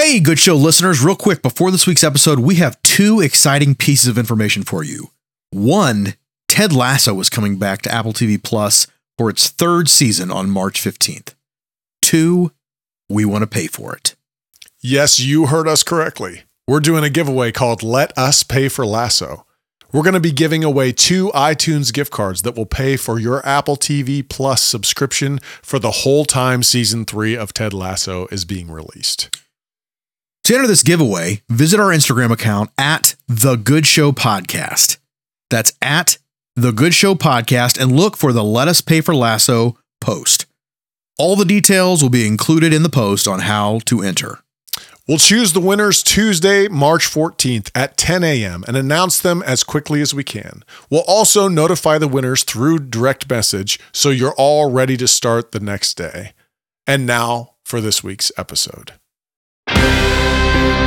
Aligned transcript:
Hey, 0.00 0.20
good 0.20 0.38
show 0.38 0.54
listeners, 0.54 1.02
real 1.02 1.16
quick 1.16 1.42
before 1.42 1.72
this 1.72 1.84
week's 1.84 2.04
episode, 2.04 2.38
we 2.38 2.54
have 2.54 2.80
two 2.82 3.18
exciting 3.20 3.74
pieces 3.74 4.06
of 4.06 4.16
information 4.16 4.62
for 4.62 4.84
you. 4.84 5.10
One, 5.50 6.14
Ted 6.46 6.72
Lasso 6.72 7.18
is 7.18 7.28
coming 7.28 7.58
back 7.58 7.82
to 7.82 7.92
Apple 7.92 8.12
TV 8.12 8.40
Plus 8.40 8.86
for 9.18 9.28
its 9.28 9.48
third 9.48 9.88
season 9.88 10.30
on 10.30 10.50
March 10.50 10.80
15th. 10.80 11.34
Two, 12.00 12.52
we 13.08 13.24
want 13.24 13.42
to 13.42 13.48
pay 13.48 13.66
for 13.66 13.92
it. 13.92 14.14
Yes, 14.80 15.18
you 15.18 15.46
heard 15.46 15.66
us 15.66 15.82
correctly. 15.82 16.44
We're 16.68 16.78
doing 16.78 17.02
a 17.02 17.10
giveaway 17.10 17.50
called 17.50 17.82
Let 17.82 18.16
Us 18.16 18.44
Pay 18.44 18.68
for 18.68 18.86
Lasso. 18.86 19.46
We're 19.92 20.04
going 20.04 20.14
to 20.14 20.20
be 20.20 20.30
giving 20.30 20.62
away 20.62 20.92
two 20.92 21.32
iTunes 21.34 21.92
gift 21.92 22.12
cards 22.12 22.42
that 22.42 22.54
will 22.54 22.66
pay 22.66 22.96
for 22.96 23.18
your 23.18 23.44
Apple 23.44 23.76
TV 23.76 24.26
Plus 24.26 24.62
subscription 24.62 25.40
for 25.60 25.80
the 25.80 25.90
whole 25.90 26.24
time 26.24 26.62
season 26.62 27.04
three 27.04 27.36
of 27.36 27.52
Ted 27.52 27.74
Lasso 27.74 28.28
is 28.28 28.44
being 28.44 28.70
released. 28.70 29.36
To 30.48 30.54
enter 30.54 30.66
this 30.66 30.82
giveaway, 30.82 31.42
visit 31.50 31.78
our 31.78 31.90
Instagram 31.90 32.32
account 32.32 32.70
at 32.78 33.16
The 33.26 33.56
Good 33.56 33.86
Show 33.86 34.12
Podcast. 34.12 34.96
That's 35.50 35.74
at 35.82 36.16
The 36.56 36.72
Good 36.72 36.94
Show 36.94 37.14
Podcast 37.14 37.78
and 37.78 37.94
look 37.94 38.16
for 38.16 38.32
the 38.32 38.42
Let 38.42 38.66
Us 38.66 38.80
Pay 38.80 39.02
for 39.02 39.14
Lasso 39.14 39.76
post. 40.00 40.46
All 41.18 41.36
the 41.36 41.44
details 41.44 42.02
will 42.02 42.08
be 42.08 42.26
included 42.26 42.72
in 42.72 42.82
the 42.82 42.88
post 42.88 43.28
on 43.28 43.40
how 43.40 43.80
to 43.80 44.00
enter. 44.00 44.38
We'll 45.06 45.18
choose 45.18 45.52
the 45.52 45.60
winners 45.60 46.02
Tuesday, 46.02 46.66
March 46.66 47.04
14th 47.04 47.70
at 47.74 47.98
10 47.98 48.24
a.m. 48.24 48.64
and 48.66 48.74
announce 48.74 49.20
them 49.20 49.42
as 49.42 49.62
quickly 49.62 50.00
as 50.00 50.14
we 50.14 50.24
can. 50.24 50.64
We'll 50.88 51.04
also 51.06 51.48
notify 51.48 51.98
the 51.98 52.08
winners 52.08 52.42
through 52.42 52.78
direct 52.88 53.28
message 53.28 53.78
so 53.92 54.08
you're 54.08 54.34
all 54.38 54.70
ready 54.70 54.96
to 54.96 55.08
start 55.08 55.52
the 55.52 55.60
next 55.60 55.98
day. 55.98 56.32
And 56.86 57.04
now 57.04 57.56
for 57.66 57.82
this 57.82 58.02
week's 58.02 58.32
episode. 58.38 58.97
Hello 59.70 60.77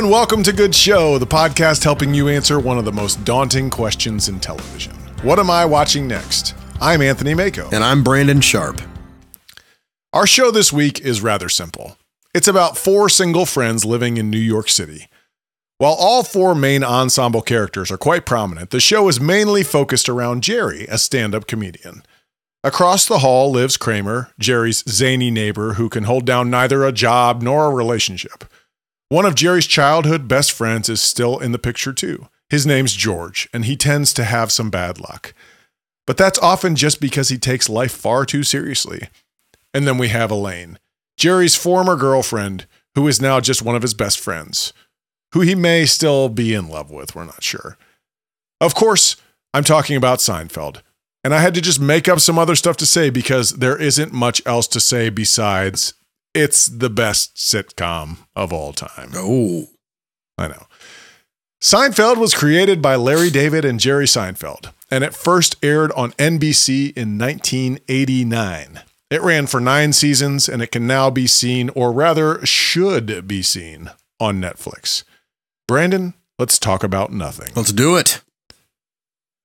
and 0.00 0.10
welcome 0.10 0.42
to 0.42 0.50
Good 0.50 0.74
Show, 0.74 1.18
the 1.18 1.26
podcast 1.26 1.84
helping 1.84 2.14
you 2.14 2.28
answer 2.28 2.58
one 2.58 2.78
of 2.78 2.86
the 2.86 2.92
most 2.92 3.22
daunting 3.22 3.68
questions 3.68 4.30
in 4.30 4.40
television. 4.40 4.94
What 5.22 5.38
am 5.38 5.50
I 5.50 5.66
watching 5.66 6.08
next? 6.08 6.54
I'm 6.80 7.02
Anthony 7.02 7.34
Mako. 7.34 7.68
And 7.70 7.84
I'm 7.84 8.02
Brandon 8.02 8.40
Sharp. 8.40 8.80
Our 10.14 10.26
show 10.26 10.50
this 10.50 10.72
week 10.72 11.00
is 11.00 11.20
rather 11.20 11.50
simple. 11.50 11.98
It's 12.32 12.48
about 12.48 12.78
four 12.78 13.10
single 13.10 13.44
friends 13.44 13.84
living 13.84 14.16
in 14.16 14.30
New 14.30 14.38
York 14.38 14.70
City. 14.70 15.08
While 15.76 15.96
all 15.98 16.22
four 16.22 16.54
main 16.54 16.82
ensemble 16.82 17.42
characters 17.42 17.90
are 17.90 17.98
quite 17.98 18.24
prominent, 18.24 18.70
the 18.70 18.80
show 18.80 19.06
is 19.06 19.20
mainly 19.20 19.62
focused 19.62 20.08
around 20.08 20.42
Jerry, 20.42 20.86
a 20.86 20.96
stand 20.96 21.34
up 21.34 21.46
comedian. 21.46 22.04
Across 22.64 23.04
the 23.04 23.18
hall 23.18 23.50
lives 23.50 23.76
Kramer, 23.76 24.32
Jerry's 24.38 24.82
zany 24.88 25.30
neighbor 25.30 25.74
who 25.74 25.90
can 25.90 26.04
hold 26.04 26.24
down 26.24 26.48
neither 26.48 26.86
a 26.86 26.90
job 26.90 27.42
nor 27.42 27.66
a 27.66 27.74
relationship. 27.74 28.44
One 29.10 29.26
of 29.26 29.34
Jerry's 29.34 29.66
childhood 29.66 30.28
best 30.28 30.52
friends 30.52 30.88
is 30.88 31.02
still 31.02 31.40
in 31.40 31.50
the 31.50 31.58
picture, 31.58 31.92
too. 31.92 32.28
His 32.48 32.64
name's 32.64 32.92
George, 32.92 33.48
and 33.52 33.64
he 33.64 33.74
tends 33.76 34.12
to 34.12 34.22
have 34.22 34.52
some 34.52 34.70
bad 34.70 35.00
luck. 35.00 35.34
But 36.06 36.16
that's 36.16 36.38
often 36.38 36.76
just 36.76 37.00
because 37.00 37.28
he 37.28 37.36
takes 37.36 37.68
life 37.68 37.90
far 37.90 38.24
too 38.24 38.44
seriously. 38.44 39.08
And 39.74 39.84
then 39.84 39.98
we 39.98 40.08
have 40.08 40.30
Elaine, 40.30 40.78
Jerry's 41.16 41.56
former 41.56 41.96
girlfriend, 41.96 42.68
who 42.94 43.08
is 43.08 43.20
now 43.20 43.40
just 43.40 43.62
one 43.62 43.74
of 43.74 43.82
his 43.82 43.94
best 43.94 44.20
friends, 44.20 44.72
who 45.32 45.40
he 45.40 45.56
may 45.56 45.86
still 45.86 46.28
be 46.28 46.54
in 46.54 46.68
love 46.68 46.92
with, 46.92 47.16
we're 47.16 47.24
not 47.24 47.42
sure. 47.42 47.76
Of 48.60 48.76
course, 48.76 49.16
I'm 49.52 49.64
talking 49.64 49.96
about 49.96 50.20
Seinfeld. 50.20 50.82
And 51.24 51.34
I 51.34 51.40
had 51.40 51.54
to 51.54 51.60
just 51.60 51.80
make 51.80 52.08
up 52.08 52.20
some 52.20 52.38
other 52.38 52.54
stuff 52.54 52.76
to 52.76 52.86
say 52.86 53.10
because 53.10 53.50
there 53.54 53.76
isn't 53.76 54.12
much 54.12 54.40
else 54.46 54.68
to 54.68 54.78
say 54.78 55.10
besides 55.10 55.94
it's 56.34 56.66
the 56.66 56.90
best 56.90 57.36
sitcom 57.36 58.18
of 58.36 58.52
all 58.52 58.72
time. 58.72 59.10
Oh, 59.14 59.66
I 60.38 60.48
know. 60.48 60.66
Seinfeld 61.62 62.16
was 62.16 62.34
created 62.34 62.80
by 62.80 62.96
Larry 62.96 63.30
David 63.30 63.64
and 63.64 63.78
Jerry 63.78 64.06
Seinfeld, 64.06 64.72
and 64.90 65.04
it 65.04 65.14
first 65.14 65.56
aired 65.62 65.92
on 65.92 66.12
NBC 66.12 66.96
in 66.96 67.18
1989. 67.18 68.80
It 69.10 69.20
ran 69.22 69.46
for 69.46 69.60
nine 69.60 69.92
seasons, 69.92 70.48
and 70.48 70.62
it 70.62 70.70
can 70.70 70.86
now 70.86 71.10
be 71.10 71.26
seen, 71.26 71.68
or 71.70 71.92
rather, 71.92 72.44
should 72.46 73.26
be 73.26 73.42
seen, 73.42 73.90
on 74.18 74.40
Netflix. 74.40 75.02
Brandon, 75.68 76.14
let's 76.38 76.58
talk 76.58 76.82
about 76.82 77.12
nothing. 77.12 77.52
let's 77.54 77.72
do 77.72 77.96
it. 77.96 78.22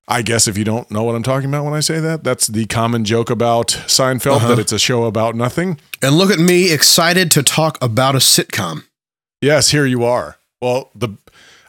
I 0.08 0.22
guess 0.22 0.46
if 0.46 0.56
you 0.56 0.62
don't 0.64 0.88
know 0.90 1.02
what 1.02 1.16
I'm 1.16 1.22
talking 1.24 1.48
about 1.48 1.64
when 1.64 1.74
I 1.74 1.80
say 1.80 1.98
that, 1.98 2.22
that's 2.22 2.46
the 2.46 2.66
common 2.66 3.04
joke 3.04 3.28
about 3.28 3.68
Seinfeld 3.86 4.36
Uh-huh. 4.36 4.48
that 4.48 4.58
it's 4.60 4.72
a 4.72 4.78
show 4.78 5.04
about 5.04 5.34
nothing. 5.34 5.80
And 6.00 6.16
look 6.16 6.30
at 6.30 6.38
me, 6.38 6.72
excited 6.72 7.30
to 7.32 7.42
talk 7.42 7.76
about 7.82 8.14
a 8.14 8.18
sitcom. 8.18 8.84
Yes, 9.42 9.70
here 9.70 9.84
you 9.84 10.04
are. 10.04 10.36
Well, 10.62 10.90
the 10.94 11.16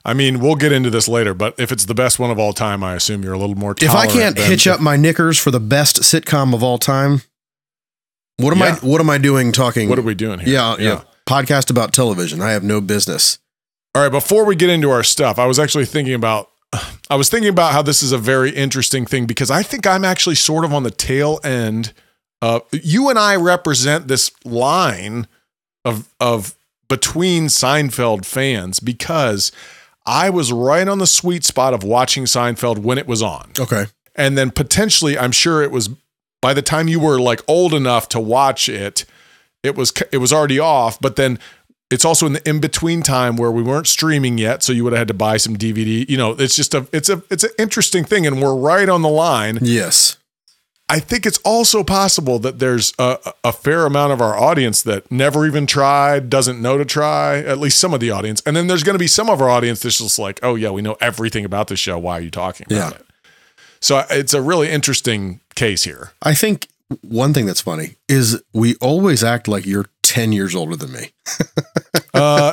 I 0.05 0.13
mean, 0.13 0.39
we'll 0.39 0.55
get 0.55 0.71
into 0.71 0.89
this 0.89 1.09
later, 1.09 1.33
but 1.33 1.53
if 1.59 1.69
it's 1.69 1.83
the 1.83 1.93
best 1.93 2.17
one 2.17 2.31
of 2.31 2.39
all 2.39 2.53
time, 2.53 2.81
I 2.81 2.95
assume 2.95 3.23
you're 3.23 3.33
a 3.33 3.37
little 3.37 3.57
more 3.57 3.75
If 3.81 3.89
I 3.89 4.07
can't 4.07 4.37
hitch 4.37 4.65
up 4.65 4.79
my 4.79 4.95
knickers 4.95 5.37
for 5.37 5.51
the 5.51 5.59
best 5.59 5.97
sitcom 6.03 6.53
of 6.53 6.63
all 6.63 6.77
time, 6.77 7.23
what 8.37 8.53
am 8.53 8.59
Yeah. 8.59 8.77
I 8.81 8.85
what 8.85 9.01
am 9.01 9.09
I 9.09 9.17
doing 9.17 9.51
talking? 9.51 9.89
What 9.89 9.97
are 9.99 10.03
we 10.03 10.15
doing 10.15 10.39
here? 10.39 10.53
Yeah, 10.53 10.75
yeah. 10.79 11.01
Podcast 11.27 11.69
about 11.69 11.91
television. 11.91 12.41
I 12.41 12.51
have 12.51 12.63
no 12.63 12.79
business. 12.81 13.39
All 13.95 14.01
right, 14.03 14.11
before 14.11 14.45
we 14.45 14.55
get 14.55 14.69
into 14.69 14.91
our 14.91 15.03
stuff, 15.03 15.39
I 15.39 15.45
was 15.47 15.57
actually 15.59 15.85
thinking 15.85 16.13
about 16.13 16.51
I 17.09 17.15
was 17.15 17.29
thinking 17.29 17.49
about 17.49 17.73
how 17.73 17.81
this 17.81 18.03
is 18.03 18.11
a 18.11 18.17
very 18.17 18.51
interesting 18.51 19.05
thing 19.05 19.25
because 19.25 19.49
I 19.51 19.63
think 19.63 19.85
I'm 19.87 20.03
actually 20.05 20.35
sort 20.35 20.65
of 20.65 20.73
on 20.73 20.83
the 20.83 20.91
tail 20.91 21.39
end 21.43 21.93
of 22.41 22.63
you 22.71 23.09
and 23.09 23.17
I 23.17 23.35
represent 23.35 24.07
this 24.07 24.31
line 24.45 25.27
of 25.85 26.07
of 26.19 26.55
between 26.89 27.45
Seinfeld 27.47 28.25
fans 28.25 28.79
because 28.79 29.51
I 30.05 30.29
was 30.29 30.51
right 30.53 30.87
on 30.87 30.99
the 30.99 31.07
sweet 31.07 31.43
spot 31.43 31.73
of 31.73 31.83
watching 31.83 32.23
Seinfeld 32.25 32.77
when 32.79 32.97
it 32.97 33.07
was 33.07 33.21
on. 33.21 33.51
Okay. 33.59 33.85
and 34.15 34.37
then 34.37 34.49
potentially 34.51 35.17
i'm 35.17 35.31
sure 35.31 35.61
it 35.61 35.69
was 35.71 35.89
by 36.41 36.53
the 36.53 36.61
time 36.61 36.87
you 36.87 36.99
were 36.99 37.19
like 37.19 37.41
old 37.47 37.73
enough 37.73 38.07
to 38.09 38.19
watch 38.19 38.67
it 38.69 39.05
it 39.63 39.75
was 39.75 39.93
it 40.11 40.17
was 40.17 40.33
already 40.33 40.59
off 40.59 40.99
but 40.99 41.15
then 41.17 41.37
it's 41.91 42.03
also 42.05 42.25
in 42.25 42.33
the 42.33 42.49
in 42.49 42.59
between 42.59 43.01
time 43.01 43.35
where 43.37 43.51
we 43.51 43.63
weren't 43.63 43.87
streaming 43.87 44.37
yet 44.37 44.61
so 44.63 44.73
you 44.73 44.83
would 44.83 44.93
have 44.93 44.99
had 44.99 45.07
to 45.07 45.13
buy 45.13 45.37
some 45.37 45.55
dvd 45.55 46.07
you 46.09 46.17
know 46.17 46.31
it's 46.31 46.55
just 46.55 46.73
a 46.73 46.87
it's 46.91 47.09
a 47.09 47.21
it's 47.29 47.43
an 47.43 47.51
interesting 47.57 48.03
thing 48.03 48.25
and 48.27 48.41
we're 48.41 48.55
right 48.55 48.89
on 48.89 49.01
the 49.01 49.09
line 49.09 49.57
Yes. 49.61 50.17
i 50.89 50.99
think 50.99 51.25
it's 51.25 51.37
also 51.45 51.83
possible 51.83 52.39
that 52.39 52.59
there's 52.59 52.93
a, 52.99 53.17
a 53.43 53.51
fair 53.53 53.85
amount 53.85 54.11
of 54.13 54.21
our 54.21 54.37
audience 54.37 54.81
that 54.83 55.09
never 55.11 55.45
even 55.45 55.65
tried 55.65 56.29
doesn't 56.29 56.61
know 56.61 56.77
to 56.77 56.85
try 56.85 57.37
at 57.39 57.57
least 57.57 57.79
some 57.79 57.93
of 57.93 57.99
the 57.99 58.11
audience 58.11 58.41
and 58.45 58.55
then 58.55 58.67
there's 58.67 58.83
going 58.83 58.95
to 58.95 58.99
be 58.99 59.07
some 59.07 59.29
of 59.29 59.41
our 59.41 59.49
audience 59.49 59.81
that's 59.81 59.99
just 59.99 60.19
like 60.19 60.39
oh 60.43 60.55
yeah 60.55 60.69
we 60.69 60.81
know 60.81 60.97
everything 61.01 61.45
about 61.45 61.67
this 61.67 61.79
show 61.79 61.97
why 61.97 62.17
are 62.17 62.21
you 62.21 62.31
talking 62.31 62.65
about 62.69 62.91
Yeah. 62.93 62.97
it 62.99 63.05
so 63.79 64.03
it's 64.09 64.33
a 64.33 64.41
really 64.41 64.69
interesting 64.69 65.39
case 65.53 65.83
here. 65.83 66.11
I 66.23 66.33
think 66.33 66.67
one 67.01 67.31
thing 67.31 67.45
that's 67.45 67.61
funny 67.61 67.95
is 68.09 68.41
we 68.51 68.73
always 68.81 69.23
act 69.23 69.47
like 69.47 69.67
you're 69.67 69.85
10 70.07 70.31
years 70.31 70.55
older 70.55 70.75
than 70.75 70.91
me. 70.91 71.11
Uh, 72.13 72.51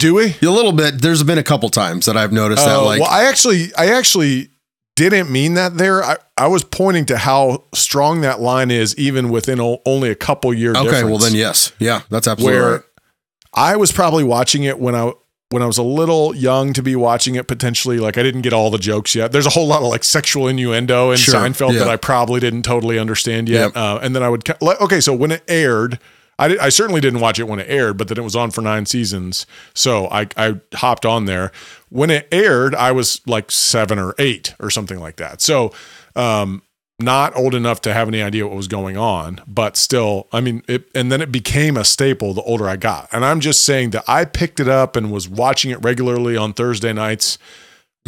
do 0.00 0.14
we? 0.14 0.34
A 0.42 0.50
little 0.50 0.72
bit. 0.72 1.00
There's 1.00 1.22
been 1.22 1.38
a 1.38 1.42
couple 1.44 1.68
times 1.68 2.06
that 2.06 2.16
I've 2.16 2.32
noticed 2.32 2.64
that 2.64 2.78
Uh, 2.78 2.84
like 2.84 3.00
well, 3.00 3.08
I 3.10 3.24
actually, 3.26 3.72
I 3.78 3.90
actually 3.92 4.48
didn't 4.96 5.30
mean 5.30 5.54
that 5.54 5.76
there. 5.76 6.02
I, 6.02 6.16
I 6.36 6.48
was 6.48 6.64
pointing 6.64 7.04
to 7.06 7.18
how 7.18 7.64
strong 7.74 8.22
that 8.22 8.40
line 8.40 8.72
is, 8.72 8.96
even 8.98 9.28
within 9.30 9.60
o- 9.60 9.80
only 9.86 10.10
a 10.10 10.16
couple 10.16 10.52
year. 10.52 10.72
Okay, 10.72 10.82
difference, 10.82 11.04
well 11.10 11.18
then 11.18 11.34
yes. 11.34 11.70
Yeah, 11.78 12.00
that's 12.10 12.26
absolutely 12.26 12.58
where 12.60 12.72
right. 12.72 12.82
I 13.54 13.76
was 13.76 13.92
probably 13.92 14.24
watching 14.24 14.64
it 14.64 14.80
when 14.80 14.96
I 14.96 15.12
when 15.50 15.62
I 15.62 15.66
was 15.66 15.78
a 15.78 15.84
little 15.84 16.34
young 16.34 16.72
to 16.72 16.82
be 16.82 16.96
watching 16.96 17.36
it 17.36 17.46
potentially. 17.46 17.98
Like 18.00 18.18
I 18.18 18.24
didn't 18.24 18.42
get 18.42 18.52
all 18.52 18.70
the 18.70 18.78
jokes 18.78 19.14
yet. 19.14 19.30
There's 19.30 19.46
a 19.46 19.50
whole 19.50 19.68
lot 19.68 19.82
of 19.82 19.88
like 19.88 20.02
sexual 20.02 20.48
innuendo 20.48 21.12
in 21.12 21.18
Sure, 21.18 21.34
Seinfeld 21.34 21.74
yeah. 21.74 21.80
that 21.80 21.88
I 21.88 21.96
probably 21.96 22.40
didn't 22.40 22.62
totally 22.62 22.98
understand 22.98 23.48
yet. 23.48 23.66
Yep. 23.66 23.76
Uh, 23.76 23.98
and 24.02 24.16
then 24.16 24.24
I 24.24 24.28
would 24.28 24.42
okay, 24.62 25.00
so 25.00 25.14
when 25.14 25.30
it 25.30 25.44
aired. 25.46 26.00
I, 26.38 26.56
I 26.58 26.68
certainly 26.68 27.00
didn't 27.00 27.20
watch 27.20 27.38
it 27.38 27.48
when 27.48 27.58
it 27.58 27.68
aired, 27.68 27.96
but 27.96 28.08
then 28.08 28.18
it 28.18 28.22
was 28.22 28.36
on 28.36 28.50
for 28.50 28.62
nine 28.62 28.86
seasons. 28.86 29.46
So 29.74 30.06
I, 30.08 30.28
I 30.36 30.60
hopped 30.74 31.04
on 31.04 31.24
there. 31.24 31.50
When 31.88 32.10
it 32.10 32.28
aired, 32.30 32.74
I 32.74 32.92
was 32.92 33.20
like 33.26 33.50
seven 33.50 33.98
or 33.98 34.14
eight 34.18 34.54
or 34.60 34.70
something 34.70 35.00
like 35.00 35.16
that. 35.16 35.40
So 35.40 35.72
um, 36.14 36.62
not 37.00 37.36
old 37.36 37.54
enough 37.54 37.80
to 37.82 37.94
have 37.94 38.08
any 38.08 38.22
idea 38.22 38.46
what 38.46 38.56
was 38.56 38.68
going 38.68 38.96
on, 38.96 39.40
but 39.46 39.76
still, 39.76 40.28
I 40.32 40.40
mean, 40.40 40.62
it, 40.68 40.88
and 40.94 41.10
then 41.10 41.20
it 41.20 41.30
became 41.30 41.76
a 41.76 41.84
staple 41.84 42.34
the 42.34 42.42
older 42.42 42.68
I 42.68 42.76
got. 42.76 43.08
And 43.12 43.24
I'm 43.24 43.40
just 43.40 43.64
saying 43.64 43.90
that 43.90 44.04
I 44.08 44.24
picked 44.24 44.60
it 44.60 44.68
up 44.68 44.96
and 44.96 45.12
was 45.12 45.28
watching 45.28 45.70
it 45.70 45.82
regularly 45.82 46.36
on 46.36 46.52
Thursday 46.52 46.92
nights 46.92 47.38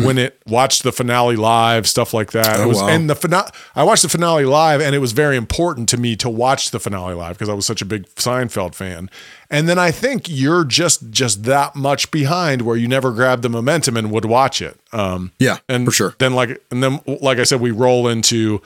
when 0.05 0.19
it 0.19 0.41
watched 0.47 0.83
the 0.83 0.93
finale 0.93 1.37
live, 1.37 1.87
stuff 1.87 2.13
like 2.15 2.33
that. 2.33 2.59
Oh, 2.59 2.65
it 2.65 2.67
was, 2.67 2.79
wow. 2.79 2.89
and 2.89 3.09
the 3.11 3.15
finale, 3.15 3.51
I 3.75 3.85
watched 3.85 4.03
the 4.03 4.09
finale 4.09 4.45
live, 4.45 4.81
and 4.81 4.95
it 4.95 4.99
was 4.99 5.13
very 5.13 5.37
important 5.37 5.89
to 5.91 5.97
me 5.97 6.17
to 6.17 6.29
watch 6.29 6.71
the 6.71 6.81
finale 6.81 7.15
live 7.15 7.37
because 7.37 7.49
I 7.49 7.55
was 7.55 7.67
such 7.67 7.83
a 7.83 7.85
big 7.85 8.07
Seinfeld 8.17 8.75
fan. 8.75 9.11
And 9.51 9.69
then 9.69 9.79
I 9.79 9.91
think 9.91 10.29
you're 10.29 10.65
just 10.65 11.11
just 11.11 11.45
that 11.45 11.75
much 11.75 12.11
behind 12.11 12.63
where 12.63 12.77
you 12.77 12.87
never 12.87 13.13
grabbed 13.13 13.43
the 13.43 13.49
momentum 13.49 13.97
and 13.97 14.11
would 14.11 14.25
watch 14.25 14.63
it. 14.63 14.79
Um, 14.93 15.33
Yeah, 15.39 15.59
and 15.69 15.85
for 15.85 15.93
sure. 15.93 16.15
Then 16.19 16.35
like 16.35 16.63
and 16.71 16.83
then 16.83 17.01
like 17.07 17.39
I 17.39 17.45
said, 17.45 17.61
we 17.61 17.71
roll 17.71 18.07
into 18.09 18.63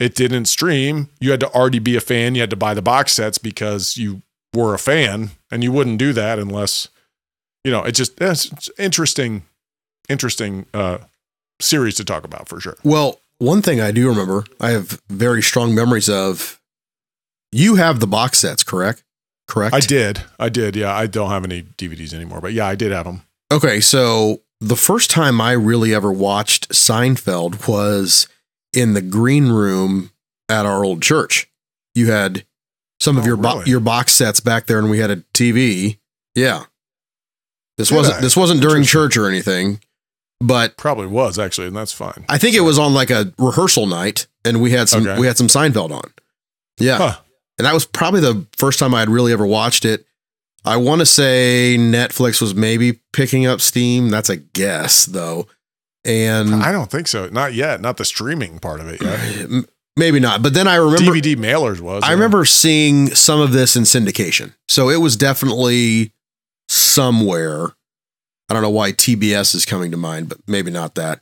it 0.00 0.14
didn't 0.14 0.46
stream. 0.46 1.10
You 1.20 1.30
had 1.30 1.40
to 1.40 1.50
already 1.52 1.78
be 1.78 1.94
a 1.94 2.00
fan. 2.00 2.34
You 2.34 2.40
had 2.40 2.50
to 2.50 2.56
buy 2.56 2.74
the 2.74 2.82
box 2.82 3.12
sets 3.12 3.38
because 3.38 3.96
you 3.96 4.22
were 4.54 4.74
a 4.74 4.78
fan, 4.78 5.30
and 5.50 5.62
you 5.62 5.70
wouldn't 5.70 5.98
do 5.98 6.12
that 6.14 6.38
unless 6.38 6.88
you 7.64 7.70
know. 7.70 7.84
It 7.84 7.92
just 7.92 8.20
it's 8.20 8.70
interesting, 8.78 9.44
interesting 10.10 10.66
uh, 10.74 10.98
series 11.60 11.94
to 11.96 12.04
talk 12.04 12.24
about 12.24 12.48
for 12.48 12.60
sure. 12.60 12.76
Well, 12.84 13.20
one 13.38 13.62
thing 13.62 13.80
I 13.80 13.90
do 13.92 14.08
remember, 14.08 14.44
I 14.60 14.70
have 14.70 15.00
very 15.08 15.42
strong 15.42 15.74
memories 15.74 16.08
of. 16.08 16.60
You 17.52 17.76
have 17.76 17.98
the 18.00 18.06
box 18.06 18.38
sets, 18.38 18.62
correct? 18.62 19.02
Correct. 19.48 19.74
I 19.74 19.80
did, 19.80 20.22
I 20.38 20.48
did. 20.48 20.76
Yeah, 20.76 20.94
I 20.94 21.06
don't 21.06 21.30
have 21.30 21.42
any 21.44 21.62
DVDs 21.62 22.14
anymore, 22.14 22.40
but 22.40 22.52
yeah, 22.52 22.66
I 22.66 22.74
did 22.76 22.92
have 22.92 23.06
them. 23.06 23.22
Okay, 23.52 23.80
so 23.80 24.42
the 24.60 24.76
first 24.76 25.10
time 25.10 25.40
I 25.40 25.52
really 25.52 25.92
ever 25.92 26.12
watched 26.12 26.68
Seinfeld 26.68 27.66
was 27.66 28.28
in 28.72 28.94
the 28.94 29.02
green 29.02 29.48
room 29.48 30.10
at 30.48 30.66
our 30.66 30.84
old 30.84 31.02
church. 31.02 31.50
You 31.96 32.12
had 32.12 32.44
some 33.00 33.16
of 33.16 33.24
Oh, 33.24 33.26
your 33.26 33.36
bo- 33.36 33.54
really? 33.58 33.70
your 33.70 33.80
box 33.80 34.12
sets 34.12 34.38
back 34.38 34.66
there, 34.66 34.78
and 34.78 34.88
we 34.88 34.98
had 35.00 35.10
a 35.10 35.16
TV. 35.34 35.98
Yeah, 36.36 36.66
this 37.76 37.88
Did 37.88 37.96
wasn't 37.96 38.18
I? 38.18 38.20
this 38.20 38.36
wasn't 38.36 38.60
during 38.60 38.84
church 38.84 39.16
or 39.16 39.26
anything, 39.28 39.80
but 40.40 40.76
Probably 40.76 41.06
was 41.06 41.38
actually, 41.38 41.66
and 41.68 41.76
that's 41.76 41.92
fine. 41.92 42.24
I 42.28 42.38
think 42.38 42.56
it 42.56 42.60
was 42.60 42.78
on 42.78 42.94
like 42.94 43.10
a 43.10 43.32
rehearsal 43.38 43.86
night, 43.86 44.26
and 44.44 44.60
we 44.62 44.70
had 44.70 44.88
some 44.88 45.06
Okay. 45.06 45.20
we 45.20 45.26
had 45.26 45.36
some 45.38 45.48
Seinfeld 45.48 45.90
on. 45.90 46.12
Yeah, 46.78 46.96
Huh. 46.98 47.16
and 47.58 47.66
that 47.66 47.74
was 47.74 47.84
probably 47.84 48.20
the 48.20 48.46
first 48.56 48.78
time 48.78 48.94
I 48.94 49.00
had 49.00 49.10
really 49.10 49.32
ever 49.32 49.46
watched 49.46 49.84
it. 49.84 50.06
I 50.64 50.76
want 50.76 51.00
to 51.00 51.06
say 51.06 51.76
Netflix 51.78 52.40
was 52.40 52.54
maybe 52.54 53.00
picking 53.12 53.46
up 53.46 53.60
steam. 53.60 54.08
That's 54.10 54.28
a 54.28 54.36
guess, 54.36 55.06
though, 55.06 55.46
and 56.04 56.54
I 56.54 56.72
don't 56.72 56.90
think 56.90 57.08
so. 57.08 57.28
Not 57.28 57.54
yet. 57.54 57.80
Not 57.80 57.96
the 57.96 58.04
streaming 58.04 58.58
part 58.58 58.80
of 58.80 58.88
it 58.88 59.00
yet. 59.02 59.64
maybe 59.96 60.20
not. 60.20 60.42
But 60.42 60.54
then 60.54 60.66
I 60.68 60.76
remember 60.76 61.12
DVD 61.12 61.36
mailers 61.36 61.80
was. 61.80 62.02
I 62.02 62.08
yeah. 62.08 62.12
remember 62.14 62.44
seeing 62.44 63.08
some 63.14 63.40
of 63.40 63.52
this 63.52 63.76
in 63.76 63.82
syndication, 63.84 64.54
so 64.68 64.88
it 64.90 64.96
was 64.98 65.16
definitely 65.16 66.12
somewhere. 66.68 67.68
I 68.50 68.54
don't 68.54 68.62
know 68.62 68.70
why 68.70 68.92
TBS 68.92 69.54
is 69.54 69.64
coming 69.64 69.90
to 69.92 69.96
mind, 69.96 70.28
but 70.28 70.38
maybe 70.46 70.70
not 70.70 70.96
that. 70.96 71.20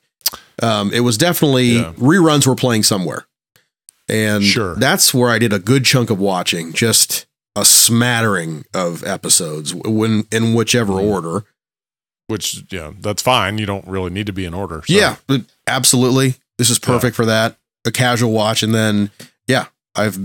Um, 0.63 0.93
it 0.93 1.01
was 1.01 1.17
definitely 1.19 1.77
Yeah. 1.77 1.93
reruns 1.99 2.47
were 2.47 2.57
playing 2.57 2.83
somewhere, 2.83 3.27
and 4.09 4.43
Sure. 4.43 4.75
that's 4.77 5.13
where 5.15 5.31
I 5.31 5.39
did 5.39 5.53
a 5.53 5.59
good 5.59 5.85
chunk 5.85 6.11
of 6.11 6.19
watching. 6.19 6.73
Just 6.73 7.27
a 7.55 7.65
smattering 7.65 8.65
of 8.75 9.05
episodes, 9.05 9.75
when 9.75 10.27
in 10.33 10.55
whichever 10.55 10.95
Mhm. 10.95 11.03
order. 11.03 11.45
which 12.31 12.63
yeah, 12.71 12.91
that's 13.01 13.23
fine. 13.23 13.57
You 13.57 13.65
don't 13.65 13.87
really 13.89 14.11
need 14.11 14.27
to 14.27 14.35
be 14.35 14.45
in 14.45 14.53
order. 14.53 14.83
so. 14.87 14.93
Yeah, 14.93 15.17
but 15.27 15.45
absolutely. 15.67 16.35
This 16.59 16.69
is 16.69 16.79
perfect 16.79 17.17
for 17.17 17.25
that. 17.25 17.57
A 17.87 17.91
casual 17.91 18.33
watch, 18.33 18.63
and 18.63 18.75
then 18.75 19.11
yeah, 19.47 19.69
I've 19.95 20.19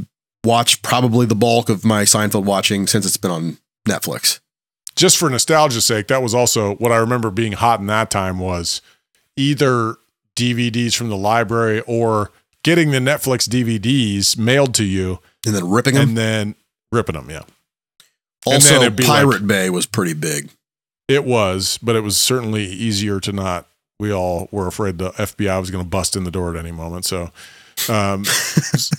watched 0.44 0.81
probably 0.81 1.25
the 1.25 1.33
bulk 1.35 1.69
of 1.69 1.85
my 1.85 2.03
Seinfeld 2.03 2.44
watching 2.44 2.88
since 2.88 3.05
it's 3.05 3.15
been 3.15 3.31
on 3.31 3.57
Netflix. 3.88 4.41
Just 4.95 5.17
for 5.17 5.29
nostalgia's 5.29 5.85
sake, 5.85 6.07
that 6.07 6.21
was 6.21 6.33
also 6.33 6.75
what 6.75 6.91
I 6.91 6.97
remember 6.97 7.31
being 7.31 7.53
hot 7.53 7.79
in 7.79 7.87
that 7.87 8.09
time 8.11 8.39
was 8.39 8.81
either 9.35 9.95
DVDs 10.35 10.95
from 10.95 11.09
the 11.09 11.17
library 11.17 11.81
or 11.87 12.31
getting 12.63 12.91
the 12.91 12.99
Netflix 12.99 13.47
DVDs 13.49 14.37
mailed 14.37 14.73
to 14.75 14.83
you 14.83 15.19
And 15.45 15.55
then 15.55 15.69
ripping 15.69 15.95
them. 15.95 16.09
and 16.09 16.17
then 16.17 16.55
ripping 16.91 17.15
them. 17.15 17.29
Yeah, 17.29 17.41
and 18.45 18.61
then 18.61 18.83
also, 18.83 18.91
Pirate 18.91 19.47
Bay 19.47 19.69
was 19.69 19.85
pretty 19.85 20.13
big. 20.13 20.49
it 21.07 21.25
was, 21.25 21.77
but 21.81 21.95
it 21.95 22.01
was 22.01 22.17
certainly 22.17 22.65
easier 22.65 23.19
to 23.21 23.31
not. 23.31 23.67
We 23.99 24.11
all 24.11 24.49
were 24.51 24.67
afraid 24.67 24.97
the 24.97 25.11
FBI 25.11 25.59
was 25.59 25.71
going 25.71 25.83
to 25.83 25.89
bust 25.89 26.15
in 26.15 26.23
the 26.23 26.31
door 26.31 26.53
at 26.55 26.59
any 26.59 26.71
moment, 26.71 27.05
so. 27.05 27.31
Um 27.89 28.23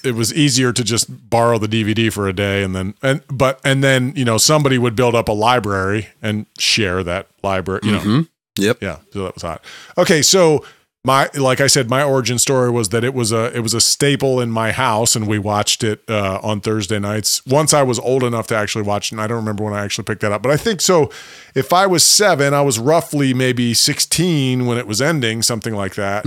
it 0.05 0.15
was 0.15 0.32
easier 0.35 0.73
to 0.73 0.85
just 0.85 1.31
borrow 1.31 1.59
the 1.59 1.69
DVD 1.69 2.12
for 2.12 2.29
a 2.29 2.32
day 2.32 2.62
and 2.62 2.75
then 2.75 2.94
and 3.03 3.23
but 3.29 3.61
and 3.65 3.82
then 3.82 4.12
you 4.17 4.25
know 4.25 4.37
somebody 4.38 4.79
would 4.79 4.94
build 4.97 5.15
up 5.15 5.29
a 5.29 5.32
library 5.32 6.09
and 6.23 6.47
share 6.59 7.03
that 7.03 7.29
library 7.43 7.81
you 7.82 7.93
know 7.93 8.00
Mhm. 8.00 8.29
Yep. 8.56 8.82
Yeah, 8.82 8.99
so 9.12 9.25
that 9.25 9.35
was 9.35 9.43
hot. 9.43 9.65
Okay, 9.99 10.23
so 10.23 10.65
my 11.06 11.29
like 11.35 11.61
I 11.61 11.67
said, 11.67 11.91
my 11.91 12.03
origin 12.05 12.38
story 12.38 12.71
was 12.71 12.91
that 12.91 13.03
it 13.05 13.12
was 13.12 13.32
a 13.32 13.55
it 13.55 13.61
was 13.61 13.75
a 13.75 13.81
staple 13.81 14.41
in 14.41 14.50
my 14.50 14.71
house, 14.71 15.17
and 15.17 15.27
we 15.27 15.38
watched 15.38 15.82
it 15.85 16.03
uh, 16.09 16.38
on 16.43 16.61
Thursday 16.61 16.99
nights. 17.00 17.44
Once 17.47 17.75
I 17.75 17.82
was 17.82 17.99
old 17.99 18.23
enough 18.23 18.47
to 18.47 18.55
actually 18.56 18.85
watch 18.85 19.09
it, 19.09 19.12
and 19.12 19.20
I 19.20 19.27
don't 19.27 19.37
remember 19.38 19.65
when 19.65 19.75
I 19.75 19.82
actually 19.85 20.05
picked 20.05 20.20
that 20.23 20.31
up, 20.32 20.41
but 20.43 20.50
I 20.53 20.56
think 20.56 20.81
so. 20.81 21.11
If 21.55 21.73
I 21.73 21.87
was 21.87 22.03
seven, 22.05 22.55
I 22.55 22.62
was 22.62 22.79
roughly 22.79 23.35
maybe 23.35 23.75
sixteen 23.75 24.67
when 24.67 24.79
it 24.79 24.87
was 24.87 25.03
ending, 25.03 25.43
something 25.43 25.75
like 25.75 25.94
that. 25.97 26.25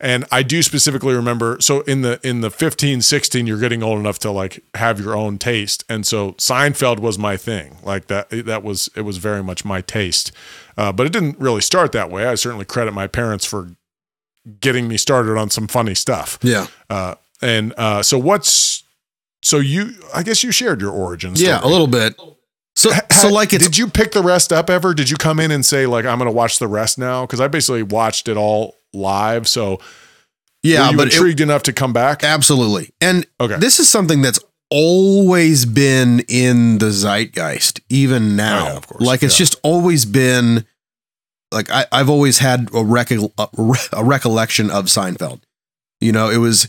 And 0.00 0.24
I 0.30 0.42
do 0.42 0.62
specifically 0.62 1.14
remember 1.14 1.56
so 1.60 1.80
in 1.82 2.02
the 2.02 2.20
in 2.22 2.40
the 2.40 2.50
15 2.50 3.00
16 3.02 3.46
you're 3.46 3.58
getting 3.58 3.82
old 3.82 3.98
enough 3.98 4.18
to 4.20 4.30
like 4.30 4.62
have 4.74 5.00
your 5.00 5.16
own 5.16 5.38
taste 5.38 5.84
and 5.88 6.06
so 6.06 6.32
Seinfeld 6.32 7.00
was 7.00 7.18
my 7.18 7.36
thing 7.36 7.76
like 7.82 8.06
that 8.06 8.28
that 8.30 8.62
was 8.62 8.88
it 8.94 9.00
was 9.02 9.16
very 9.16 9.42
much 9.42 9.64
my 9.64 9.80
taste 9.80 10.30
uh, 10.76 10.92
but 10.92 11.06
it 11.06 11.12
didn't 11.12 11.38
really 11.40 11.60
start 11.60 11.90
that 11.92 12.10
way 12.10 12.26
I 12.26 12.36
certainly 12.36 12.64
credit 12.64 12.92
my 12.92 13.06
parents 13.08 13.44
for 13.44 13.70
getting 14.60 14.86
me 14.88 14.96
started 14.96 15.36
on 15.36 15.50
some 15.50 15.66
funny 15.66 15.94
stuff 15.94 16.38
Yeah. 16.42 16.68
uh, 16.88 17.16
and 17.42 17.74
uh, 17.76 18.02
so 18.02 18.18
what's 18.18 18.84
so 19.42 19.58
you 19.58 19.90
I 20.14 20.22
guess 20.22 20.42
you 20.44 20.52
shared 20.52 20.80
your 20.80 20.92
origins 20.92 21.40
Yeah, 21.42 21.60
a 21.62 21.66
little 21.68 21.86
bit. 21.88 22.14
So, 22.76 22.90
so 23.10 23.28
like 23.28 23.52
it's 23.52 23.64
did 23.64 23.76
you 23.76 23.88
pick 23.88 24.12
the 24.12 24.22
rest 24.22 24.52
up 24.52 24.70
ever? 24.70 24.94
Did 24.94 25.10
you 25.10 25.16
come 25.16 25.40
in 25.40 25.50
and 25.50 25.66
say 25.66 25.86
like 25.86 26.04
I'm 26.04 26.18
going 26.18 26.30
to 26.30 26.32
watch 26.36 26.60
the 26.60 26.68
rest 26.68 26.96
now? 26.98 27.26
Because 27.26 27.40
I 27.40 27.48
basically 27.48 27.82
watched 27.82 28.28
it 28.28 28.36
all 28.36 28.76
live. 28.92 29.46
So 29.48 29.80
yeah, 30.62 30.90
but 30.96 31.08
it, 31.08 31.14
intrigued 31.14 31.40
enough 31.40 31.62
to 31.64 31.72
come 31.72 31.92
back? 31.92 32.24
absolutely. 32.24 32.90
And 33.00 33.26
Okay. 33.40 33.56
this 33.58 33.78
is 33.78 33.88
something 33.88 34.22
that's 34.22 34.40
always 34.70 35.64
been 35.64 36.20
in 36.28 36.78
the 36.78 36.90
zeitgeist, 36.90 37.80
even 37.88 38.36
now. 38.36 38.60
Oh, 38.60 38.64
yeah, 38.72 38.76
of 38.76 38.86
course. 38.86 39.02
Like 39.02 39.22
it's 39.22 39.34
Yeah. 39.34 39.44
just 39.46 39.56
always 39.62 40.04
been 40.04 40.64
like 41.52 41.70
I, 41.70 41.86
I've 41.92 42.10
always 42.10 42.38
had 42.40 42.62
a, 42.68 42.82
recol- 42.84 43.32
a, 43.38 43.48
re- 43.56 43.78
a 43.92 44.04
recollection 44.04 44.70
of 44.70 44.86
Seinfeld. 44.86 45.40
You 46.00 46.12
know, 46.12 46.28
it 46.28 46.36
was 46.38 46.68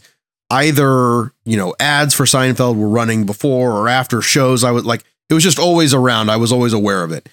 either 0.49 1.33
you 1.45 1.57
know 1.57 1.75
ads 1.79 2.13
for 2.13 2.23
Seinfeld 2.25 2.75
were 2.77 2.87
running 2.89 3.25
before 3.25 3.71
or 3.73 3.89
after 3.89 4.21
shows. 4.21 4.63
I 4.63 4.71
was 4.71 4.85
like, 4.85 5.03
it 5.29 5.33
was 5.33 5.43
just 5.43 5.59
always 5.59 5.93
around. 5.93 6.29
I 6.29 6.37
was 6.37 6.51
always 6.51 6.73
aware 6.73 7.03
of 7.03 7.11
it, 7.11 7.27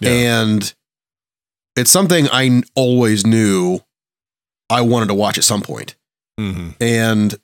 Yeah. 0.00 0.10
and 0.10 0.72
it's 1.76 1.90
something 1.90 2.28
I 2.30 2.62
always 2.76 3.26
knew 3.26 3.80
I 4.72 4.80
wanted 4.80 5.06
to 5.08 5.14
watch 5.14 5.38
at 5.38 5.44
some 5.44 5.60
point 5.62 5.94
hmm 6.38 6.70
and 6.80 7.34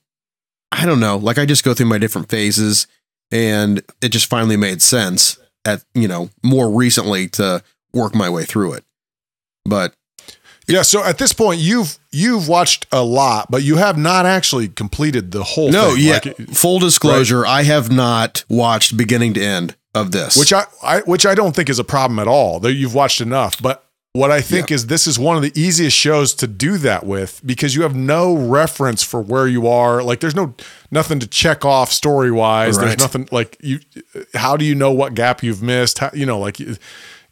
I 0.72 0.84
don't 0.86 1.00
know, 1.00 1.16
like 1.16 1.38
I 1.38 1.46
just 1.46 1.64
go 1.64 1.74
through 1.74 1.86
my 1.86 1.98
different 1.98 2.28
phases 2.28 2.86
and 3.30 3.82
it 4.02 4.08
just 4.10 4.26
finally 4.26 4.56
made 4.56 4.82
sense 4.82 5.38
at, 5.64 5.84
you 5.94 6.08
know, 6.08 6.30
more 6.42 6.70
recently 6.70 7.28
to 7.30 7.62
work 7.92 8.14
my 8.14 8.28
way 8.30 8.44
through 8.44 8.74
it. 8.74 8.84
But 9.64 9.94
Yeah. 10.66 10.82
So 10.82 11.02
at 11.04 11.18
this 11.18 11.32
point, 11.32 11.60
you've 11.60 11.98
you've 12.10 12.48
watched 12.48 12.86
a 12.92 13.02
lot, 13.02 13.50
but 13.50 13.62
you 13.62 13.76
have 13.76 13.96
not 13.96 14.26
actually 14.26 14.68
completed 14.68 15.32
the 15.32 15.42
whole. 15.42 15.70
no, 15.70 15.94
thing. 15.94 16.04
yeah, 16.04 16.20
Like, 16.24 16.36
full 16.54 16.78
disclosure, 16.78 17.46
I 17.46 17.62
have 17.62 17.90
not 17.90 18.44
watched 18.48 18.96
beginning 18.96 19.34
to 19.34 19.42
end 19.42 19.76
of 19.94 20.12
this. 20.12 20.36
which 20.36 20.52
I, 20.52 20.64
I 20.82 21.00
which 21.00 21.24
I 21.26 21.34
don't 21.34 21.54
think 21.56 21.68
is 21.70 21.78
a 21.78 21.84
problem 21.84 22.18
at 22.18 22.28
all. 22.28 22.60
That 22.60 22.74
you've 22.74 22.94
watched 22.94 23.20
enough, 23.20 23.60
but 23.60 23.84
what 24.14 24.30
I 24.30 24.40
think 24.40 24.70
is 24.72 24.86
this 24.86 25.06
is 25.06 25.18
one 25.18 25.36
of 25.36 25.42
the 25.42 25.52
easiest 25.54 25.96
shows 25.96 26.34
to 26.34 26.46
do 26.46 26.76
that 26.78 27.04
with 27.06 27.40
because 27.44 27.74
you 27.74 27.82
have 27.82 27.94
no 27.94 28.34
reference 28.36 29.02
for 29.02 29.20
where 29.20 29.46
you 29.46 29.66
are. 29.68 30.02
Like 30.02 30.20
there's 30.20 30.34
no 30.34 30.54
nothing 30.90 31.20
to 31.20 31.26
check 31.26 31.64
off 31.64 31.92
story 31.92 32.30
wise. 32.32 32.76
There's 32.78 32.98
nothing 33.00 33.28
like 33.30 33.56
you. 33.60 33.80
How 34.34 34.56
do 34.56 34.64
you 34.64 34.74
know 34.74 34.90
what 34.92 35.14
gap 35.14 35.42
you've 35.42 35.62
missed? 35.62 35.98
How, 36.00 36.10
you 36.14 36.26
know, 36.26 36.38
like 36.38 36.58
you- 36.58 36.76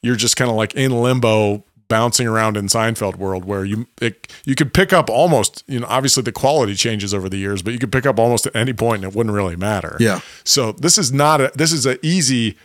you're 0.03 0.15
just 0.17 0.37
kind 0.37 0.51
of 0.51 0.57
like 0.57 0.75
in 0.75 0.93
limbo. 1.03 1.65
Bouncing 1.89 2.27
around 2.27 2.57
in 2.57 2.67
Seinfeld 2.67 3.15
world, 3.15 3.45
where 3.45 3.65
you 3.65 3.87
it, 4.03 4.27
you 4.45 4.57
could 4.57 4.75
pick 4.75 4.93
up 4.93 5.09
almost, 5.09 5.63
you 5.69 5.79
know, 5.79 5.87
obviously 5.89 6.21
the 6.25 6.33
quality 6.33 6.75
changes 6.75 7.15
over 7.15 7.29
the 7.29 7.37
years, 7.37 7.63
but 7.63 7.73
you 7.73 7.79
could 7.79 7.93
pick 7.93 8.05
up 8.05 8.19
almost 8.19 8.45
at 8.45 8.57
any 8.57 8.73
point 8.73 9.05
and 9.05 9.13
it 9.13 9.17
wouldn't 9.17 9.33
really 9.33 9.55
matter. 9.55 9.97
yeah. 10.01 10.19
So 10.43 10.73
this 10.73 10.99
is 10.99 11.13
not 11.13 11.41
a 11.41 11.53
this 11.55 11.71
is 11.73 11.87
an 11.87 11.99
easy 12.03 12.57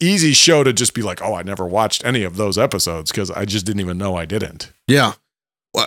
easy 0.00 0.32
show 0.32 0.64
to 0.64 0.72
just 0.72 0.94
be 0.94 1.02
like, 1.02 1.22
"Oh, 1.22 1.34
I 1.34 1.42
never 1.42 1.66
watched 1.66 2.04
any 2.04 2.22
of 2.22 2.36
those 2.36 2.58
episodes 2.58 3.10
because 3.10 3.30
I 3.30 3.44
just 3.44 3.66
didn't 3.66 3.80
even 3.80 3.98
know 3.98 4.16
I 4.16 4.24
didn't." 4.24 4.72
Yeah. 4.86 5.12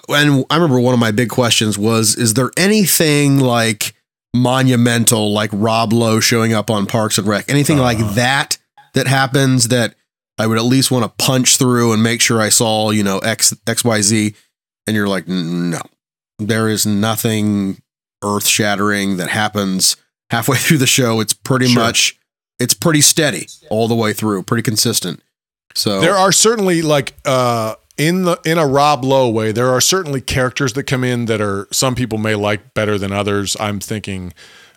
and 0.08 0.46
I 0.50 0.56
remember 0.56 0.80
one 0.80 0.94
of 0.94 1.00
my 1.00 1.12
big 1.12 1.30
questions 1.30 1.78
was: 1.78 2.16
Is 2.16 2.34
there 2.36 2.52
anything 2.58 3.40
like 3.40 3.94
monumental, 4.34 5.32
like 5.32 5.50
Rob 5.54 5.94
Lowe 5.94 6.20
showing 6.20 6.54
up 6.54 6.70
on 6.70 6.86
Parks 6.86 7.18
and 7.18 7.28
Rec, 7.28 7.50
anything 7.50 7.80
uh, 7.80 7.84
like 7.84 8.00
that 8.16 8.58
that 8.94 9.08
happens 9.08 9.68
that 9.70 9.96
I 10.38 10.48
would 10.48 10.58
at 10.58 10.64
least 10.64 10.92
want 10.92 11.04
to 11.06 11.26
punch 11.26 11.58
through 11.58 11.94
and 11.94 12.02
make 12.02 12.22
sure 12.22 12.42
I 12.42 12.50
saw, 12.50 12.90
you 12.90 13.04
know, 13.04 13.20
X 13.20 13.54
X 13.68 13.84
Y 13.84 14.02
Z, 14.02 14.34
and 14.88 14.96
you're 14.96 15.08
like, 15.08 15.28
no, 15.28 15.82
there 16.40 16.68
is 16.68 16.86
nothing 16.86 17.82
earth 18.24 18.48
shattering 18.48 19.18
that 19.18 19.30
happens 19.30 19.96
halfway 20.30 20.58
through 20.60 20.78
the 20.78 20.88
show. 20.88 21.20
It's 21.20 21.34
pretty 21.34 21.68
sure. 21.68 21.84
much, 21.84 22.18
it's 22.60 22.74
pretty 22.74 23.02
steady 23.02 23.48
all 23.70 23.88
the 23.88 23.96
way 23.96 24.14
through, 24.14 24.44
pretty 24.44 24.64
consistent. 24.64 25.22
So 25.76 26.00
there 26.02 26.16
are 26.16 26.32
certainly 26.32 26.82
like 26.82 27.14
uh 27.26 27.76
in 27.98 28.24
the 28.24 28.40
in 28.46 28.58
a 28.58 28.68
Rob 28.68 29.04
Lowe 29.04 29.30
way, 29.30 29.52
there 29.52 29.70
are 29.70 29.82
certainly 29.82 30.22
characters 30.22 30.74
that 30.74 30.84
come 30.84 31.04
in 31.04 31.26
that 31.26 31.42
are 31.42 31.68
some 31.72 31.96
people 31.96 32.18
may 32.18 32.36
like 32.36 32.74
better 32.74 32.98
than 32.98 33.12
others. 33.12 33.58
I'm 33.60 33.80
thinking 33.80 34.34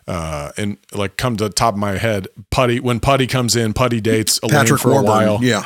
uh 0.07 0.51
and 0.57 0.77
like 0.93 1.17
come 1.17 1.37
to 1.37 1.45
the 1.45 1.49
top 1.49 1.75
of 1.75 1.79
my 1.79 1.97
head, 1.97 2.27
Putty 2.49 2.79
when 2.79 2.99
Putty 2.99 3.27
comes 3.27 3.55
in, 3.55 3.73
Putty 3.73 4.01
dates 4.01 4.39
Elaine 4.43 4.61
Patrick 4.61 4.81
for 4.81 4.91
Warburton, 4.91 5.09
a 5.09 5.31
while. 5.33 5.43
Yeah. 5.43 5.65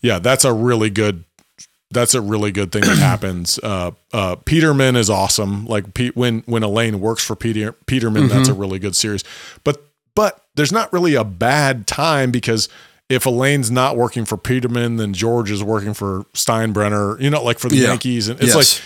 Yeah, 0.00 0.18
that's 0.18 0.44
a 0.44 0.52
really 0.52 0.90
good 0.90 1.24
that's 1.92 2.14
a 2.14 2.20
really 2.20 2.50
good 2.50 2.72
thing 2.72 2.82
that 2.82 2.98
happens. 2.98 3.58
Uh, 3.62 3.92
uh, 4.12 4.36
Peterman 4.36 4.96
is 4.96 5.10
awesome. 5.10 5.66
Like 5.66 5.94
Pete, 5.94 6.16
when 6.16 6.40
when 6.46 6.62
Elaine 6.62 7.00
works 7.00 7.24
for 7.24 7.36
Peter 7.36 7.72
Peterman, 7.72 8.24
mm-hmm. 8.24 8.36
that's 8.36 8.48
a 8.48 8.54
really 8.54 8.78
good 8.78 8.96
series. 8.96 9.22
But 9.62 9.84
but 10.14 10.41
there's 10.54 10.72
not 10.72 10.92
really 10.92 11.14
a 11.14 11.24
bad 11.24 11.86
time 11.86 12.30
because 12.30 12.68
if 13.08 13.26
Elaine's 13.26 13.70
not 13.70 13.96
working 13.96 14.24
for 14.24 14.36
Peterman, 14.36 14.96
then 14.96 15.12
George 15.12 15.50
is 15.50 15.62
working 15.62 15.94
for 15.94 16.24
Steinbrenner, 16.34 17.20
you 17.20 17.30
know, 17.30 17.42
like 17.42 17.58
for 17.58 17.68
the 17.68 17.76
yeah. 17.76 17.88
Yankees. 17.88 18.28
And 18.28 18.40
it's 18.40 18.54
yes. 18.54 18.56
like 18.56 18.84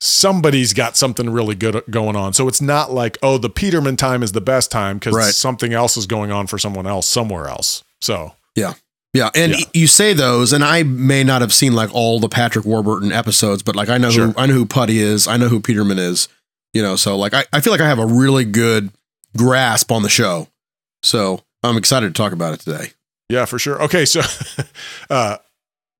somebody's 0.00 0.72
got 0.72 0.96
something 0.96 1.30
really 1.30 1.54
good 1.54 1.82
going 1.90 2.16
on. 2.16 2.32
So 2.32 2.48
it's 2.48 2.60
not 2.60 2.92
like, 2.92 3.18
oh, 3.22 3.38
the 3.38 3.50
Peterman 3.50 3.96
time 3.96 4.22
is 4.22 4.32
the 4.32 4.40
best 4.40 4.70
time 4.70 4.98
because 4.98 5.14
right. 5.14 5.32
something 5.32 5.72
else 5.72 5.96
is 5.96 6.06
going 6.06 6.32
on 6.32 6.46
for 6.46 6.58
someone 6.58 6.86
else 6.86 7.08
somewhere 7.08 7.48
else. 7.48 7.84
So, 8.00 8.34
yeah. 8.56 8.74
Yeah, 9.12 9.30
and 9.34 9.52
yeah. 9.52 9.64
you 9.74 9.88
say 9.88 10.12
those, 10.12 10.52
and 10.52 10.62
I 10.62 10.84
may 10.84 11.24
not 11.24 11.40
have 11.40 11.52
seen 11.52 11.72
like 11.72 11.92
all 11.92 12.20
the 12.20 12.28
Patrick 12.28 12.64
Warburton 12.64 13.10
episodes, 13.10 13.62
but 13.62 13.74
like 13.74 13.88
I 13.88 13.98
know 13.98 14.10
sure. 14.10 14.28
who 14.28 14.34
I 14.36 14.46
know 14.46 14.54
who 14.54 14.66
Putty 14.66 15.00
is, 15.00 15.26
I 15.26 15.36
know 15.36 15.48
who 15.48 15.58
Peterman 15.58 15.98
is, 15.98 16.28
you 16.72 16.80
know. 16.80 16.94
So 16.94 17.16
like 17.16 17.34
I, 17.34 17.44
I 17.52 17.60
feel 17.60 17.72
like 17.72 17.80
I 17.80 17.88
have 17.88 17.98
a 17.98 18.06
really 18.06 18.44
good 18.44 18.90
grasp 19.36 19.90
on 19.90 20.04
the 20.04 20.08
show, 20.08 20.46
so 21.02 21.42
I'm 21.62 21.76
excited 21.76 22.14
to 22.14 22.22
talk 22.22 22.32
about 22.32 22.54
it 22.54 22.60
today. 22.60 22.92
Yeah, 23.28 23.44
for 23.44 23.58
sure. 23.58 23.80
Okay, 23.82 24.04
so 24.04 24.22
uh, 25.10 25.36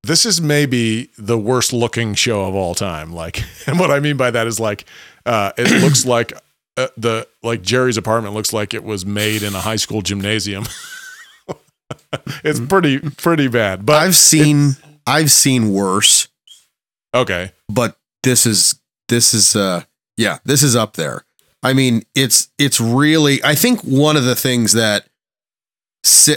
this 0.03 0.27
is 0.27 0.41
maybe 0.41 1.11
the 1.17 1.39
worst 1.39 1.73
looking 1.73 2.15
show 2.15 2.45
of 2.47 2.55
all 2.55 2.75
time. 2.75 3.13
Like, 3.13 3.45
and 3.67 3.79
what 3.79 3.91
I 3.91 4.01
mean 4.01 4.17
by 4.17 4.31
that 4.31 4.47
is 4.47 4.59
like, 4.59 4.85
uh, 5.27 5.53
it 5.57 5.71
looks 5.83 6.05
like 6.05 6.33
uh, 6.77 6.89
the 6.97 7.29
like 7.43 7.63
Jerry's 7.63 7.97
apartment 7.97 8.35
looks 8.35 8.53
like 8.53 8.75
it 8.75 8.85
was 8.85 9.05
made 9.05 9.43
in 9.43 9.55
a 9.55 9.61
high 9.61 9.77
school 9.77 10.03
gymnasium. 10.03 10.65
it's 12.45 12.61
pretty 12.61 12.99
pretty 12.99 13.49
bad. 13.49 13.85
But 13.85 13.97
I've 14.03 14.17
seen 14.17 14.71
it, 14.71 14.77
I've 15.07 15.31
seen 15.31 15.73
worse. 15.73 16.29
Okay, 17.15 17.53
but 17.69 17.97
this 18.23 18.47
is 18.47 18.81
this 19.09 19.35
is 19.35 19.57
uh 19.57 19.83
yeah 20.17 20.39
this 20.45 20.63
is 20.63 20.77
up 20.77 20.95
there. 20.95 21.25
I 21.63 21.73
mean, 21.73 22.05
it's 22.15 22.49
it's 22.59 22.81
really. 22.81 23.43
I 23.45 23.55
think 23.55 23.81
one 23.83 24.17
of 24.17 24.25
the 24.25 24.37
things 24.37 24.73
that 24.73 25.05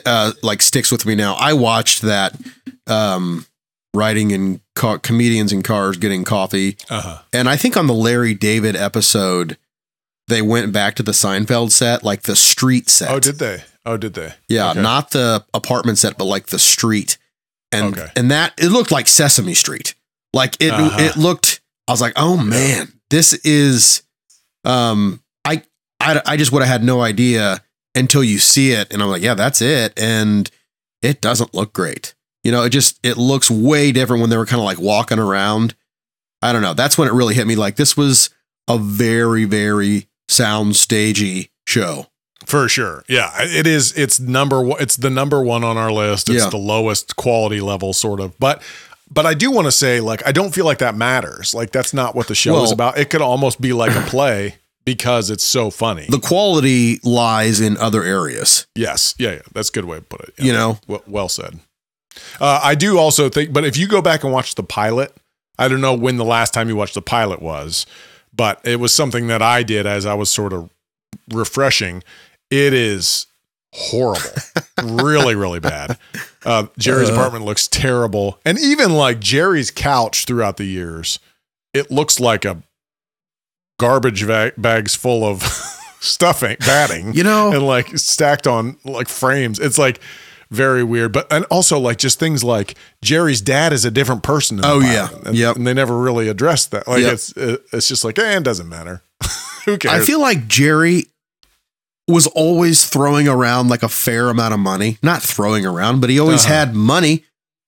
uh, 0.06 0.34
like 0.42 0.62
sticks 0.62 0.92
with 0.92 1.06
me 1.06 1.16
now. 1.16 1.36
I 1.36 1.54
watched 1.54 2.02
that 2.02 2.36
um, 2.88 3.46
riding 3.94 4.32
in 4.32 4.62
ca- 4.76 4.98
comedians 4.98 5.54
in 5.54 5.64
cars 5.64 5.98
getting 5.98 6.24
coffee, 6.24 6.78
uh-huh. 6.90 7.20
and 7.32 7.50
I 7.50 7.56
think 7.56 7.78
on 7.78 7.88
the 7.88 7.94
Larry 7.94 8.34
David 8.34 8.76
episode, 8.76 9.58
they 10.28 10.42
went 10.42 10.74
back 10.74 10.96
to 10.96 11.04
the 11.04 11.12
Seinfeld 11.12 11.72
set, 11.72 12.04
like 12.04 12.24
the 12.24 12.36
street 12.36 12.90
set. 12.90 13.12
Oh, 13.12 13.20
did 13.20 13.40
they? 13.40 13.64
Oh, 13.86 13.98
did 13.98 14.14
they? 14.14 14.34
Yeah, 14.48 14.72
okay. 14.72 14.82
not 14.82 15.12
the 15.12 15.46
apartment 15.54 15.98
set, 15.98 16.18
but 16.18 16.26
like 16.26 16.48
the 16.48 16.60
street, 16.60 17.18
and 17.72 17.98
okay. 17.98 18.12
and 18.16 18.32
that 18.32 18.54
it 18.58 18.70
looked 18.70 18.92
like 18.92 19.08
Sesame 19.08 19.54
Street. 19.54 19.96
Like 20.34 20.58
it, 20.62 20.72
uh-huh. 20.72 20.98
it 21.00 21.16
looked. 21.16 21.62
I 21.88 21.92
was 21.92 22.02
like, 22.02 22.14
oh 22.16 22.38
man, 22.38 22.94
this 23.10 23.34
is. 23.34 24.02
Um, 24.64 25.22
I 25.46 25.64
I 26.00 26.22
I 26.26 26.38
just 26.38 26.52
would 26.52 26.62
have 26.62 26.72
had 26.72 26.84
no 26.84 27.02
idea 27.02 27.62
until 27.96 28.24
you 28.24 28.40
see 28.40 28.72
it 28.72 28.92
and 28.92 29.02
I'm 29.02 29.10
like, 29.10 29.22
yeah, 29.22 29.36
that's 29.36 29.62
it. 29.62 29.94
And 30.00 30.50
it 31.02 31.22
doesn't 31.22 31.54
look 31.54 31.74
great. 31.74 32.16
You 32.44 32.52
know, 32.52 32.64
it 32.64 32.70
just 32.70 33.00
it 33.04 33.18
looks 33.18 33.50
way 33.50 33.92
different 33.92 34.22
when 34.22 34.30
they 34.30 34.38
were 34.38 34.46
kind 34.46 34.60
of 34.60 34.66
like 34.66 34.80
walking 34.80 35.20
around. 35.20 35.76
I 36.42 36.52
don't 36.52 36.62
know. 36.62 36.74
That's 36.74 36.98
when 36.98 37.08
it 37.08 37.14
really 37.14 37.36
hit 37.36 37.48
me. 37.48 37.56
Like 37.56 37.76
this 37.76 37.96
was 37.96 38.30
a 38.68 38.78
very, 38.78 39.46
very 39.46 40.08
sound 40.28 40.76
stagey 40.76 41.52
show. 41.68 42.08
For 42.46 42.68
sure. 42.68 43.06
Yeah. 43.08 43.32
It 43.38 43.66
is 43.66 43.98
it's 43.98 44.20
number 44.20 44.62
one 44.62 44.82
it's 44.82 44.98
the 44.98 45.10
number 45.10 45.42
one 45.42 45.64
on 45.64 45.78
our 45.78 45.92
list. 45.92 46.30
It's 46.30 46.44
yeah. 46.44 46.50
the 46.50 46.58
lowest 46.58 47.16
quality 47.16 47.62
level, 47.62 47.94
sort 47.94 48.20
of. 48.20 48.38
But 48.40 48.62
but 49.14 49.26
I 49.26 49.34
do 49.34 49.52
want 49.52 49.66
to 49.66 49.72
say, 49.72 50.00
like, 50.00 50.26
I 50.26 50.32
don't 50.32 50.54
feel 50.54 50.66
like 50.66 50.80
that 50.80 50.96
matters. 50.96 51.54
Like, 51.54 51.72
that's 51.72 51.94
not 51.94 52.16
what 52.16 52.28
the 52.28 52.36
show 52.36 52.54
well, 52.54 52.64
is 52.64 52.72
about. 52.72 52.98
It 52.98 53.10
could 53.10 53.22
almost 53.22 53.62
be 53.62 53.74
like 53.74 53.96
a 53.96 54.02
play 54.10 54.56
because 54.86 55.30
it's 55.30 55.44
so 55.44 55.70
funny. 55.70 56.06
The 56.10 56.20
quality 56.20 57.00
lies 57.04 57.62
in 57.62 57.78
other 57.78 58.04
areas. 58.04 58.68
Yes. 58.76 59.16
Yeah. 59.18 59.34
yeah. 59.34 59.42
That's 59.54 59.70
a 59.70 59.72
good 59.72 59.86
way 59.86 59.98
to 59.98 60.04
put 60.04 60.22
it. 60.22 60.34
Yeah. 60.38 60.46
You 60.46 60.54
know, 60.54 60.80
well, 60.88 61.04
well 61.08 61.30
said. 61.30 61.60
Uh, 62.40 62.60
I 62.64 62.76
do 62.76 62.98
also 62.98 63.30
think, 63.30 63.54
but 63.54 63.66
if 63.66 63.78
you 63.78 63.88
go 63.88 64.02
back 64.02 64.24
and 64.24 64.34
watch 64.34 64.56
the 64.56 64.64
pilot, 64.64 65.16
I 65.58 65.68
don't 65.68 65.82
know 65.82 65.94
when 65.94 66.18
the 66.18 66.26
last 66.26 66.54
time 66.54 66.70
you 66.70 66.76
watched 66.76 66.96
the 66.96 67.02
pilot 67.02 67.42
was, 67.42 67.86
but 68.36 68.60
it 68.64 68.80
was 68.80 68.94
something 68.94 69.28
that 69.28 69.42
I 69.42 69.64
did 69.64 69.86
as 69.86 70.06
I 70.06 70.14
was 70.14 70.30
sort 70.30 70.54
of 70.54 70.70
refreshing. 71.32 72.04
It 72.50 72.74
is 72.74 73.28
horrible, 73.74 75.04
really, 75.04 75.36
really 75.36 75.60
bad. 75.60 75.98
Uh, 76.46 76.68
Jerry's 76.78 77.10
uh, 77.10 77.14
apartment 77.14 77.46
looks 77.46 77.68
terrible, 77.68 78.40
and 78.46 78.60
even 78.60 78.94
like 78.94 79.20
Jerry's 79.20 79.72
couch 79.72 80.26
throughout 80.26 80.58
the 80.58 80.66
years, 80.66 81.20
it 81.74 81.92
looks 81.92 82.20
like 82.20 82.46
a 82.46 82.64
garbage 83.80 84.26
bags 84.28 84.96
full 84.96 85.26
of 85.26 85.42
stuffing, 86.00 86.58
batting, 86.60 87.14
you 87.14 87.24
know, 87.24 87.52
and 87.52 87.66
like 87.66 87.98
stacked 87.98 88.48
on 88.48 88.78
like 88.86 89.10
frames. 89.10 89.60
It's 89.60 89.78
like 89.78 90.00
very 90.52 90.84
weird. 90.84 91.12
But 91.12 91.32
and 91.32 91.46
also 91.46 91.80
like 91.80 91.98
just 91.98 92.20
things 92.20 92.44
like 92.44 92.76
Jerry's 93.02 93.42
dad 93.42 93.74
is 93.74 93.86
a 93.86 93.92
different 93.92 94.24
person. 94.24 94.62
oh 94.64 94.80
yeah, 94.80 95.10
and, 95.26 95.36
yep. 95.36 95.56
and 95.56 95.66
they 95.66 95.74
never 95.74 95.98
really 95.98 96.28
addressed 96.28 96.72
that. 96.72 96.88
Like 96.88 97.02
yep. 97.02 97.14
it's 97.14 97.34
it's 97.36 97.88
just 97.88 98.06
like 98.06 98.20
eh, 98.20 98.38
it 98.38 98.44
doesn't 98.44 98.70
matter. 98.70 99.02
Who 99.66 99.78
cares? 99.78 100.02
I 100.02 100.06
feel 100.06 100.20
like 100.20 100.48
Jerry 100.48 101.06
was 102.08 102.28
always 102.28 102.88
throwing 102.88 103.28
around 103.28 103.70
like 103.70 103.84
a 103.84 103.90
fair 103.90 104.30
amount 104.30 104.54
of 104.54 104.60
money. 104.60 104.98
Not 105.02 105.22
throwing 105.22 105.66
around, 105.66 106.02
but 106.02 106.10
he 106.10 106.20
always 106.20 106.46
uh-huh. 106.46 106.54
had 106.54 106.76
money. 106.76 107.24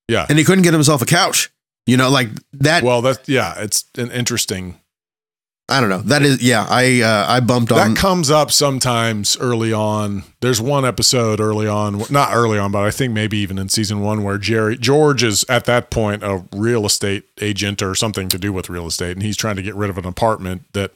Yeah, 0.08 0.26
and 0.30 0.38
he 0.38 0.44
couldn't 0.44 0.64
get 0.64 0.74
himself 0.74 1.02
a 1.02 1.06
couch. 1.06 1.52
You 1.86 1.98
know, 1.98 2.10
like 2.10 2.30
that. 2.54 2.84
Well, 2.84 3.02
that 3.04 3.28
yeah, 3.28 3.54
it's 3.58 3.86
an 3.98 4.12
interesting 4.12 4.80
I 5.68 5.80
don't 5.80 5.90
know. 5.90 6.02
That 6.02 6.22
is, 6.22 6.44
yeah. 6.44 6.66
I 6.70 7.02
uh, 7.02 7.26
I 7.28 7.40
bumped 7.40 7.72
on. 7.72 7.94
That 7.94 7.98
comes 8.00 8.30
up 8.30 8.52
sometimes 8.52 9.36
early 9.38 9.74
on. 9.74 10.24
There's 10.40 10.62
one 10.62 10.86
episode 10.86 11.40
early 11.40 11.68
on, 11.68 12.04
not 12.12 12.36
early 12.36 12.60
on, 12.60 12.72
but 12.72 12.84
I 12.84 12.92
think 12.92 13.14
maybe 13.14 13.40
even 13.40 13.58
in 13.58 13.70
season 13.70 14.02
one, 14.02 14.24
where 14.24 14.38
Jerry 14.38 14.78
George 14.78 15.24
is 15.24 15.44
at 15.50 15.66
that 15.66 15.90
point 15.90 16.22
a 16.22 16.44
real 16.54 16.86
estate 16.86 17.24
agent 17.42 17.82
or 17.82 17.96
something 17.96 18.30
to 18.30 18.38
do 18.38 18.54
with 18.54 18.70
real 18.70 18.86
estate, 18.86 19.14
and 19.14 19.24
he's 19.24 19.38
trying 19.38 19.56
to 19.56 19.64
get 19.64 19.74
rid 19.74 19.90
of 19.90 19.98
an 19.98 20.06
apartment 20.06 20.66
that, 20.74 20.92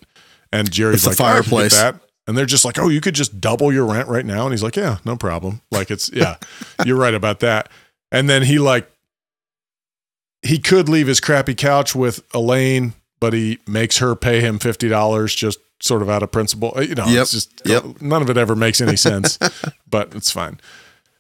and 0.51 0.69
Jerry's 0.69 1.07
like 1.07 1.17
fireplace. 1.17 1.75
that, 1.75 1.95
and 2.29 2.37
they're 2.37 2.45
just 2.45 2.63
like, 2.63 2.79
oh, 2.79 2.87
you 2.87 3.01
could 3.01 3.15
just 3.15 3.41
double 3.41 3.73
your 3.73 3.85
rent 3.85 4.07
right 4.07 4.25
now, 4.25 4.43
and 4.43 4.53
he's 4.53 4.63
like, 4.63 4.75
yeah, 4.75 4.99
no 5.03 5.17
problem. 5.17 5.61
Like 5.71 5.91
it's 5.91 6.09
yeah, 6.13 6.37
you're 6.85 6.97
right 6.97 7.13
about 7.13 7.41
that. 7.41 7.69
And 8.11 8.29
then 8.29 8.43
he 8.43 8.59
like 8.59 8.89
he 10.41 10.59
could 10.59 10.87
leave 10.87 11.07
his 11.07 11.19
crappy 11.19 11.55
couch 11.55 11.93
with 11.93 12.23
Elaine 12.33 12.93
but 13.19 13.33
he 13.33 13.59
makes 13.67 13.97
her 13.97 14.15
pay 14.15 14.41
him 14.41 14.59
fifty 14.59 14.87
dollars 14.87 15.35
just 15.35 15.59
sort 15.81 16.01
of 16.01 16.09
out 16.09 16.23
of 16.23 16.31
principle. 16.31 16.73
Uh, 16.75 16.81
you 16.81 16.95
know, 16.95 17.05
yep. 17.05 17.23
it's 17.23 17.31
just 17.31 17.61
yep. 17.65 17.83
none 18.01 18.21
of 18.21 18.29
it 18.29 18.37
ever 18.37 18.55
makes 18.55 18.81
any 18.81 18.95
sense, 18.95 19.37
but 19.89 20.13
it's 20.15 20.31
fine. 20.31 20.59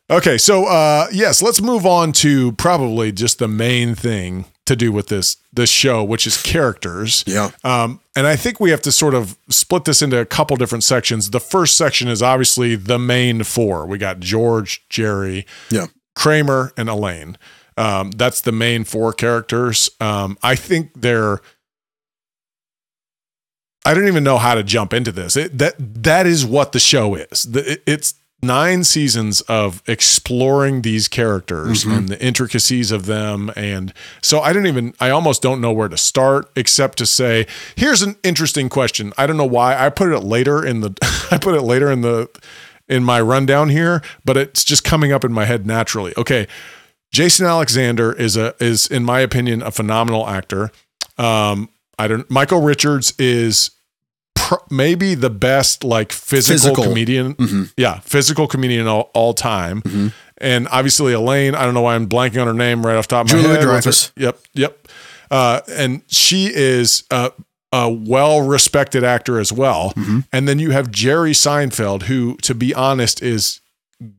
Okay, 0.09 0.37
so 0.37 0.65
uh, 0.65 1.07
yes, 1.11 1.41
let's 1.41 1.61
move 1.61 1.85
on 1.85 2.11
to 2.13 2.53
probably 2.53 3.11
just 3.11 3.39
the 3.39 3.47
main 3.47 3.95
thing 3.95 4.45
to 4.69 4.75
do 4.75 4.91
with 4.91 5.07
this 5.07 5.37
this 5.51 5.69
show, 5.69 6.03
which 6.03 6.25
is 6.25 6.41
characters. 6.41 7.23
Yeah. 7.27 7.51
Um, 7.63 7.99
and 8.15 8.25
I 8.25 8.35
think 8.35 8.59
we 8.59 8.69
have 8.69 8.81
to 8.83 8.91
sort 8.91 9.13
of 9.13 9.37
split 9.49 9.85
this 9.85 10.01
into 10.01 10.19
a 10.19 10.25
couple 10.25 10.55
different 10.57 10.83
sections. 10.83 11.31
The 11.31 11.39
first 11.39 11.75
section 11.75 12.07
is 12.07 12.23
obviously 12.23 12.75
the 12.75 12.97
main 12.97 13.43
four. 13.43 13.85
We 13.85 13.97
got 13.97 14.19
George, 14.19 14.87
Jerry, 14.89 15.45
yeah, 15.69 15.87
Kramer, 16.15 16.71
and 16.77 16.87
Elaine. 16.87 17.37
Um, 17.77 18.11
that's 18.11 18.41
the 18.41 18.51
main 18.51 18.83
four 18.83 19.13
characters. 19.13 19.89
Um, 19.99 20.37
I 20.43 20.55
think 20.55 21.01
they're 21.01 21.41
I 23.85 23.93
don't 23.93 24.07
even 24.07 24.23
know 24.23 24.37
how 24.37 24.55
to 24.55 24.63
jump 24.63 24.93
into 24.93 25.11
this. 25.11 25.35
It, 25.35 25.57
that 25.57 25.75
that 25.77 26.27
is 26.27 26.45
what 26.45 26.73
the 26.73 26.79
show 26.79 27.15
is. 27.15 27.43
The, 27.43 27.73
it, 27.73 27.83
it's 27.87 28.13
nine 28.41 28.83
seasons 28.83 29.41
of 29.41 29.83
exploring 29.85 30.81
these 30.81 31.07
characters 31.07 31.83
Mhm. 31.83 31.97
and 31.97 32.09
the 32.09 32.21
intricacies 32.23 32.91
of 32.91 33.05
them. 33.05 33.51
And 33.55 33.93
so 34.21 34.39
i 34.39 34.53
don't 34.53 34.65
even 34.67 34.93
i 34.99 35.09
almost 35.09 35.41
don't 35.41 35.59
know 35.59 35.71
where 35.73 35.89
to 35.89 35.97
start 35.97 36.49
except 36.55 36.97
to 36.99 37.05
say 37.05 37.45
here's 37.75 38.01
an 38.01 38.15
interesting 38.23 38.69
question. 38.69 39.11
I 39.17 39.27
don't 39.27 39.37
know 39.37 39.45
why. 39.45 39.75
I 39.77 39.89
put 39.89 40.11
it 40.13 40.21
later 40.21 40.65
in 40.65 40.81
the 40.81 40.91
i 41.31 41.37
put 41.37 41.55
it 41.55 41.61
later 41.63 41.91
in 41.91 42.01
the 42.01 42.29
in 42.87 43.03
my 43.03 43.19
rundown 43.19 43.69
here 43.69 44.01
but 44.25 44.37
it's 44.37 44.63
just 44.63 44.83
coming 44.83 45.11
up 45.11 45.23
in 45.25 45.33
my 45.33 45.45
head 45.45 45.65
naturally. 45.67 46.13
Okay. 46.17 46.47
Jason 47.11 47.45
alexander 47.45 48.13
is 48.13 48.37
a 48.37 48.53
is 48.59 48.87
in 48.87 49.03
my 49.03 49.19
opinion 49.19 49.61
a 49.61 49.71
phenomenal 49.71 50.27
actor. 50.27 50.71
Um 51.17 51.69
i 51.97 52.07
don't 52.07 52.29
michael 52.31 52.61
richards 52.61 53.13
is 53.19 53.71
pr- 54.49 54.55
maybe 54.71 55.13
the 55.15 55.29
best 55.29 55.83
like 55.83 56.11
physical, 56.11 56.55
Physical. 56.57 56.83
comedian 56.85 57.35
Mhm. 57.35 57.71
yeah, 57.77 57.99
physical 57.99 58.47
comedian 58.47 58.87
all, 58.87 59.11
all 59.13 59.33
time. 59.33 59.81
Mhm. 59.83 60.11
And 60.41 60.67
obviously 60.71 61.13
Elaine, 61.13 61.53
I 61.55 61.65
don't 61.65 61.73
know 61.73 61.81
why 61.81 61.95
I'm 61.95 62.07
blanking 62.07 62.41
on 62.41 62.47
her 62.47 62.53
name 62.53 62.85
right 62.85 62.95
off 62.95 63.07
the 63.07 63.15
top 63.15 63.25
of 63.27 63.33
my 63.33 63.41
Julia 63.41 63.55
head. 63.57 63.63
Dreyfus. 63.65 64.11
Yep, 64.15 64.39
yep. 64.53 64.87
Uh, 65.29 65.59
and 65.71 66.01
she 66.07 66.47
is 66.53 67.03
a, 67.11 67.31
a 67.71 67.89
well-respected 67.91 69.03
actor 69.03 69.39
as 69.39 69.51
well. 69.51 69.93
Mhm. 69.95 70.25
And 70.33 70.47
then 70.47 70.57
you 70.59 70.71
have 70.71 70.89
Jerry 70.91 71.33
Seinfeld, 71.33 72.03
who, 72.03 72.35
to 72.41 72.55
be 72.55 72.73
honest, 72.73 73.21
is 73.21 73.59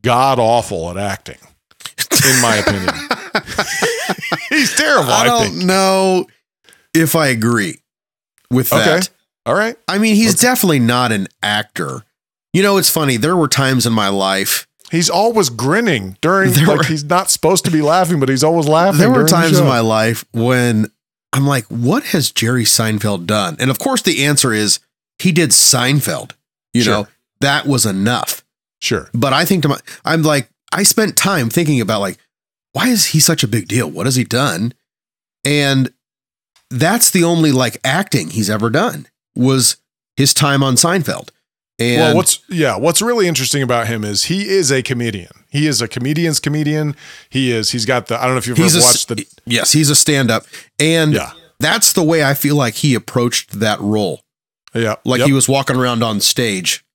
god 0.03 0.39
awful 0.39 0.89
at 0.91 0.97
acting, 0.97 1.39
in 2.25 2.41
my 2.41 2.55
opinion. 2.57 2.93
He's 4.49 4.73
terrible. 4.75 5.11
I 5.11 5.21
I, 5.21 5.25
don't 5.25 5.43
think. 5.51 5.65
know 5.65 6.27
if 6.93 7.15
I 7.15 7.27
agree 7.27 7.79
with 8.49 8.69
that. 8.69 8.87
Okay. 8.87 9.07
All 9.45 9.55
right. 9.55 9.75
I 9.87 9.97
mean, 9.97 10.15
he's 10.15 10.35
definitely 10.35 10.79
not 10.79 11.11
an 11.11 11.27
actor. 11.41 12.03
You 12.53 12.61
know, 12.63 12.77
it's 12.77 12.89
funny. 12.89 13.17
There 13.17 13.35
were 13.35 13.47
times 13.47 13.85
in 13.85 13.93
my 13.93 14.09
life. 14.09 14.67
He's 14.91 15.09
always 15.09 15.49
grinning 15.49 16.17
during 16.21 16.53
like 16.53 16.67
were- 16.67 16.83
he's 16.83 17.03
not 17.03 17.29
supposed 17.31 17.63
to 17.65 17.71
be 17.71 17.81
laughing, 17.81 18.19
but 18.19 18.27
he's 18.29 18.43
always 18.43 18.67
laughing. 18.67 18.99
There 18.99 19.09
were 19.09 19.15
during 19.15 19.25
the 19.27 19.31
times 19.31 19.57
in 19.59 19.65
my 19.65 19.79
life 19.79 20.25
when 20.33 20.91
I'm 21.33 21.47
like, 21.47 21.65
what 21.67 22.03
has 22.07 22.29
Jerry 22.29 22.65
Seinfeld 22.65 23.25
done? 23.25 23.55
And 23.59 23.71
of 23.71 23.79
course, 23.79 24.01
the 24.01 24.25
answer 24.25 24.51
is 24.53 24.79
he 25.17 25.31
did 25.31 25.51
Seinfeld. 25.51 26.33
You 26.73 26.81
Sure. 26.83 26.93
know, 26.93 27.07
that 27.39 27.65
was 27.65 27.85
enough. 27.85 28.43
Sure. 28.81 29.09
But 29.13 29.31
I 29.31 29.45
think 29.45 29.61
to 29.63 29.69
my, 29.69 29.79
I'm 30.03 30.23
like, 30.23 30.49
I 30.73 30.83
spent 30.83 31.15
time 31.15 31.49
thinking 31.49 31.79
about 31.79 32.01
like, 32.01 32.17
why 32.73 32.87
is 32.89 33.07
he 33.07 33.19
such 33.21 33.43
a 33.43 33.47
big 33.47 33.67
deal? 33.69 33.89
What 33.89 34.05
has 34.07 34.15
he 34.17 34.23
done? 34.25 34.73
And 35.45 35.93
that's 36.69 37.11
the 37.11 37.23
only 37.23 37.51
like 37.53 37.77
acting 37.83 38.29
he's 38.29 38.49
ever 38.49 38.69
done 38.69 39.07
was 39.35 39.77
his 40.17 40.33
time 40.33 40.63
on 40.63 40.75
Seinfeld. 40.75 41.29
And 41.79 41.99
well, 42.01 42.15
what's 42.15 42.39
yeah, 42.47 42.75
what's 42.77 43.01
really 43.01 43.27
interesting 43.27 43.63
about 43.63 43.87
him 43.87 44.03
is 44.03 44.25
he 44.25 44.47
is 44.47 44.71
a 44.71 44.83
comedian. 44.83 45.31
He 45.49 45.65
is 45.67 45.81
a 45.81 45.87
comedian's 45.87 46.39
comedian. 46.39 46.95
He 47.29 47.51
is. 47.51 47.71
He's 47.71 47.85
got 47.85 48.07
the. 48.07 48.17
I 48.21 48.25
don't 48.25 48.33
know 48.33 48.37
if 48.37 48.45
you've 48.47 48.59
ever 48.59 48.77
a, 48.77 48.81
watched 48.81 49.07
the. 49.07 49.25
yes, 49.45 49.71
he's 49.71 49.89
a 49.89 49.95
stand-up, 49.95 50.43
and 50.79 51.13
Yeah. 51.13 51.31
that's 51.59 51.93
the 51.93 52.03
way 52.03 52.23
I 52.23 52.35
feel 52.35 52.55
like 52.55 52.75
he 52.75 52.93
approached 52.93 53.59
that 53.59 53.79
role. 53.79 54.21
Yeah. 54.75 54.95
Like 55.05 55.19
yep, 55.19 55.27
he 55.27 55.33
was 55.33 55.49
walking 55.49 55.75
around 55.75 56.03
on 56.03 56.19
stage. 56.21 56.85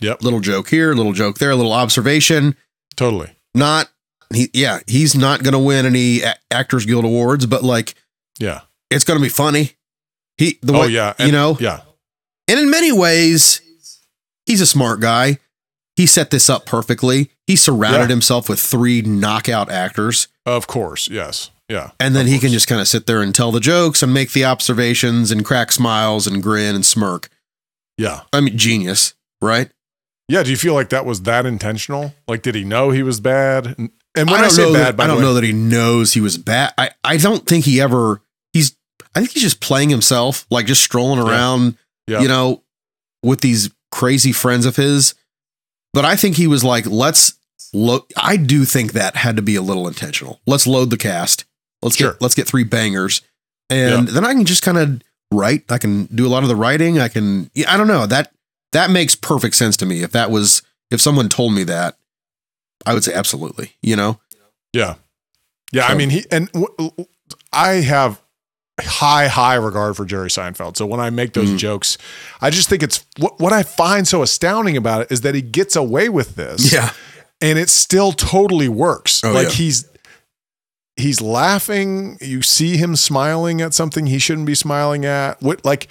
Yep. 0.00 0.22
Little 0.22 0.40
joke 0.40 0.68
here, 0.68 0.94
little 0.94 1.12
joke 1.12 1.38
there, 1.38 1.50
a 1.50 1.56
little 1.56 1.72
observation. 1.72 2.56
Totally. 2.96 3.30
Not 3.56 3.90
he. 4.32 4.50
Yeah, 4.54 4.80
he's 4.86 5.14
not 5.16 5.42
going 5.42 5.52
to 5.52 5.58
win 5.58 5.84
any 5.84 6.20
Actors 6.50 6.86
Guild 6.86 7.04
awards, 7.04 7.46
but 7.46 7.64
like 7.64 7.94
Yeah. 8.38 8.60
it's 8.88 9.04
going 9.04 9.18
to 9.18 9.22
be 9.22 9.28
funny. 9.28 9.72
He 10.38 10.58
the 10.62 10.72
oh 10.74 10.80
way 10.80 10.88
yeah. 10.88 11.14
you 11.18 11.32
know, 11.32 11.56
Yeah. 11.60 11.80
and 12.48 12.58
in 12.58 12.70
many 12.70 12.90
ways, 12.92 13.60
he's 14.46 14.60
a 14.60 14.66
smart 14.66 15.00
guy. 15.00 15.38
He 15.96 16.06
set 16.06 16.30
this 16.30 16.48
up 16.48 16.64
perfectly. 16.66 17.30
He 17.46 17.54
surrounded 17.54 18.00
Yeah. 18.08 18.14
himself 18.14 18.48
with 18.48 18.58
three 18.58 19.02
knockout 19.02 19.70
actors. 19.70 20.28
Of 20.46 20.66
course. 20.66 21.08
Yes. 21.08 21.50
Yeah. 21.68 21.90
And 22.00 22.16
then 22.16 22.26
he 22.26 22.38
can 22.38 22.50
just 22.50 22.66
kind 22.66 22.80
of 22.80 22.88
sit 22.88 23.06
there 23.06 23.20
and 23.20 23.34
tell 23.34 23.52
the 23.52 23.60
jokes 23.60 24.02
and 24.02 24.12
make 24.12 24.32
the 24.32 24.44
observations 24.44 25.30
and 25.30 25.44
crack 25.44 25.70
smiles 25.70 26.26
and 26.26 26.42
grin 26.42 26.74
and 26.74 26.84
smirk. 26.84 27.28
Yeah. 27.98 28.22
I 28.32 28.40
mean, 28.40 28.56
genius, 28.58 29.14
right? 29.42 29.70
Yeah. 30.28 30.42
Do 30.42 30.50
you 30.50 30.56
feel 30.56 30.72
like 30.74 30.88
that 30.88 31.04
was 31.04 31.22
that 31.22 31.44
intentional? 31.46 32.14
Like, 32.26 32.40
did 32.42 32.54
he 32.54 32.64
know 32.64 32.90
he 32.90 33.02
was 33.02 33.20
bad? 33.20 33.66
And, 33.78 33.90
and 34.16 34.30
when 34.30 34.38
I, 34.40 34.42
don't 34.42 34.50
say 34.50 34.64
know 34.64 34.72
bad, 34.72 34.96
that, 34.96 35.04
I 35.04 35.06
don't 35.06 35.16
way, 35.18 35.22
know 35.22 35.34
that 35.34 35.44
he 35.44 35.52
knows 35.52 36.14
he 36.14 36.20
was 36.22 36.38
bad. 36.38 36.72
I, 36.78 36.90
I 37.04 37.18
don't 37.18 37.46
think 37.46 37.66
he 37.66 37.80
ever, 37.82 38.21
I 39.14 39.20
think 39.20 39.32
he's 39.32 39.42
just 39.42 39.60
playing 39.60 39.90
himself, 39.90 40.46
like 40.50 40.66
just 40.66 40.82
strolling 40.82 41.18
around, 41.20 41.76
Yeah. 42.06 42.20
you 42.20 42.28
know, 42.28 42.62
with 43.22 43.40
these 43.40 43.70
crazy 43.90 44.32
friends 44.32 44.64
of 44.66 44.76
his. 44.76 45.14
But 45.92 46.04
I 46.04 46.16
think 46.16 46.36
he 46.36 46.46
was 46.46 46.64
like, 46.64 46.86
let's 46.86 47.34
load. 47.74 48.02
I 48.16 48.36
do 48.38 48.64
think 48.64 48.92
that 48.92 49.16
had 49.16 49.36
to 49.36 49.42
be 49.42 49.56
a 49.56 49.62
little 49.62 49.86
intentional. 49.86 50.40
Let's 50.46 50.66
load 50.66 50.88
the 50.90 50.96
cast. 50.96 51.44
Let's 51.82 51.96
Sure. 51.96 52.12
get, 52.12 52.22
let's 52.22 52.34
get 52.34 52.46
three 52.46 52.64
bangers. 52.64 53.20
And 53.68 54.08
then 54.08 54.24
I 54.24 54.32
can 54.32 54.44
just 54.46 54.62
kind 54.62 54.78
of 54.78 55.02
write. 55.30 55.70
I 55.70 55.78
can 55.78 56.06
do 56.06 56.26
a 56.26 56.30
lot 56.30 56.42
of 56.42 56.48
the 56.48 56.56
writing. 56.56 56.98
I 56.98 57.08
can, 57.08 57.50
I 57.68 57.76
don't 57.76 57.88
know. 57.88 58.06
That, 58.06 58.32
that 58.72 58.90
makes 58.90 59.14
perfect 59.14 59.54
sense 59.56 59.76
to 59.78 59.86
me. 59.86 60.02
If 60.02 60.12
that 60.12 60.30
was, 60.30 60.62
if 60.90 61.00
someone 61.00 61.28
told 61.28 61.52
me 61.52 61.64
that, 61.64 61.96
I 62.86 62.94
would 62.94 63.04
say 63.04 63.12
absolutely, 63.12 63.72
you 63.82 63.96
know? 63.96 64.18
Yeah. 64.72 64.94
Yeah. 65.72 65.84
I 65.86 65.90
So- 65.90 65.96
mean, 65.96 66.10
he, 66.10 66.24
and 66.30 66.50
w- 66.52 67.06
I 67.52 67.68
have 67.82 68.21
high, 68.80 69.28
high 69.28 69.54
regard 69.54 69.96
for 69.96 70.04
Jerry 70.04 70.28
Seinfeld. 70.28 70.76
So 70.76 70.86
when 70.86 70.98
I 71.00 71.10
make 71.10 71.34
those 71.34 71.50
Mhm. 71.50 71.58
jokes, 71.58 71.98
I 72.40 72.50
just 72.50 72.68
think 72.68 72.82
it's 72.82 73.04
what, 73.18 73.38
what 73.38 73.52
I 73.52 73.62
find 73.62 74.08
so 74.08 74.22
astounding 74.22 74.76
about 74.76 75.02
it 75.02 75.12
is 75.12 75.20
that 75.22 75.34
he 75.34 75.42
gets 75.42 75.76
away 75.76 76.08
with 76.08 76.36
this. 76.36 76.72
Yeah. 76.72 76.90
And 77.40 77.58
it 77.58 77.68
still 77.70 78.12
totally 78.12 78.68
works. 78.68 79.22
Oh, 79.24 79.32
like 79.32 79.48
yeah. 79.48 79.54
he's, 79.54 79.84
he's 80.96 81.20
laughing. 81.20 82.16
You 82.20 82.40
see 82.42 82.76
him 82.76 82.96
smiling 82.96 83.60
at 83.60 83.74
something 83.74 84.06
he 84.06 84.18
shouldn't 84.18 84.46
be 84.46 84.54
smiling 84.54 85.04
at. 85.04 85.42
What, 85.42 85.64
like, 85.64 85.88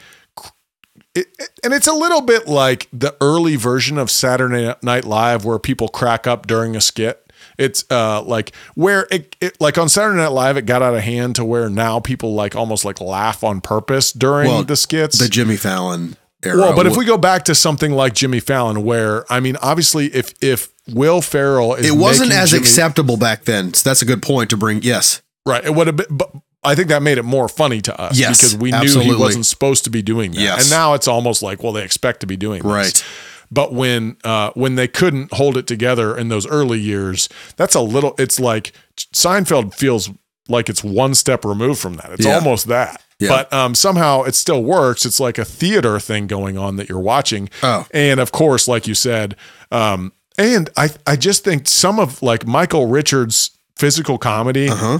it- 1.13 1.27
and 1.63 1.73
it's 1.73 1.87
a 1.87 1.93
little 1.93 2.21
bit 2.21 2.47
like 2.47 2.87
the 2.93 3.15
early 3.21 3.57
version 3.57 3.97
of 3.97 4.09
Saturday 4.09 4.73
Night 4.81 5.05
Live 5.05 5.43
where 5.45 5.59
people 5.59 5.87
crack 5.89 6.25
up 6.25 6.47
during 6.47 6.75
a 6.75 6.81
skit. 6.81 7.30
It's 7.61 7.85
uh 7.91 8.21
like 8.23 8.53
where 8.75 9.07
it, 9.11 9.35
it 9.39 9.59
like 9.61 9.77
on 9.77 9.87
Saturday 9.87 10.17
Night 10.17 10.31
Live 10.31 10.57
it 10.57 10.65
got 10.65 10.81
out 10.81 10.93
of 10.95 11.01
hand 11.01 11.35
to 11.35 11.45
where 11.45 11.69
now 11.69 11.99
people 11.99 12.33
like 12.33 12.55
almost 12.55 12.83
like 12.83 12.99
laugh 12.99 13.43
on 13.43 13.61
purpose 13.61 14.11
during 14.11 14.47
Well, 14.49 14.63
the 14.63 14.75
skits. 14.75 15.19
The 15.19 15.29
Jimmy 15.29 15.55
Fallon 15.57 16.15
era. 16.43 16.57
well, 16.57 16.75
but 16.75 16.87
if 16.87 16.97
we 16.97 17.05
go 17.05 17.17
back 17.17 17.45
to 17.45 17.55
something 17.55 17.91
like 17.91 18.13
Jimmy 18.15 18.39
Fallon, 18.39 18.83
where 18.83 19.31
I 19.31 19.39
mean, 19.39 19.57
obviously, 19.61 20.07
if 20.07 20.33
if 20.41 20.69
Will 20.91 21.21
Ferrell 21.21 21.75
is 21.75 21.87
it 21.87 21.95
wasn't 21.95 22.31
as 22.31 22.49
Jimmy- 22.49 22.61
acceptable 22.63 23.15
back 23.17 23.45
then. 23.45 23.73
So 23.75 23.89
that's 23.89 24.01
a 24.01 24.05
good 24.05 24.21
point 24.23 24.49
to 24.49 24.57
bring. 24.57 24.81
Yes. 24.81 25.21
right? 25.45 25.63
It 25.63 25.75
would 25.75 25.87
have 25.87 25.95
been, 25.95 26.07
but 26.09 26.31
I 26.63 26.73
think 26.75 26.87
that 26.89 27.01
made 27.03 27.17
it 27.17 27.23
more 27.23 27.47
funny 27.47 27.81
to 27.81 27.99
us 27.99 28.17
Yes, 28.19 28.39
because 28.39 28.55
we 28.57 28.71
knew 28.71 28.77
absolutely. 28.77 29.13
he 29.15 29.19
wasn't 29.19 29.45
supposed 29.47 29.83
to 29.85 29.89
be 29.89 30.01
doing 30.01 30.31
that, 30.31 30.39
Yes. 30.41 30.61
and 30.63 30.69
now 30.71 30.93
it's 30.95 31.07
almost 31.07 31.41
like 31.43 31.61
well, 31.63 31.73
they 31.73 31.83
expect 31.83 32.19
to 32.21 32.27
be 32.27 32.37
doing 32.37 32.61
this. 32.63 32.71
Right. 32.71 33.05
But 33.51 33.73
when 33.73 34.17
uh, 34.23 34.51
when 34.53 34.75
they 34.75 34.87
couldn't 34.87 35.33
hold 35.33 35.57
it 35.57 35.67
together 35.67 36.17
in 36.17 36.29
those 36.29 36.47
early 36.47 36.79
years, 36.79 37.27
that's 37.57 37.75
a 37.75 37.81
little. 37.81 38.15
It's 38.17 38.39
like 38.39 38.71
Seinfeld 39.13 39.73
feels 39.73 40.09
like 40.47 40.69
it's 40.69 40.83
one 40.83 41.13
step 41.15 41.43
removed 41.45 41.79
from 41.79 41.95
that. 41.95 42.11
It's 42.13 42.25
Yeah. 42.25 42.35
almost 42.35 42.67
that. 42.67 43.01
Yeah. 43.19 43.29
But 43.29 43.53
um, 43.53 43.75
somehow 43.75 44.23
it 44.23 44.33
still 44.35 44.63
works. 44.63 45.05
It's 45.05 45.19
like 45.19 45.37
a 45.37 45.45
theater 45.45 45.99
thing 45.99 46.27
going 46.27 46.57
on 46.57 46.77
that 46.77 46.89
you're 46.89 46.99
watching. 46.99 47.49
Oh. 47.61 47.85
And 47.93 48.19
of 48.19 48.31
course, 48.31 48.67
like 48.67 48.87
you 48.87 48.95
said, 48.95 49.35
um, 49.71 50.11
and 50.37 50.69
I 50.77 50.89
I 51.05 51.15
just 51.17 51.43
think 51.43 51.67
some 51.67 51.99
of 51.99 52.21
like 52.23 52.47
Michael 52.47 52.87
Richards' 52.87 53.51
physical 53.77 54.17
comedy. 54.17 54.69
Uh 54.69 54.75
huh. 54.75 54.99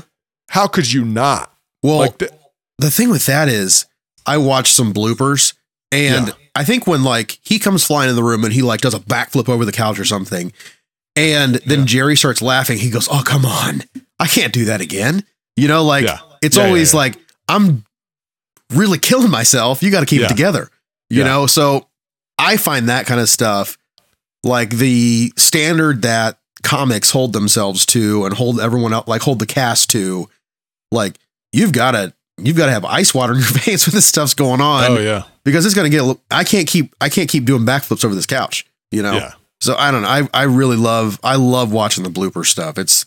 How 0.50 0.68
could 0.68 0.92
you 0.92 1.06
not? 1.06 1.54
Well, 1.82 2.00
Like 2.00 2.18
the, 2.18 2.32
the 2.78 2.92
thing 2.92 3.10
with 3.10 3.26
that 3.28 3.48
is, 3.48 3.86
I 4.26 4.38
watched 4.38 4.74
some 4.76 4.94
bloopers, 4.94 5.54
and 5.92 6.28
Yeah. 6.28 6.34
I 6.56 6.64
think 6.64 6.86
when 6.88 7.04
like 7.04 7.40
he 7.44 7.60
comes 7.60 7.86
flying 7.86 8.10
in 8.10 8.16
the 8.16 8.24
room 8.24 8.44
and 8.44 8.52
he 8.54 8.62
like 8.62 8.82
does 8.82 8.94
a 8.94 9.00
backflip 9.00 9.48
over 9.50 9.66
the 9.66 9.72
couch 9.72 10.00
or 10.00 10.06
something, 10.06 10.52
and 11.16 11.56
then 11.66 11.80
Yeah. 11.80 11.86
Jerry 11.86 12.18
starts 12.18 12.42
laughing. 12.42 12.78
He 12.78 12.90
goes, 12.90 13.08
"Oh 13.12 13.24
come 13.26 13.46
on, 13.46 13.84
I 14.20 14.28
can't 14.28 14.54
do 14.54 14.66
that 14.66 14.82
again." 14.82 15.26
You 15.56 15.68
know, 15.68 15.84
like 15.84 16.06
Yeah. 16.06 16.20
it's 16.42 16.58
Yeah, 16.58 16.66
always 16.66 16.94
like 16.94 17.18
I'm 17.48 17.86
really 18.74 18.98
killing 19.00 19.30
myself. 19.32 19.82
You 19.84 19.92
got 19.92 20.02
to 20.02 20.06
keep 20.06 20.22
it 20.22 20.30
together. 20.30 20.70
You 21.10 21.24
know, 21.26 21.46
so 21.46 21.88
I 22.40 22.56
find 22.58 22.88
that 22.90 23.06
kind 23.06 23.20
of 23.20 23.28
stuff 23.30 23.78
like 24.44 24.70
the 24.72 25.32
standard 25.38 26.04
that 26.04 26.38
comics 26.64 27.12
hold 27.12 27.34
themselves 27.34 27.86
to 27.88 28.24
and 28.26 28.34
hold 28.36 28.60
everyone 28.62 28.94
out 28.94 29.08
like 29.08 29.22
hold 29.22 29.40
the 29.40 29.46
cast 29.46 29.90
to 29.90 30.30
like 30.92 31.18
you've 31.52 31.74
got 31.74 31.92
to 31.92 32.14
you've 32.38 32.56
got 32.56 32.68
to 32.68 32.72
have 32.72 32.86
ice 32.86 33.14
water 33.14 33.34
in 33.34 33.40
your 33.40 33.48
veins 33.52 33.86
when 33.88 33.94
this 33.96 34.06
stuff's 34.06 34.34
going 34.34 34.62
on 34.62 34.84
oh 34.92 35.00
yeah, 35.00 35.24
because 35.44 35.66
it's 35.66 35.76
going 35.76 35.86
to 35.86 35.96
get 35.96 36.02
a 36.02 36.06
little- 36.06 36.22
I 36.32 36.44
can't 36.44 36.68
keep 36.68 36.96
I 37.02 37.10
can't 37.10 37.30
keep 37.30 37.46
doing 37.46 37.66
backflips 37.66 38.04
over 38.06 38.16
this 38.16 38.26
couch 38.26 38.66
you 38.92 39.02
know? 39.02 39.14
Yeah. 39.14 39.34
so 39.62 39.76
I 39.78 39.90
don't 39.92 40.02
know 40.02 40.08
I 40.10 40.28
I 40.34 40.44
really 40.44 40.78
love 40.78 41.20
I 41.24 41.36
love 41.36 41.72
watching 41.72 42.04
the 42.04 42.10
blooper 42.10 42.46
stuff. 42.46 42.78
It's 42.78 43.06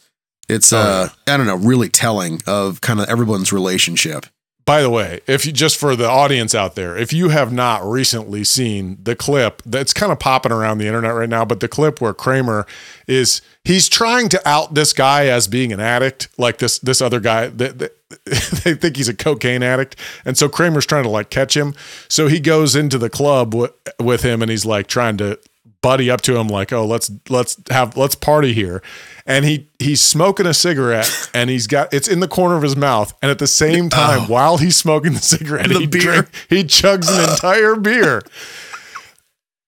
it's 0.49 0.73
Oh, 0.73 0.79
uh 0.79 1.09
I 1.29 1.37
don't 1.37 1.47
know 1.47 1.57
really 1.57 1.89
telling 1.89 2.41
of 2.47 2.81
kind 2.81 3.01
of 3.01 3.09
everyone's 3.09 3.53
relationship 3.53 4.27
by 4.65 4.81
the 4.81 4.89
way, 4.89 5.21
if 5.27 5.45
you 5.45 5.53
just 5.53 5.77
for 5.77 5.95
the 5.95 6.09
audience 6.09 6.55
out 6.55 6.75
there, 6.75 6.97
if 6.97 7.13
you 7.13 7.29
have 7.29 7.53
not 7.53 7.85
recently 7.85 8.45
seen 8.45 8.99
the 9.03 9.15
clip 9.15 9.63
that's 9.67 9.93
kind 9.93 10.11
of 10.11 10.19
popping 10.19 10.53
around 10.53 10.79
the 10.79 10.87
internet 10.87 11.15
right 11.15 11.29
now, 11.29 11.45
but 11.45 11.61
the 11.61 11.69
clip 11.69 12.01
where 12.01 12.15
Kramer 12.15 12.67
is 13.07 13.43
he's 13.65 13.89
trying 13.89 14.29
to 14.31 14.49
out 14.49 14.75
this 14.75 14.93
guy 14.93 15.27
as 15.27 15.49
being 15.49 15.73
an 15.73 15.81
addict, 15.81 16.29
like 16.39 16.59
this 16.59 16.79
this 16.79 17.03
other 17.03 17.21
guy 17.21 17.49
that 17.49 17.79
they 18.65 18.75
think 18.75 18.97
he's 18.97 19.09
a 19.09 19.15
cocaine 19.15 19.63
addict, 19.63 19.97
and 20.25 20.39
so 20.39 20.49
Kramer's 20.49 20.87
trying 20.87 21.05
to 21.05 21.11
like 21.11 21.29
catch 21.29 21.57
him. 21.57 21.75
So 22.09 22.29
he 22.29 22.41
goes 22.41 22.75
into 22.75 22.97
the 22.97 23.11
club 23.11 23.51
w- 23.51 23.73
with 24.01 24.23
him, 24.23 24.41
and 24.41 24.51
he's 24.51 24.65
like 24.65 24.87
trying 24.87 25.19
to 25.19 25.39
buddy 25.85 26.11
up 26.11 26.23
to 26.23 26.37
him, 26.37 26.49
like, 26.49 26.73
"Oh, 26.73 26.87
let's 26.87 27.11
let's 27.29 27.57
have 27.71 27.97
let's 27.97 28.15
party 28.15 28.53
here." 28.53 28.83
and 29.27 29.45
he 29.45 29.69
he's 29.79 30.01
smoking 30.01 30.47
a 30.47 30.55
cigarette 30.55 31.31
and 31.35 31.51
he's 31.51 31.67
got 31.67 31.93
it's 31.93 32.09
in 32.09 32.21
the 32.21 32.29
corner 32.29 32.57
of 32.57 32.63
his 32.63 32.77
mouth 32.77 33.15
and 33.23 33.31
at 33.31 33.39
the 33.39 33.47
same 33.47 33.87
oh. 33.87 33.89
time 33.89 34.21
oh. 34.23 34.27
while 34.27 34.59
he's 34.59 34.77
smoking 34.77 35.15
the 35.15 35.21
cigarette 35.21 35.69
the 35.69 35.81
he 35.81 35.87
beer. 35.87 36.01
Drink, 36.01 36.29
he 36.49 36.65
chugs 36.65 37.09
an 37.11 37.31
entire 37.31 37.77
beer 37.77 38.23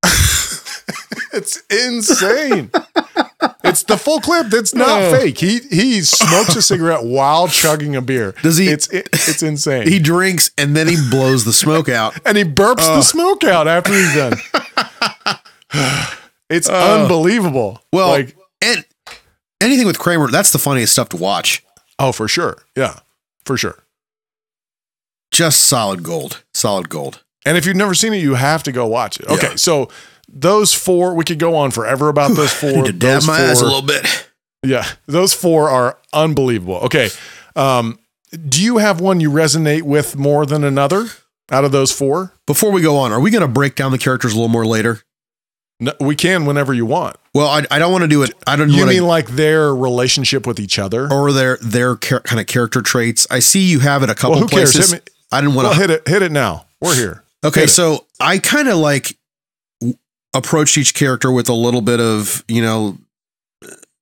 it's 1.33 1.63
insane 1.71 2.71
it's 3.65 3.83
the 3.85 3.97
full 3.97 4.21
clip 4.21 4.49
that's 4.49 4.75
not 4.75 5.03
oh. 5.03 5.13
fake 5.13 5.39
he 5.39 5.61
he 5.71 6.03
smokes 6.03 6.55
a 6.55 6.63
cigarette 6.63 7.05
while 7.05 7.49
chugging 7.49 7.97
a 7.97 8.03
beer 8.03 8.35
does 8.43 8.59
he 8.59 8.69
it's 8.69 8.89
it, 8.89 9.09
it's 9.13 9.43
insane 9.43 9.89
he 9.89 9.99
drinks 9.99 10.51
and 10.59 10.77
then 10.77 10.87
he 10.87 10.97
blows 11.11 11.45
the 11.45 11.53
smoke 11.53 11.89
out 11.89 12.19
and 12.27 12.37
he 12.37 12.45
burps 12.45 12.87
oh. 12.89 12.97
the 12.97 13.03
smoke 13.03 13.43
out 13.43 13.67
after 13.67 13.93
he's 13.93 14.15
done 14.15 14.35
it's 16.51 16.69
oh. 16.69 17.03
unbelievable 17.03 17.83
well 17.93 18.09
like 18.09 18.37
and 18.63 18.85
anything 19.61 19.87
with 19.87 19.99
Kramer, 19.99 20.29
that's 20.29 20.53
the 20.53 20.59
funniest 20.59 20.93
stuff 20.93 21.09
to 21.11 21.17
watch. 21.17 21.63
Oh, 21.99 22.13
for 22.13 22.29
sure. 22.29 22.59
Yeah, 22.77 23.01
for 23.45 23.57
sure. 23.57 23.79
Just 25.31 25.61
solid 25.61 26.03
gold. 26.03 26.43
Solid 26.55 26.89
gold. 26.89 27.23
And 27.45 27.57
if 27.57 27.67
you've 27.67 27.77
never 27.77 27.95
seen 27.95 28.13
it, 28.13 28.19
you 28.19 28.35
have 28.35 28.63
to 28.65 28.73
go 28.73 28.87
watch 28.87 29.21
it. 29.21 29.27
Okay, 29.27 29.51
yeah. 29.51 29.57
so 29.57 29.89
those 30.29 30.75
four, 30.75 31.15
we 31.15 31.25
could 31.25 31.39
go 31.39 31.55
on 31.57 31.71
forever 31.71 32.09
about 32.09 32.33
those 32.33 32.53
four. 32.61 32.85
To 32.85 32.93
dab 32.93 33.23
my 33.27 33.39
four, 33.39 33.47
eyes 33.47 33.61
a 33.61 33.65
little 33.65 33.83
bit. 33.83 34.31
Yeah, 34.63 34.85
those 35.07 35.33
four 35.33 35.69
are 35.71 35.99
unbelievable. 36.13 36.77
Okay, 36.77 37.11
um, 37.55 37.99
do 38.49 38.63
you 38.63 38.79
have 38.79 39.01
one 39.01 39.21
you 39.21 39.31
resonate 39.31 39.83
with 39.83 40.17
more 40.17 40.45
than 40.45 40.65
another 40.65 41.07
out 41.51 41.65
of 41.65 41.73
those 41.73 41.93
four? 41.93 42.33
Before 42.47 42.73
we 42.73 42.83
go 42.83 42.97
on, 42.97 43.13
are 43.13 43.21
we 43.21 43.31
going 43.31 43.43
to 43.43 43.49
break 43.49 43.77
down 43.77 43.93
the 43.93 43.99
characters 43.99 44.33
a 44.33 44.37
little 44.37 44.49
more 44.49 44.67
later? 44.67 45.03
No, 45.79 45.93
we 46.01 46.17
can 46.17 46.47
whenever 46.47 46.73
you 46.73 46.87
want. 46.87 47.17
Well, 47.35 47.49
I, 47.49 47.65
I 47.71 47.79
don't 47.79 47.93
want 47.93 48.03
to 48.03 48.09
do 48.09 48.23
it. 48.23 48.33
I 48.47 48.57
don't. 48.57 48.71
You 48.71 48.87
mean 48.87 49.05
like 49.05 49.29
their 49.29 49.75
relationship 49.75 50.47
with 50.47 50.59
each 50.59 50.79
other, 50.79 51.13
or 51.13 51.33
their 51.33 51.59
their 51.59 51.97
char- 51.97 52.21
kind 52.21 52.41
of 52.41 52.47
character 52.47 52.81
traits? 52.81 53.27
I 53.31 53.41
see 53.41 53.61
you 53.61 53.81
have 53.81 54.03
it 54.03 54.09
a 54.09 54.15
couple 54.15 54.33
well, 54.33 54.41
who 54.41 54.49
places. 54.49 54.91
Cares? 54.91 55.03
I 55.31 55.41
didn't 55.43 55.55
want 55.55 55.67
to 55.67 55.71
well, 55.71 55.81
hit 55.81 55.91
it. 55.91 56.09
Hit 56.09 56.23
it 56.23 56.33
now. 56.33 56.67
We're 56.81 56.95
here. 56.95 57.25
Okay, 57.45 57.67
so 57.67 58.07
I 58.19 58.39
kind 58.39 58.69
of 58.69 58.79
like 58.79 59.19
approached 60.35 60.79
each 60.79 60.95
character 60.95 61.31
with 61.31 61.49
a 61.49 61.55
little 61.55 61.83
bit 61.83 62.01
of 62.01 62.43
you 62.49 62.63
know, 62.63 62.97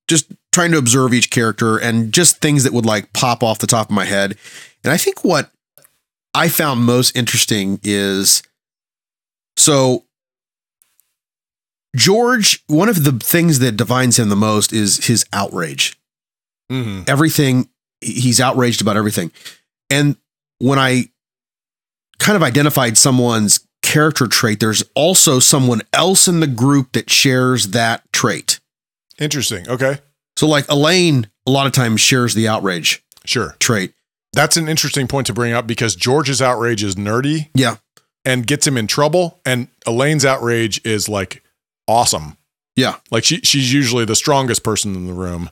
just 0.06 0.32
trying 0.52 0.70
to 0.70 0.78
observe 0.78 1.12
each 1.12 1.30
character 1.30 1.76
and 1.76 2.14
just 2.14 2.40
things 2.40 2.62
that 2.62 2.72
would 2.72 2.86
like 2.86 3.12
pop 3.12 3.42
off 3.42 3.58
the 3.58 3.66
top 3.66 3.90
of 3.90 3.96
my 3.96 4.04
head. 4.04 4.38
And 4.84 4.92
I 4.92 4.96
think 4.96 5.24
what 5.24 5.50
I 6.34 6.48
found 6.48 6.84
most 6.84 7.16
interesting 7.16 7.80
is 7.82 8.44
so 9.56 10.03
George, 11.94 12.62
one 12.66 12.88
of 12.88 13.04
the 13.04 13.12
things 13.12 13.60
that 13.60 13.76
defines 13.76 14.18
him 14.18 14.28
the 14.28 14.36
most 14.36 14.72
is 14.72 15.06
his 15.06 15.24
outrage. 15.32 15.96
Mm-hmm. 16.70 17.02
Everything, 17.06 17.68
he's 18.00 18.40
outraged 18.40 18.80
about 18.80 18.96
everything. 18.96 19.30
And 19.90 20.16
when 20.58 20.78
I 20.78 21.10
kind 22.18 22.36
of 22.36 22.42
identified 22.42 22.98
someone's 22.98 23.66
character 23.82 24.26
trait, 24.26 24.60
there's 24.60 24.82
also 24.94 25.38
someone 25.38 25.82
else 25.92 26.26
in 26.26 26.40
the 26.40 26.46
group 26.46 26.92
that 26.92 27.10
shares 27.10 27.68
that 27.68 28.02
trait. 28.12 28.60
Interesting. 29.18 29.68
Okay. 29.68 29.98
So, 30.36 30.48
like 30.48 30.64
Elaine, 30.68 31.28
a 31.46 31.50
lot 31.50 31.66
of 31.66 31.72
times 31.72 32.00
shares 32.00 32.34
the 32.34 32.48
outrage 32.48 33.04
sure 33.24 33.54
trait. 33.60 33.92
That's 34.32 34.56
an 34.56 34.68
interesting 34.68 35.06
point 35.06 35.28
to 35.28 35.32
bring 35.32 35.52
up 35.52 35.66
because 35.66 35.94
George's 35.94 36.42
outrage 36.42 36.82
is 36.82 36.96
nerdy. 36.96 37.50
Yeah. 37.54 37.76
And 38.24 38.46
gets 38.46 38.66
him 38.66 38.76
in 38.76 38.86
trouble. 38.86 39.40
And 39.44 39.68
Elaine's 39.86 40.24
outrage 40.24 40.84
is 40.84 41.08
like 41.08 41.43
awesome. 41.86 42.36
Yeah. 42.76 42.96
Like 43.10 43.24
she 43.24 43.38
she's 43.38 43.72
usually 43.72 44.04
the 44.04 44.16
strongest 44.16 44.62
person 44.62 44.94
in 44.94 45.06
the 45.06 45.12
room. 45.12 45.50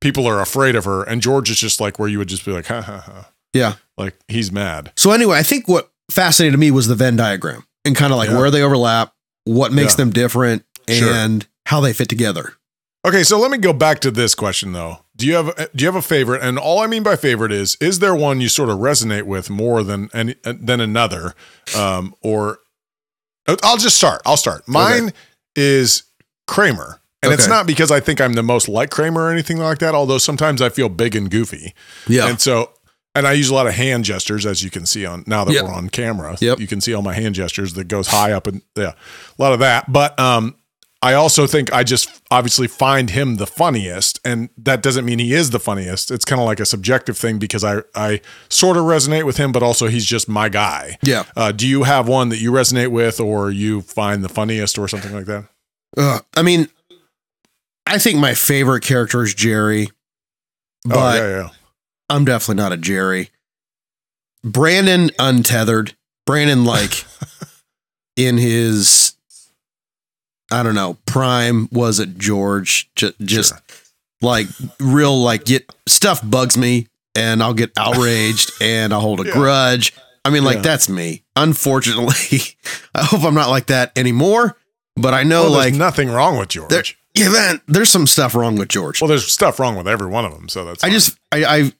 People 0.00 0.26
are 0.26 0.40
afraid 0.40 0.76
of 0.76 0.84
her. 0.84 1.02
And 1.02 1.22
George 1.22 1.50
is 1.50 1.58
just 1.58 1.80
like 1.80 1.98
where 1.98 2.08
you 2.08 2.18
would 2.18 2.28
just 2.28 2.44
be 2.44 2.52
like, 2.52 2.66
ha 2.66 2.80
ha 2.80 2.98
ha. 2.98 3.30
Yeah. 3.52 3.74
Like 3.96 4.16
he's 4.28 4.52
mad. 4.52 4.92
So 4.96 5.12
anyway, 5.12 5.38
I 5.38 5.42
think 5.42 5.68
what 5.68 5.90
fascinated 6.10 6.58
me 6.58 6.70
was 6.70 6.88
the 6.88 6.94
Venn 6.94 7.16
diagram 7.16 7.66
and 7.84 7.96
kind 7.96 8.12
of 8.12 8.18
like 8.18 8.28
yeah. 8.28 8.38
where 8.38 8.50
they 8.50 8.62
overlap, 8.62 9.14
what 9.44 9.72
makes 9.72 9.94
yeah. 9.94 10.04
them 10.04 10.10
different, 10.10 10.64
and 10.88 11.42
sure. 11.42 11.50
how 11.66 11.80
they 11.80 11.92
fit 11.92 12.08
together. 12.08 12.54
Okay, 13.06 13.22
so 13.22 13.38
let 13.38 13.52
me 13.52 13.58
go 13.58 13.72
back 13.72 14.00
to 14.00 14.10
this 14.10 14.34
question 14.34 14.72
though. 14.72 14.98
Do 15.16 15.26
you 15.26 15.34
have 15.34 15.70
do 15.74 15.84
you 15.84 15.86
have 15.86 15.96
a 15.96 16.02
favorite? 16.02 16.42
And 16.42 16.58
all 16.58 16.80
I 16.80 16.86
mean 16.86 17.02
by 17.02 17.16
favorite 17.16 17.52
is 17.52 17.76
is 17.80 18.00
there 18.00 18.14
one 18.14 18.40
you 18.40 18.48
sort 18.48 18.68
of 18.68 18.78
resonate 18.78 19.22
with 19.22 19.48
more 19.48 19.82
than 19.82 20.10
any 20.12 20.34
than 20.42 20.80
another? 20.80 21.34
Um, 21.76 22.14
or 22.20 22.58
I'll 23.62 23.78
just 23.78 23.96
start. 23.96 24.20
I'll 24.26 24.36
start. 24.36 24.66
Mine 24.68 25.04
okay 25.04 25.16
is 25.56 26.04
Kramer. 26.46 27.00
And 27.22 27.32
okay. 27.32 27.40
it's 27.40 27.48
not 27.48 27.66
because 27.66 27.90
I 27.90 28.00
think 28.00 28.20
I'm 28.20 28.34
the 28.34 28.42
most 28.42 28.68
like 28.68 28.90
Kramer 28.90 29.22
or 29.22 29.30
anything 29.30 29.58
like 29.58 29.78
that, 29.78 29.94
although 29.94 30.18
sometimes 30.18 30.62
I 30.62 30.68
feel 30.68 30.88
big 30.88 31.16
and 31.16 31.30
goofy. 31.30 31.74
Yeah. 32.06 32.28
And 32.28 32.40
so, 32.40 32.70
and 33.14 33.26
I 33.26 33.32
use 33.32 33.48
a 33.48 33.54
lot 33.54 33.66
of 33.66 33.72
hand 33.72 34.04
gestures, 34.04 34.44
as 34.44 34.62
you 34.62 34.70
can 34.70 34.86
see 34.86 35.06
on 35.06 35.24
now 35.26 35.42
that 35.44 35.52
yep. 35.52 35.64
we're 35.64 35.72
on 35.72 35.88
camera. 35.88 36.36
Yep. 36.40 36.60
You 36.60 36.66
can 36.66 36.80
see 36.80 36.92
all 36.94 37.02
my 37.02 37.14
hand 37.14 37.34
gestures 37.34 37.72
that 37.74 37.88
goes 37.88 38.08
high 38.08 38.32
up 38.32 38.46
and 38.46 38.62
yeah, 38.76 38.92
a 39.38 39.42
lot 39.42 39.54
of 39.54 39.60
that. 39.60 39.90
But 39.90 40.18
um, 40.20 40.54
I 41.06 41.14
also 41.14 41.46
think 41.46 41.72
I 41.72 41.84
just 41.84 42.20
obviously 42.32 42.66
find 42.66 43.10
him 43.10 43.36
the 43.36 43.46
funniest, 43.46 44.18
and 44.24 44.48
that 44.58 44.82
doesn't 44.82 45.04
mean 45.04 45.20
he 45.20 45.34
is 45.34 45.50
the 45.50 45.60
funniest. 45.60 46.10
It's 46.10 46.24
kind 46.24 46.40
of 46.40 46.46
like 46.46 46.58
a 46.58 46.66
subjective 46.66 47.16
thing 47.16 47.38
because 47.38 47.62
I 47.62 47.82
I 47.94 48.20
sort 48.48 48.76
of 48.76 48.82
resonate 48.86 49.22
with 49.22 49.36
him, 49.36 49.52
but 49.52 49.62
also 49.62 49.86
he's 49.86 50.04
just 50.04 50.28
my 50.28 50.48
guy. 50.48 50.98
Yeah. 51.02 51.22
Uh, 51.36 51.52
do 51.52 51.68
you 51.68 51.84
have 51.84 52.08
one 52.08 52.30
that 52.30 52.38
you 52.38 52.50
resonate 52.50 52.88
with, 52.88 53.20
or 53.20 53.52
you 53.52 53.82
find 53.82 54.24
the 54.24 54.28
funniest, 54.28 54.78
or 54.78 54.88
something 54.88 55.14
like 55.14 55.26
that? 55.26 55.44
Uh, 55.96 56.18
I 56.36 56.42
mean, 56.42 56.68
I 57.86 57.98
think 57.98 58.18
my 58.18 58.34
favorite 58.34 58.82
character 58.82 59.22
is 59.22 59.32
Jerry, 59.32 59.90
oh, 60.86 60.90
but 60.90 61.20
oh, 61.20 61.24
yeah, 61.24 61.36
yeah. 61.36 61.48
I'm 62.10 62.24
definitely 62.24 62.60
not 62.60 62.72
a 62.72 62.76
Jerry. 62.76 63.30
Brandon 64.42 65.12
untethered. 65.20 65.94
Brandon 66.26 66.64
like 66.64 67.04
in 68.16 68.38
his 68.38 69.15
I 70.50 70.62
don't 70.62 70.74
know, 70.74 70.96
prime 71.06 71.68
was 71.72 71.98
it 71.98 72.18
George 72.18 72.88
just, 72.94 73.18
just 73.20 73.52
sure. 73.52 73.62
like 74.22 74.46
real 74.78 75.20
like 75.20 75.44
get 75.44 75.72
stuff 75.86 76.20
bugs 76.28 76.56
me 76.56 76.88
and 77.14 77.42
I'll 77.42 77.54
get 77.54 77.72
outraged 77.76 78.52
and 78.60 78.92
I'll 78.92 79.00
hold 79.00 79.20
a 79.20 79.26
yeah. 79.26 79.32
grudge. 79.32 79.92
I 80.24 80.30
mean 80.30 80.44
like 80.44 80.56
yeah. 80.56 80.62
that's 80.62 80.88
me. 80.88 81.24
Unfortunately, 81.34 82.40
I 82.94 83.04
hope 83.04 83.22
I'm 83.24 83.34
not 83.34 83.48
like 83.48 83.66
that 83.66 83.96
anymore, 83.96 84.56
but 84.96 85.14
I 85.14 85.22
know 85.24 85.44
well, 85.44 85.52
like 85.52 85.74
nothing 85.74 86.08
wrong 86.08 86.38
with 86.38 86.48
George. 86.48 86.70
There, 86.70 86.84
yeah, 87.14 87.30
man, 87.30 87.60
there's 87.66 87.90
some 87.90 88.06
stuff 88.06 88.34
wrong 88.34 88.56
with 88.56 88.68
George. 88.68 89.00
Well, 89.00 89.08
there's 89.08 89.30
stuff 89.30 89.58
wrong 89.58 89.76
with 89.76 89.88
every 89.88 90.08
one 90.08 90.24
of 90.24 90.32
them, 90.32 90.48
so 90.48 90.64
that's 90.64 90.84
I 90.84 90.90
just 90.90 91.18
I 91.32 91.44
I 91.44 91.72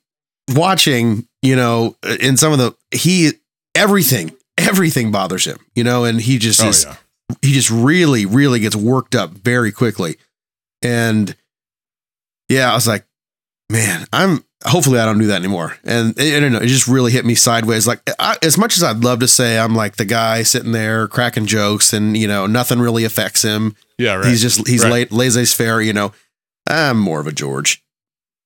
watching, 0.55 1.27
you 1.43 1.57
know, 1.57 1.97
in 2.21 2.37
some 2.37 2.53
of 2.53 2.59
the 2.59 2.75
he 2.91 3.33
everything 3.75 4.33
everything 4.59 5.13
bothers 5.13 5.45
him, 5.45 5.59
you 5.75 5.85
know, 5.85 6.05
and 6.05 6.21
he 6.21 6.39
just 6.39 6.63
oh, 6.63 6.69
is 6.69 6.85
yeah 6.85 6.97
he 7.43 7.53
just 7.53 7.71
really, 7.71 8.27
really 8.27 8.61
gets 8.61 8.77
worked 8.77 9.15
up 9.15 9.31
very 9.31 9.73
quickly. 9.73 10.17
And 10.83 11.35
yeah, 12.49 12.71
I 12.71 12.75
was 12.75 12.87
like, 12.87 13.07
man, 13.71 14.07
I'm 14.13 14.45
hopefully 14.65 14.99
I 14.99 15.05
don't 15.05 15.19
do 15.19 15.27
that 15.27 15.37
anymore. 15.37 15.77
And 15.85 16.15
I 16.19 16.41
don't 16.41 16.53
know, 16.53 16.59
it 16.59 16.67
just 16.67 16.89
really 16.89 17.13
hit 17.13 17.25
me 17.25 17.35
sideways. 17.35 17.87
Like 17.87 18.01
I, 18.19 18.37
as 18.43 18.57
much 18.57 18.77
as 18.77 18.83
I'd 18.83 19.05
love 19.05 19.21
to 19.21 19.29
say 19.29 19.59
I'm 19.59 19.75
like 19.75 19.97
the 19.97 20.05
guy 20.05 20.43
sitting 20.43 20.73
there 20.73 21.09
cracking 21.09 21.47
jokes 21.47 21.93
and 21.93 22.17
you 22.17 22.29
know 22.29 22.47
nothing 22.47 22.79
really 22.79 23.05
affects 23.05 23.43
him. 23.43 23.75
Yeah, 23.99 24.15
right. 24.15 24.27
He's 24.27 24.43
just 24.43 24.67
he's 24.67 24.85
right. 24.85 25.11
laissez 25.11 25.47
faire. 25.47 25.81
You 25.81 25.93
know, 25.93 26.13
I'm 26.69 26.99
more 26.99 27.21
of 27.21 27.27
a 27.27 27.33
George 27.33 27.83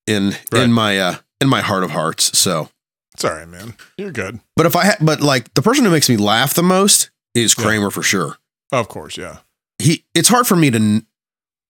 in 0.07 0.35
right. 0.53 0.63
in 0.63 0.73
my 0.73 0.99
uh 0.99 1.17
in 1.41 1.49
my 1.49 1.61
heart 1.61 1.85
of 1.85 1.91
hearts. 1.91 2.37
So 2.39 2.69
it's 3.15 3.25
all 3.25 3.33
right, 3.33 3.49
man. 3.49 3.75
You're 3.99 4.13
good. 4.13 4.41
But 4.57 4.67
if 4.67 4.77
I 4.77 4.85
had, 4.85 4.97
but 5.01 5.21
like 5.21 5.53
the 5.55 5.63
person 5.63 5.85
who 5.85 5.91
makes 5.91 6.09
me 6.09 6.17
laugh 6.17 6.55
the 6.55 6.63
most 6.63 7.11
is 7.35 7.55
Kramer 7.55 7.85
yeah. 7.85 7.91
for 7.91 8.03
sure. 8.03 8.37
Of 8.73 8.89
course, 8.89 9.17
yeah. 9.17 9.39
He 9.79 10.05
it's 10.15 10.29
hard 10.29 10.47
for 10.47 10.57
me 10.57 10.71
to 10.71 11.05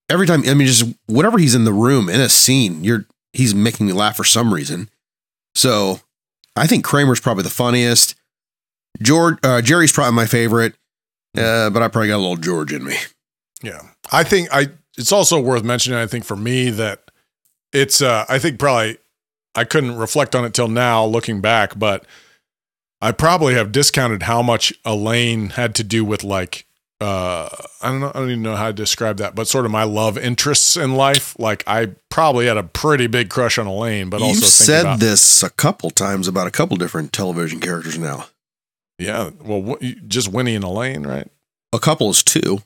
every 0.09 0.27
time 0.27 0.43
I 0.47 0.53
mean 0.53 0.67
just 0.67 0.85
whatever 1.07 1.37
he's 1.37 1.55
in 1.55 1.63
the 1.63 1.73
room 1.73 2.09
in 2.09 2.19
a 2.21 2.29
scene, 2.29 2.83
you're 2.83 3.05
he's 3.33 3.55
making 3.55 3.87
me 3.87 3.93
laugh 3.93 4.17
for 4.17 4.23
some 4.23 4.53
reason. 4.53 4.89
So, 5.55 5.99
I 6.55 6.67
think 6.67 6.85
Kramer's 6.85 7.19
probably 7.19 7.43
the 7.43 7.49
funniest. 7.49 8.15
George 9.01 9.37
uh, 9.43 9.61
Jerry's 9.61 9.91
probably 9.91 10.15
my 10.15 10.25
favorite. 10.25 10.75
Uh, 11.37 11.69
but 11.69 11.81
I 11.81 11.87
probably 11.87 12.09
got 12.09 12.17
a 12.17 12.17
little 12.17 12.35
George 12.35 12.73
in 12.73 12.83
me. 12.83 12.97
Yeah. 13.63 13.81
I 14.11 14.23
think 14.23 14.49
I 14.51 14.67
it's 14.97 15.11
also 15.11 15.39
worth 15.39 15.63
mentioning 15.63 15.97
I 15.97 16.07
think 16.07 16.25
for 16.25 16.35
me 16.35 16.69
that 16.71 17.09
it's 17.71 18.01
uh 18.01 18.25
I 18.27 18.39
think 18.39 18.59
probably 18.59 18.97
I 19.55 19.63
couldn't 19.63 19.95
reflect 19.95 20.35
on 20.35 20.43
it 20.45 20.53
till 20.53 20.67
now 20.67 21.05
looking 21.05 21.41
back, 21.41 21.77
but 21.77 22.05
I 23.01 23.11
probably 23.11 23.53
have 23.53 23.71
discounted 23.71 24.23
how 24.23 24.41
much 24.41 24.73
Elaine 24.83 25.51
had 25.51 25.73
to 25.75 25.83
do 25.83 26.03
with 26.03 26.23
like 26.23 26.65
uh 27.01 27.49
I 27.81 27.89
don't 27.89 27.99
know 27.99 28.09
I 28.13 28.19
don't 28.19 28.29
even 28.29 28.41
know 28.43 28.55
how 28.55 28.67
to 28.67 28.73
describe 28.73 29.17
that, 29.17 29.33
but 29.35 29.47
sort 29.47 29.65
of 29.65 29.71
my 29.71 29.83
love 29.83 30.17
interests 30.17 30.77
in 30.77 30.95
life. 30.95 31.35
Like 31.39 31.63
I 31.67 31.87
probably 32.09 32.45
had 32.45 32.57
a 32.57 32.63
pretty 32.63 33.07
big 33.07 33.29
crush 33.29 33.57
on 33.57 33.65
Elaine, 33.67 34.09
but 34.09 34.21
also 34.21 34.33
You've 34.33 34.39
think 34.43 34.51
said 34.51 34.81
about, 34.81 34.99
this 34.99 35.41
a 35.43 35.49
couple 35.49 35.89
times 35.89 36.27
about 36.27 36.47
a 36.47 36.51
couple 36.51 36.77
different 36.77 37.11
television 37.11 37.59
characters 37.59 37.97
now. 37.97 38.25
Yeah, 38.99 39.31
well, 39.43 39.61
what, 39.63 39.81
just 40.07 40.27
Winnie 40.31 40.53
and 40.53 40.63
Elaine, 40.63 41.01
right? 41.07 41.27
A 41.73 41.79
couple 41.79 42.09
is 42.11 42.21
two. 42.21 42.59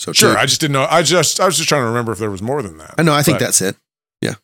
So 0.00 0.12
Sure. 0.12 0.32
two. 0.34 0.38
I 0.40 0.46
just 0.46 0.60
didn't 0.60 0.72
know. 0.72 0.86
I 0.90 1.02
just 1.02 1.38
I 1.38 1.46
was 1.46 1.56
just 1.56 1.68
trying 1.68 1.82
to 1.82 1.86
remember 1.86 2.10
if 2.10 2.18
there 2.18 2.30
was 2.30 2.42
more 2.42 2.60
than 2.62 2.78
that. 2.78 2.94
I 2.98 3.02
know. 3.02 3.12
I 3.14 3.22
think 3.22 3.38
But- 3.38 3.44
that's 3.44 3.60
it. 3.62 3.76
Yeah, 4.20 4.34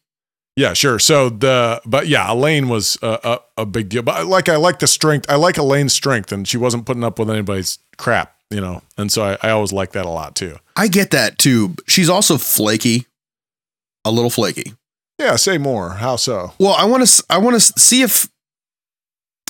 Yeah, 0.55 0.73
sure. 0.75 0.99
So 1.01 1.29
the 1.31 1.81
but 1.85 2.07
yeah, 2.07 2.31
Elaine 2.31 2.69
was 2.69 2.97
a, 3.03 3.19
a, 3.57 3.63
a 3.63 3.67
big 3.67 3.89
deal. 3.89 4.03
But 4.03 4.27
like 4.27 4.49
I 4.49 4.55
like 4.57 4.79
the 4.79 4.87
strength. 4.87 5.27
I 5.29 5.35
like 5.35 5.57
Elaine's 5.59 5.93
strength, 5.95 6.31
and 6.31 6.47
she 6.47 6.57
wasn't 6.59 6.87
putting 6.87 7.03
up 7.03 7.19
with 7.19 7.29
anybody's 7.31 7.79
crap, 7.99 8.36
you 8.51 8.61
know. 8.61 8.83
And 8.97 9.11
so 9.11 9.23
I, 9.25 9.39
I 9.49 9.51
always 9.51 9.73
like 9.73 9.93
that 9.93 10.07
a 10.07 10.11
lot 10.11 10.35
too. 10.37 10.57
I 10.77 10.89
get 10.89 11.11
that 11.13 11.39
too. 11.39 11.75
She's 11.87 12.09
also 12.09 12.37
flaky, 12.39 13.07
a 14.05 14.11
little 14.11 14.31
flaky. 14.31 14.75
Yeah, 15.19 15.37
say 15.37 15.57
more. 15.59 15.91
How 15.95 16.17
so? 16.17 16.53
Well, 16.59 16.75
I 16.75 16.85
want 16.85 17.07
to. 17.07 17.25
I 17.31 17.39
want 17.39 17.55
to 17.55 17.61
see 17.61 18.03
if 18.03 18.29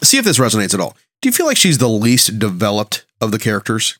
see 0.02 0.18
if 0.18 0.24
this 0.24 0.38
resonates 0.38 0.74
at 0.74 0.80
all. 0.80 0.96
Do 1.22 1.28
you 1.28 1.32
feel 1.32 1.46
like 1.46 1.56
she's 1.56 1.78
the 1.78 1.88
least 1.88 2.38
developed 2.38 3.04
of 3.20 3.32
the 3.32 3.38
characters? 3.38 3.98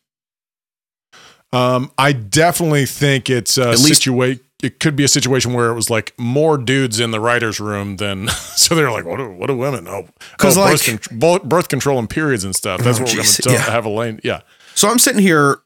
Um, 1.53 1.91
I 1.97 2.13
definitely 2.13 2.87
think 2.87 3.31
it's 3.31 3.57
a 3.57 3.77
situation. 3.77 4.41
It 4.63 4.81
could 4.81 4.97
be 4.97 5.05
a 5.05 5.09
situation 5.09 5.53
where 5.53 5.71
it 5.71 5.75
was 5.75 5.91
like 5.91 6.13
more 6.19 6.57
dudes 6.57 6.99
in 6.99 7.11
the 7.11 7.21
writers' 7.21 7.61
room 7.61 7.97
than 7.97 8.29
so 8.57 8.75
they're 8.75 8.91
like, 8.91 9.05
what? 9.05 9.21
Are, 9.21 9.31
what 9.31 9.51
are 9.51 9.55
women? 9.57 9.87
Oh, 9.87 10.09
'Cause, 10.39 10.57
oh, 10.57 10.63
like- 10.63 10.73
birth, 10.85 11.09
con- 11.21 11.49
birth 11.49 11.69
control 11.69 11.99
and 11.99 12.09
periods 12.09 12.43
and 12.45 12.55
stuff. 12.57 12.81
That's 12.81 12.99
Oh, 12.99 13.03
what 13.03 13.11
we're 13.11 13.17
going 13.17 13.27
to 13.27 13.51
yeah. 13.53 13.59
have 13.59 13.85
Elaine. 13.85 14.21
Yeah, 14.25 14.41
So 14.77 14.89
I'm 14.89 14.99
sitting 14.99 15.23
here 15.23 15.59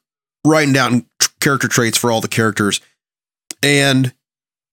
writing 0.46 0.72
down 0.72 1.04
character 1.40 1.68
traits 1.68 1.98
for 1.98 2.10
all 2.10 2.20
the 2.20 2.28
characters, 2.28 2.80
and 3.62 4.14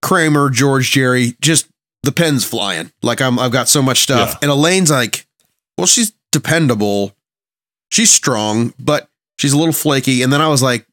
Kramer, 0.01 0.49
George, 0.49 0.91
Jerry, 0.91 1.35
just 1.41 1.67
the 2.03 2.11
pen's 2.11 2.45
flying. 2.45 2.91
Like 3.01 3.19
I'm, 3.21 3.37
I've 3.39 3.51
got 3.51 3.67
so 3.67 3.81
much 3.81 3.99
stuff, 3.99 4.29
Yeah. 4.33 4.37
and 4.43 4.51
Elaine's 4.51 4.91
like, 4.91 5.25
well, 5.77 5.87
she's 5.87 6.13
dependable, 6.31 7.13
she's 7.91 8.11
strong, 8.11 8.73
but 8.79 9.09
she's 9.37 9.53
a 9.53 9.57
little 9.57 9.73
flaky. 9.73 10.21
And 10.21 10.31
then 10.31 10.39
I 10.41 10.47
was 10.47 10.61
like, 10.63 10.85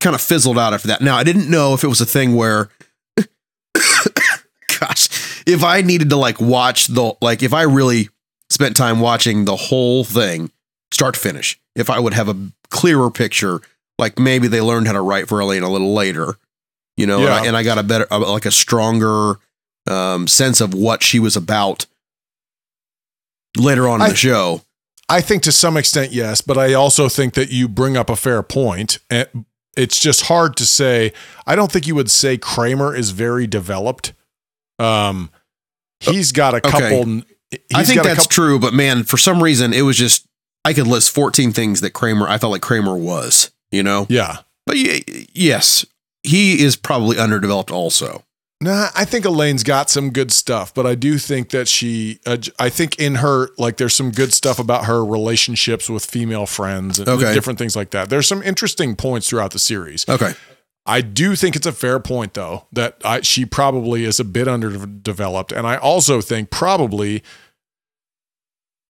kind 0.00 0.14
of 0.14 0.20
fizzled 0.20 0.58
out 0.58 0.74
after 0.74 0.88
that. 0.88 1.00
Now 1.00 1.16
I 1.16 1.24
didn't 1.24 1.48
know 1.50 1.74
if 1.74 1.84
it 1.84 1.88
was 1.88 2.00
a 2.00 2.06
thing 2.06 2.34
where, 2.36 2.68
gosh, 4.80 5.42
if 5.46 5.62
I 5.64 5.80
needed 5.82 6.10
to 6.10 6.16
like 6.16 6.40
watch 6.40 6.86
the 6.88 7.14
like 7.20 7.42
if 7.42 7.52
I 7.52 7.62
really 7.62 8.08
spent 8.50 8.76
time 8.76 9.00
watching 9.00 9.44
the 9.44 9.56
whole 9.56 10.04
thing 10.04 10.50
start 10.92 11.14
to 11.14 11.20
finish, 11.20 11.60
if 11.74 11.90
I 11.90 11.98
would 11.98 12.14
have 12.14 12.28
a 12.28 12.36
clearer 12.70 13.10
picture, 13.10 13.60
like 13.98 14.18
maybe 14.18 14.48
they 14.48 14.60
learned 14.60 14.86
how 14.86 14.92
to 14.92 15.00
write 15.00 15.28
for 15.28 15.40
Elaine 15.40 15.62
a 15.62 15.70
little 15.70 15.92
later, 15.94 16.36
you 16.96 17.06
know, 17.06 17.20
and, 17.20 17.28
I, 17.28 17.46
and 17.46 17.56
I 17.56 17.62
got 17.62 17.78
a 17.78 17.82
better, 17.82 18.06
like 18.10 18.46
a 18.46 18.50
stronger 18.50 19.36
um, 19.88 20.26
sense 20.26 20.60
of 20.60 20.74
what 20.74 21.02
she 21.02 21.18
was 21.18 21.36
about 21.36 21.86
later 23.56 23.88
on 23.88 23.96
in 24.00 24.06
I- 24.06 24.10
the 24.10 24.16
show. 24.16 24.62
I 25.10 25.22
think 25.22 25.42
to 25.44 25.52
some 25.52 25.78
extent, 25.78 26.12
yes, 26.12 26.42
but 26.42 26.58
I 26.58 26.74
also 26.74 27.08
think 27.08 27.32
that 27.32 27.50
you 27.50 27.66
bring 27.66 27.96
up 27.96 28.10
a 28.10 28.16
fair 28.16 28.42
point. 28.42 28.98
It's 29.74 29.98
just 29.98 30.24
hard 30.26 30.54
to 30.58 30.66
say. 30.66 31.14
I 31.46 31.56
don't 31.56 31.72
think 31.72 31.86
you 31.86 31.94
would 31.94 32.10
say 32.10 32.36
Kramer 32.36 32.94
is 32.94 33.12
very 33.12 33.46
developed. 33.46 34.12
Um, 34.78 35.30
he's 36.00 36.30
got 36.30 36.52
a 36.52 36.58
Okay. 36.58 36.70
couple. 36.70 37.04
He's 37.50 37.60
I 37.74 37.84
think 37.84 38.02
that's 38.02 38.26
couple, 38.26 38.28
true, 38.28 38.58
but 38.58 38.74
man, 38.74 39.02
for 39.02 39.16
some 39.16 39.42
reason, 39.42 39.72
it 39.72 39.80
was 39.80 39.96
just 39.96 40.26
I 40.68 40.74
could 40.74 40.86
list 40.86 41.12
14 41.14 41.52
things 41.52 41.80
that 41.80 41.92
Kramer 41.94 42.28
I 42.28 42.36
felt 42.36 42.52
like 42.52 42.60
Kramer 42.60 42.94
was, 42.94 43.50
you 43.70 43.82
know. 43.82 44.04
Yeah. 44.10 44.38
But 44.66 44.76
yes, 45.34 45.86
he 46.22 46.62
is 46.62 46.76
probably 46.76 47.18
underdeveloped 47.18 47.70
also. 47.70 48.22
Nah, 48.60 48.88
I 48.94 49.06
think 49.06 49.24
Elaine's 49.24 49.62
got 49.62 49.88
some 49.88 50.10
good 50.10 50.30
stuff, 50.30 50.74
but 50.74 50.84
I 50.84 50.94
do 50.94 51.16
think 51.16 51.48
that 51.50 51.68
she, 51.68 52.18
uh, 52.26 52.36
I 52.58 52.68
think 52.68 52.98
in 52.98 53.14
her, 53.14 53.48
like, 53.56 53.78
there's 53.78 53.94
some 53.94 54.10
good 54.10 54.34
stuff 54.34 54.58
about 54.58 54.84
her 54.84 55.02
relationships 55.04 55.88
with 55.88 56.04
female 56.04 56.44
friends 56.44 56.98
and 56.98 57.08
Okay. 57.08 57.32
different 57.32 57.58
things 57.58 57.74
like 57.74 57.92
that. 57.92 58.10
There's 58.10 58.26
some 58.26 58.42
interesting 58.42 58.94
points 58.94 59.30
throughout 59.30 59.52
the 59.52 59.58
series. 59.58 60.04
Okay. 60.06 60.34
I 60.84 61.00
do 61.00 61.34
think 61.34 61.56
it's 61.56 61.66
a 61.66 61.72
fair 61.72 61.98
point, 61.98 62.34
though, 62.34 62.66
that 62.72 62.96
I, 63.04 63.22
she 63.22 63.46
probably 63.46 64.04
is 64.04 64.20
a 64.20 64.24
bit 64.24 64.48
underdeveloped. 64.48 65.52
And 65.52 65.66
I 65.66 65.76
also 65.76 66.20
think 66.20 66.50
probably, 66.50 67.22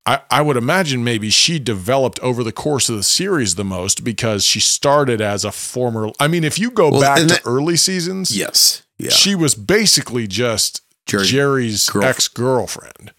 I, 0.09 0.21
I 0.31 0.41
would 0.43 0.57
imagine 0.57 1.05
maybe 1.05 1.29
she 1.29 1.59
developed 1.59 2.19
over 2.21 2.43
the 2.43 2.53
course 2.53 2.89
of 2.89 2.97
the 2.97 3.03
series 3.03 3.57
the 3.57 3.65
most 3.65 4.05
because 4.05 4.43
she 4.45 4.59
started 4.59 5.21
as 5.21 5.45
a 5.45 5.53
former. 5.53 6.11
I 6.19 6.29
mean, 6.29 6.45
if 6.45 6.59
you 6.59 6.71
go 6.71 6.91
Well, 6.91 7.01
back 7.03 7.19
to 7.19 7.27
that- 7.27 7.43
early 7.45 7.77
seasons, 7.77 8.35
Yes. 8.35 8.83
Yeah. 8.97 9.11
she 9.11 9.35
was 9.35 9.55
basically 9.55 10.27
just 10.27 10.81
Jerry. 11.05 11.27
Jerry's 11.27 11.91
ex 11.95 12.27
girlfriend, 12.29 13.13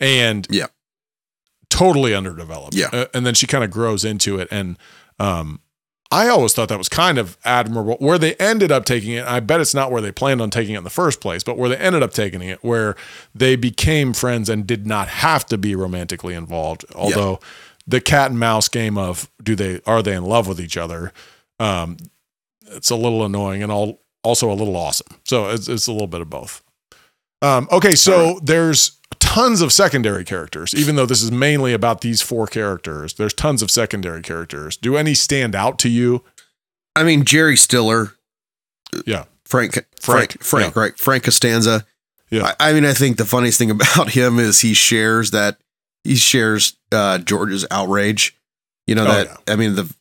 and 0.00 0.46
Yeah. 0.50 0.66
totally 1.68 2.14
underdeveloped. 2.14 2.74
Yeah. 2.74 2.88
Uh, 2.92 3.06
and 3.12 3.26
then 3.26 3.34
she 3.34 3.46
kind 3.46 3.62
of 3.64 3.70
grows 3.70 4.02
into 4.04 4.38
it, 4.38 4.48
and 4.50 4.78
um, 5.18 5.60
I 6.10 6.28
always 6.28 6.52
thought 6.52 6.68
that 6.68 6.78
was 6.78 6.88
kind 6.88 7.18
of 7.18 7.36
admirable. 7.44 7.96
Where 7.98 8.18
they 8.18 8.34
ended 8.36 8.70
up 8.70 8.84
taking 8.84 9.12
it, 9.12 9.24
I 9.24 9.40
bet 9.40 9.60
it's 9.60 9.74
not 9.74 9.90
where 9.90 10.00
they 10.00 10.12
planned 10.12 10.40
on 10.40 10.50
taking 10.50 10.74
it 10.74 10.78
in 10.78 10.84
the 10.84 10.90
first 10.90 11.20
place, 11.20 11.42
but 11.42 11.58
where 11.58 11.68
they 11.68 11.76
ended 11.76 12.02
up 12.02 12.12
taking 12.12 12.42
it, 12.42 12.62
where 12.62 12.94
they 13.34 13.56
became 13.56 14.12
friends 14.12 14.48
and 14.48 14.66
did 14.66 14.86
not 14.86 15.08
have 15.08 15.46
to 15.46 15.58
be 15.58 15.74
romantically 15.74 16.34
involved. 16.34 16.84
Although 16.94 17.40
the 17.86 18.00
cat 18.00 18.30
and 18.30 18.38
mouse 18.38 18.68
game 18.68 18.96
of 18.96 19.28
do 19.42 19.56
they 19.56 19.80
are 19.86 20.02
they 20.02 20.14
in 20.14 20.24
love 20.24 20.46
with 20.46 20.60
each 20.60 20.76
other, 20.76 21.12
um, 21.58 21.96
it's 22.68 22.90
a 22.90 22.96
little 22.96 23.24
annoying 23.24 23.62
and 23.62 23.72
all 23.72 24.02
also 24.22 24.50
a 24.50 24.54
little 24.54 24.76
awesome. 24.76 25.18
So 25.24 25.48
it's, 25.48 25.68
it's 25.68 25.86
a 25.86 25.92
little 25.92 26.08
bit 26.08 26.20
of 26.20 26.30
both. 26.30 26.62
Um, 27.42 27.68
okay, 27.70 27.94
so 27.94 28.40
there's 28.42 28.98
tons 29.36 29.60
of 29.60 29.70
secondary 29.72 30.24
characters, 30.24 30.74
even 30.74 30.96
though 30.96 31.04
this 31.06 31.22
is 31.22 31.30
mainly 31.30 31.72
about 31.74 32.00
these 32.00 32.22
four 32.22 32.46
characters. 32.46 33.14
There's 33.14 33.34
tons 33.34 33.60
of 33.62 33.70
secondary 33.70 34.22
characters. 34.22 34.76
Do 34.78 34.96
any 34.96 35.12
stand 35.14 35.54
out 35.54 35.78
to 35.80 35.88
you? 35.90 36.24
I 36.94 37.02
mean, 37.02 37.24
Jerry 37.24 37.56
Stiller, 37.56 38.12
Yeah, 39.04 39.24
Frank, 39.44 39.74
Frank, 40.00 40.42
Frank, 40.42 40.42
Frank, 40.42 40.76
right? 40.76 40.98
Frank 40.98 41.24
Costanza. 41.24 41.84
Yeah. 42.30 42.54
I, 42.58 42.70
I 42.70 42.72
mean, 42.72 42.86
I 42.86 42.94
think 42.94 43.18
the 43.18 43.26
funniest 43.26 43.58
thing 43.58 43.70
about 43.80 44.10
him 44.10 44.38
is 44.38 44.60
he 44.60 44.72
shares 44.72 45.30
that 45.32 45.58
he 46.02 46.16
shares 46.16 46.76
uh, 46.90 47.18
George's 47.18 47.66
outrage. 47.70 48.36
You 48.86 48.94
know 48.94 49.02
Oh, 49.04 49.12
that. 49.12 49.26
yeah. 49.26 49.52
I 49.52 49.56
mean, 49.56 49.74
the 49.74 49.94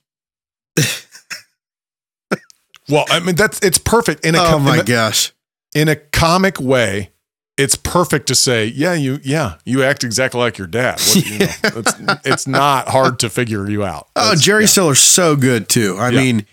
Well, 2.88 3.06
I 3.10 3.20
mean 3.20 3.36
that's 3.36 3.60
it's 3.62 3.80
perfect 3.80 4.24
in 4.26 4.36
a 4.36 4.38
oh 4.42 4.60
my 4.60 4.76
in 4.76 4.80
a, 4.82 4.84
gosh, 4.84 5.34
in 5.74 5.88
a 5.90 5.96
comic 5.96 6.60
way. 6.60 7.10
It's 7.58 7.76
perfect 7.76 8.28
to 8.28 8.36
say, 8.36 8.66
yeah, 8.66 8.94
you, 8.96 9.20
yeah, 9.24 9.56
you 9.64 9.82
act 9.84 10.04
exactly 10.04 10.40
like 10.42 10.58
your 10.58 10.68
dad. 10.68 11.00
What, 11.00 11.16
you 11.16 11.40
know, 11.40 11.46
it's, 11.64 11.94
it's 12.26 12.48
not 12.48 12.90
hard 12.90 13.20
to 13.20 13.30
figure 13.30 13.70
you 13.70 13.86
out. 13.86 14.08
oh 14.18 14.36
Jerry 14.36 14.64
yeah, 14.64 14.68
Stiller's 14.68 15.00
so 15.00 15.36
good 15.38 15.70
too. 15.70 15.96
I 15.98 16.10
Yeah. 16.10 16.20
mean, 16.22 16.46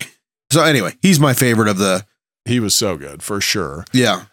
so 0.51 0.63
anyway, 0.63 0.93
he's 1.01 1.19
my 1.19 1.33
favorite 1.33 1.67
of 1.67 1.77
the. 1.77 2.05
he 2.45 2.59
was 2.61 2.73
so 2.73 2.95
good 2.95 3.21
for 3.21 3.41
sure. 3.41 3.83
Yeah, 3.91 4.23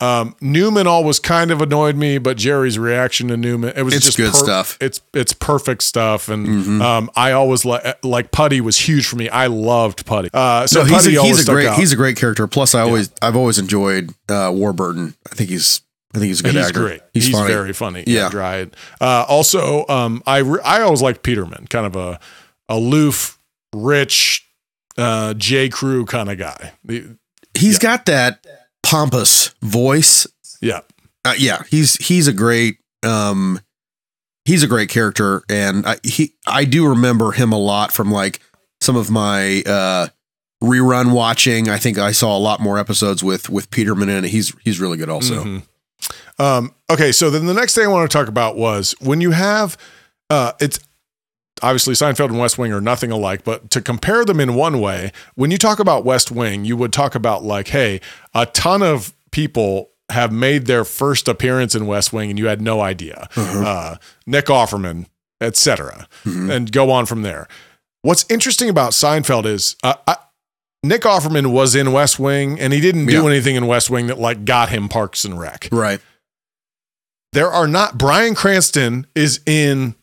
Um, 0.00 0.34
Newman 0.40 0.86
always 0.86 1.18
kind 1.20 1.50
of 1.52 1.62
annoyed 1.62 1.94
me, 1.96 2.18
but 2.18 2.36
Jerry's 2.36 2.78
reaction 2.78 3.28
to 3.28 3.36
Newman, 3.36 3.72
it 3.76 3.82
was 3.82 3.94
It's 3.94 4.04
just 4.06 4.16
good 4.18 4.34
stuff. 4.34 4.76
It's 4.80 5.00
it's 5.14 5.32
perfect 5.32 5.82
stuff, 5.84 6.28
and 6.28 6.46
Mhm. 6.46 6.82
um, 6.82 7.10
I 7.16 7.32
always 7.32 7.64
like 7.64 8.04
like 8.04 8.30
Putty 8.32 8.60
was 8.60 8.76
huge 8.76 9.06
for 9.06 9.14
me. 9.16 9.28
I 9.28 9.46
loved 9.46 10.04
Putty. 10.04 10.30
Uh, 10.34 10.66
so 10.66 10.80
so 10.80 10.84
he's 10.86 11.04
Putty 11.04 11.16
a, 11.16 11.22
he's 11.22 11.48
a 11.48 11.50
great 11.52 11.66
out. 11.68 11.78
he's 11.78 11.92
a 11.92 11.96
great 11.96 12.16
character. 12.16 12.46
Plus, 12.48 12.74
I 12.74 12.80
always 12.82 13.10
I've 13.22 13.36
always 13.36 13.58
enjoyed 13.58 14.12
uh, 14.28 14.50
Warburton. 14.52 15.14
I 15.30 15.34
think 15.34 15.50
he's 15.50 15.80
I 16.16 16.18
think 16.18 16.28
he's 16.28 16.40
a 16.40 16.44
good 16.44 16.54
He's 16.54 16.66
actor. 16.66 16.80
great. 16.80 17.00
He's, 17.12 17.28
funny. 17.28 17.46
very 17.46 17.72
funny. 17.74 18.04
Yeah. 18.06 18.30
dry. 18.30 18.68
Uh, 19.00 19.26
also, 19.28 19.86
um, 19.88 20.22
I 20.26 20.38
re- 20.38 20.60
I 20.64 20.80
always 20.80 21.02
liked 21.02 21.22
Peterman, 21.22 21.66
kind 21.68 21.84
of 21.86 21.94
a 21.94 22.18
aloof, 22.70 23.38
rich, 23.74 24.48
uh, 24.96 25.34
J. 25.34 25.68
Crew 25.68 26.06
kind 26.06 26.30
of 26.30 26.38
guy. 26.38 26.72
The- 26.84 27.18
He's 27.54 27.74
Yeah. 27.74 27.90
got 27.90 28.06
that 28.06 28.46
pompous 28.82 29.54
voice. 29.62 30.26
yeah, 30.62 30.80
Uh, 31.24 31.34
yeah, 31.38 31.62
he's 31.70 31.96
he's 31.96 32.26
a 32.28 32.32
great 32.32 32.78
um 33.02 33.60
he's 34.46 34.62
a 34.62 34.66
great 34.66 34.88
character 34.88 35.42
and 35.50 35.86
I 35.86 35.96
he 36.02 36.34
I 36.46 36.64
do 36.64 36.86
remember 36.88 37.32
him 37.32 37.52
a 37.52 37.58
lot 37.58 37.92
from 37.92 38.10
like 38.10 38.40
some 38.80 38.96
of 38.96 39.10
my 39.10 39.62
uh 39.62 40.08
rerun 40.62 41.12
watching. 41.12 41.68
I 41.68 41.78
think 41.78 41.98
I 41.98 42.12
saw 42.12 42.36
a 42.36 42.38
lot 42.40 42.60
more 42.60 42.78
episodes 42.78 43.22
with 43.24 43.48
with 43.50 43.70
Peterman 43.70 44.08
and. 44.08 44.24
He's 44.26 44.54
he's 44.64 44.80
really 44.80 44.96
good 44.98 45.08
also. 45.10 45.42
Mhm. 45.44 45.62
Um, 46.38 46.74
okay, 46.90 47.12
so 47.12 47.30
then 47.30 47.46
the 47.46 47.54
next 47.54 47.74
thing 47.74 47.84
I 47.84 47.88
want 47.88 48.10
to 48.10 48.16
talk 48.16 48.28
about 48.28 48.56
was 48.56 48.94
when 49.00 49.20
you 49.20 49.30
have 49.30 49.76
uh, 50.30 50.52
it's 50.60 50.78
obviously 51.62 51.94
Seinfeld 51.94 52.26
and 52.28 52.38
West 52.38 52.58
Wing 52.58 52.72
are 52.72 52.80
nothing 52.80 53.10
alike, 53.10 53.42
but 53.44 53.70
to 53.70 53.80
compare 53.80 54.24
them 54.24 54.40
in 54.40 54.54
one 54.54 54.80
way, 54.80 55.12
when 55.36 55.50
you 55.50 55.56
talk 55.58 55.78
about 55.78 56.04
West 56.04 56.30
Wing, 56.30 56.64
you 56.64 56.76
would 56.76 56.92
talk 56.92 57.14
about 57.14 57.42
like, 57.44 57.68
hey, 57.68 58.00
a 58.34 58.44
ton 58.46 58.82
of 58.82 59.14
people 59.30 59.90
have 60.10 60.30
made 60.32 60.66
their 60.66 60.84
first 60.84 61.26
appearance 61.28 61.74
in 61.74 61.86
West 61.86 62.12
Wing 62.12 62.30
and 62.30 62.38
you 62.38 62.46
had 62.46 62.60
no 62.60 62.80
idea. 62.80 63.28
Uh-huh. 63.36 63.64
Uh, 63.64 63.96
Nick 64.26 64.46
Offerman, 64.46 65.06
etc., 65.40 66.06
Mhm. 66.24 66.50
and 66.52 66.72
go 66.72 66.90
on 66.90 67.06
from 67.06 67.22
there. 67.22 67.48
What's 68.02 68.24
interesting 68.28 68.68
about 68.68 68.92
Seinfeld 68.92 69.46
is 69.46 69.74
uh, 69.82 69.94
I, 70.06 70.16
Nick 70.84 71.02
Offerman 71.02 71.48
was 71.52 71.74
in 71.74 71.90
West 71.92 72.20
Wing, 72.20 72.60
and 72.60 72.72
he 72.72 72.80
didn't 72.80 73.06
do 73.06 73.22
Yeah. 73.22 73.28
anything 73.30 73.56
in 73.56 73.66
West 73.66 73.90
Wing 73.90 74.06
that 74.08 74.18
like 74.20 74.44
got 74.44 74.68
him 74.68 74.88
Parks 74.88 75.24
and 75.24 75.38
Rec. 75.40 75.68
Right. 75.72 76.00
There 77.32 77.50
are 77.50 77.66
not. 77.68 77.98
Bryan 77.98 78.34
Cranston 78.34 79.06
is 79.14 79.40
in 79.46 79.94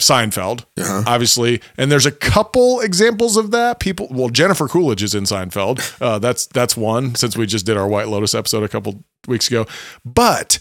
Seinfeld, 0.00 0.66
Uh-huh. 0.78 1.02
obviously, 1.06 1.60
and 1.78 1.90
there's 1.90 2.06
a 2.06 2.10
couple 2.12 2.80
examples 2.80 3.36
of 3.36 3.50
that. 3.52 3.80
People, 3.80 4.08
well, 4.10 4.28
Jennifer 4.28 4.68
Coolidge 4.68 5.02
is 5.02 5.14
in 5.14 5.24
Seinfeld. 5.24 5.80
Uh, 6.00 6.18
that's 6.18 6.46
that's 6.46 6.76
one 6.76 7.14
since 7.14 7.36
we 7.36 7.46
just 7.46 7.64
did 7.66 7.76
our 7.76 7.88
White 7.88 8.08
Lotus 8.08 8.34
episode 8.34 8.62
a 8.62 8.68
couple 8.68 9.02
weeks 9.26 9.48
ago. 9.48 9.66
But 10.04 10.58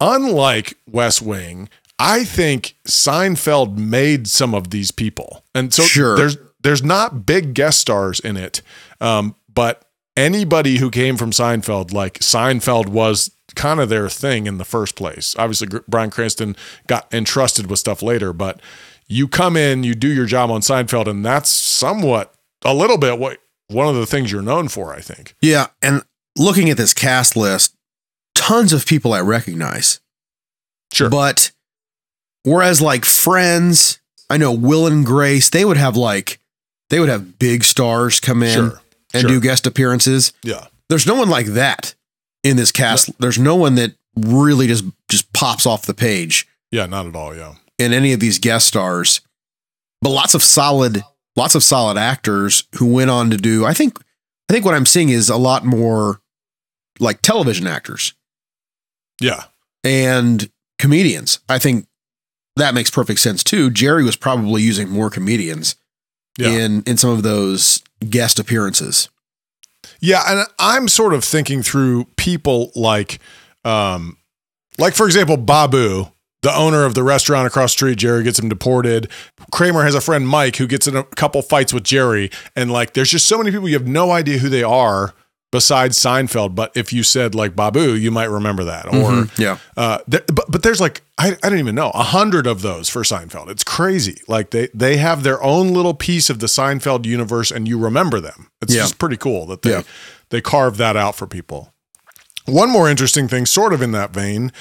unlike 0.00 0.74
West 0.86 1.22
Wing, 1.22 1.68
I 1.98 2.24
think 2.24 2.76
Seinfeld 2.86 3.76
made 3.76 4.28
some 4.28 4.54
of 4.54 4.70
these 4.70 4.90
people, 4.92 5.44
and 5.54 5.74
so 5.74 5.82
Sure. 5.82 6.16
there's 6.16 6.36
there's 6.62 6.82
not 6.82 7.26
big 7.26 7.54
guest 7.54 7.80
stars 7.80 8.20
in 8.20 8.36
it, 8.36 8.62
um, 9.00 9.34
but 9.52 9.82
anybody 10.18 10.78
who 10.78 10.90
came 10.90 11.16
from 11.16 11.30
Seinfeld, 11.30 11.92
like 11.92 12.18
Seinfeld 12.18 12.88
was 12.88 13.30
kind 13.54 13.80
of 13.80 13.88
their 13.88 14.08
thing 14.08 14.46
in 14.46 14.58
the 14.58 14.64
first 14.64 14.96
place. 14.96 15.34
Obviously, 15.38 15.68
Bryan 15.86 16.10
Cranston 16.10 16.56
got 16.86 17.12
entrusted 17.12 17.70
with 17.70 17.78
stuff 17.78 18.02
later, 18.02 18.32
but 18.32 18.60
you 19.06 19.28
come 19.28 19.56
in, 19.56 19.84
you 19.84 19.94
do 19.94 20.08
your 20.08 20.26
job 20.26 20.50
on 20.50 20.60
Seinfeld, 20.60 21.06
and 21.06 21.24
that's 21.24 21.48
somewhat 21.48 22.34
a 22.64 22.74
little 22.74 22.98
bit 22.98 23.18
what 23.18 23.38
one 23.68 23.88
of 23.88 23.94
the 23.94 24.06
things 24.06 24.32
you're 24.32 24.42
known 24.42 24.68
for. 24.68 24.94
I 24.94 25.00
think. 25.00 25.34
Yeah, 25.40 25.68
and 25.80 26.02
looking 26.36 26.68
at 26.68 26.76
this 26.76 26.92
cast 26.92 27.36
list, 27.36 27.74
tons 28.34 28.72
of 28.72 28.86
people 28.86 29.12
I 29.12 29.20
recognize. 29.20 30.00
Sure. 30.92 31.10
But 31.10 31.52
whereas 32.44 32.80
like 32.80 33.04
Friends, 33.04 34.00
I 34.28 34.36
know 34.36 34.52
Will 34.52 34.86
and 34.86 35.04
Grace, 35.04 35.50
they 35.50 35.64
would 35.64 35.76
have 35.76 35.96
like 35.96 36.40
they 36.90 37.00
would 37.00 37.08
have 37.08 37.38
big 37.38 37.64
stars 37.64 38.20
come 38.20 38.42
in 38.42 38.54
Sure. 38.54 38.80
And 39.14 39.22
Sure. 39.22 39.30
do 39.30 39.40
guest 39.40 39.66
appearances. 39.66 40.32
Yeah. 40.42 40.66
There's 40.88 41.06
no 41.06 41.14
one 41.14 41.28
like 41.28 41.46
that 41.46 41.94
in 42.44 42.56
this 42.56 42.72
cast. 42.72 43.10
There's 43.20 43.38
no 43.38 43.56
one 43.56 43.74
that 43.76 43.94
really 44.16 44.66
just 44.66 44.84
just 45.08 45.32
pops 45.32 45.64
off 45.66 45.86
the 45.86 45.94
page 45.94 46.46
Yeah. 46.70 46.86
Not 46.86 47.06
at 47.06 47.14
all. 47.16 47.34
Yeah. 47.36 47.54
in 47.78 47.92
any 47.92 48.12
of 48.12 48.20
these 48.20 48.38
guest 48.38 48.66
stars. 48.68 49.20
But 50.02 50.10
lots 50.10 50.34
of 50.34 50.42
solid 50.42 51.04
lots 51.36 51.54
of 51.54 51.62
solid 51.62 51.96
actors 51.96 52.64
who 52.76 52.86
went 52.86 53.10
on 53.10 53.30
to 53.30 53.36
do 53.36 53.64
I 53.64 53.74
think 53.74 53.98
I 54.50 54.52
think 54.52 54.64
what 54.64 54.74
I'm 54.74 54.86
seeing 54.86 55.08
is 55.10 55.28
a 55.28 55.36
lot 55.36 55.64
more 55.64 56.20
like 56.98 57.22
television 57.22 57.66
actors 57.66 58.14
Yeah. 59.20 59.44
and 59.84 60.50
comedians. 60.78 61.38
I 61.48 61.58
think 61.58 61.86
that 62.56 62.74
makes 62.74 62.90
perfect 62.90 63.20
sense 63.20 63.44
too. 63.44 63.70
Jerry 63.70 64.02
was 64.04 64.16
probably 64.16 64.62
using 64.62 64.88
more 64.88 65.10
comedians 65.10 65.76
Yeah. 66.38 66.50
in 66.50 66.82
in 66.84 66.96
some 66.96 67.10
of 67.10 67.22
those 67.22 67.82
guest 68.08 68.38
appearances. 68.38 69.10
Yeah, 70.00 70.22
and 70.26 70.46
I'm 70.58 70.88
sort 70.88 71.12
of 71.12 71.24
thinking 71.24 71.62
through 71.62 72.04
people 72.16 72.70
like, 72.74 73.18
um, 73.64 74.16
like 74.78 74.94
for 74.94 75.06
example, 75.06 75.36
Babu, 75.36 76.06
the 76.42 76.54
owner 76.54 76.84
of 76.84 76.94
the 76.94 77.02
restaurant 77.02 77.46
across 77.46 77.72
the 77.72 77.78
street. 77.78 77.98
Jerry 77.98 78.22
gets 78.22 78.38
him 78.38 78.48
deported. 78.48 79.10
Kramer 79.50 79.82
has 79.82 79.94
a 79.96 80.00
friend 80.00 80.26
Mike 80.28 80.56
who 80.56 80.66
gets 80.68 80.86
in 80.86 80.96
a 80.96 81.02
couple 81.02 81.42
fights 81.42 81.72
with 81.72 81.82
Jerry, 81.82 82.30
and 82.54 82.70
like, 82.70 82.94
there's 82.94 83.10
just 83.10 83.26
so 83.26 83.38
many 83.38 83.50
people 83.50 83.68
you 83.68 83.78
have 83.78 83.88
no 83.88 84.12
idea 84.12 84.38
who 84.38 84.48
they 84.48 84.62
are 84.62 85.14
besides 85.50 85.98
Seinfeld. 85.98 86.54
But 86.54 86.72
if 86.76 86.92
you 86.92 87.02
said 87.02 87.34
like 87.34 87.54
Babu, 87.56 87.94
you 87.94 88.10
might 88.10 88.26
remember 88.30 88.64
that. 88.64 88.86
Or 88.92 89.26
yeah. 89.36 89.58
uh, 89.76 89.98
th- 90.10 90.24
but 90.32 90.44
but 90.50 90.62
there's 90.62 90.80
like 90.80 91.02
I, 91.18 91.36
I 91.42 91.48
don't 91.48 91.58
even 91.58 91.74
know 91.74 91.90
a 91.90 92.02
hundred 92.02 92.46
of 92.46 92.62
those 92.62 92.88
for 92.88 93.02
Seinfeld. 93.02 93.48
It's 93.50 93.64
crazy. 93.64 94.20
Like 94.28 94.50
they 94.50 94.68
they 94.74 94.96
have 94.98 95.22
their 95.22 95.42
own 95.42 95.72
little 95.72 95.94
piece 95.94 96.30
of 96.30 96.38
the 96.40 96.46
Seinfeld 96.46 97.06
universe, 97.06 97.50
and 97.50 97.66
you 97.68 97.78
remember 97.78 98.20
them. 98.20 98.50
It's 98.62 98.74
Yeah. 98.74 98.82
just 98.82 98.98
pretty 98.98 99.16
cool 99.16 99.46
that 99.46 99.62
they 99.62 99.70
Yeah. 99.70 99.82
they 100.30 100.40
carve 100.40 100.76
that 100.78 100.96
out 100.96 101.14
for 101.16 101.26
people. 101.26 101.72
One 102.46 102.70
more 102.70 102.88
interesting 102.88 103.28
thing, 103.28 103.44
sort 103.44 103.72
of 103.74 103.82
in 103.82 103.92
that 103.92 104.10
vein, 104.12 104.52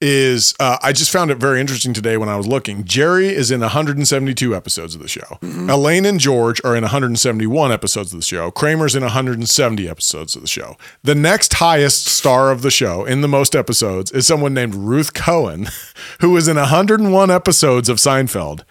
is 0.00 0.54
uh, 0.60 0.76
I 0.82 0.92
just 0.92 1.10
found 1.10 1.30
it 1.30 1.38
very 1.38 1.60
interesting 1.60 1.94
today 1.94 2.16
when 2.16 2.28
I 2.28 2.36
was 2.36 2.46
looking. 2.46 2.84
Jerry 2.84 3.28
is 3.28 3.50
in 3.50 3.60
172 3.60 4.54
episodes 4.54 4.94
of 4.94 5.00
the 5.00 5.08
show. 5.08 5.38
Elaine 5.42 6.04
and 6.04 6.20
George 6.20 6.60
are 6.64 6.76
in 6.76 6.82
171 6.82 7.72
episodes 7.72 8.12
of 8.12 8.20
the 8.20 8.24
show. 8.26 8.50
Kramer's 8.50 8.94
in 8.94 9.02
170 9.02 9.88
episodes 9.88 10.36
of 10.36 10.42
the 10.42 10.48
show. 10.48 10.76
The 11.02 11.14
next 11.14 11.54
highest 11.54 12.06
star 12.06 12.50
of 12.50 12.62
the 12.62 12.70
show 12.70 13.04
in 13.04 13.22
the 13.22 13.28
most 13.28 13.56
episodes 13.56 14.10
is 14.12 14.26
someone 14.26 14.52
named 14.52 14.74
Ruth 14.74 15.14
Cohen, 15.14 15.68
who 16.20 16.36
is 16.36 16.46
in 16.46 16.56
101 16.56 17.30
episodes 17.30 17.88
of 17.88 17.96
Seinfeld. 17.96 18.64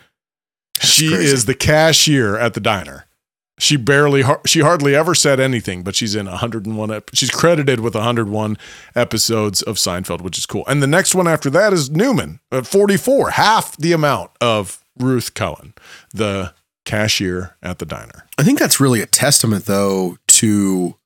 she 0.80 1.10
crazy. 1.10 1.26
is 1.34 1.46
the 1.46 1.56
cashier 1.56 2.38
at 2.38 2.54
the 2.54 2.60
diner. 2.60 3.05
She 3.58 3.78
barely, 3.78 4.22
she 4.46 4.60
hardly 4.60 4.94
ever 4.96 5.16
said 5.16 5.40
anything, 5.40 5.82
but 5.82 5.96
she's 5.96 6.14
in 6.14 6.26
101. 6.26 6.92
ep- 6.92 7.10
She's 7.14 7.32
credited 7.32 7.80
with 7.80 7.96
101 7.96 8.58
episodes 8.96 9.62
of 9.62 9.78
Seinfeld, 9.78 10.20
which 10.22 10.38
is 10.38 10.46
cool. 10.46 10.66
And 10.68 10.84
the 10.84 10.88
next 10.88 11.16
one 11.16 11.28
after 11.28 11.50
that 11.52 11.72
is 11.72 11.90
Newman 11.90 12.42
at 12.52 12.68
44, 12.68 13.32
half 13.32 13.78
the 13.78 13.94
amount 13.94 14.32
of 14.42 14.84
Ruth 15.00 15.34
Cohen, 15.36 15.74
the 16.14 16.54
cashier 16.84 17.56
at 17.64 17.80
the 17.80 17.86
diner. 17.86 18.26
I 18.38 18.44
think 18.44 18.60
that's 18.60 18.80
really 18.82 19.02
a 19.02 19.06
testament 19.06 19.66
though 19.66 20.18
to 20.28 20.98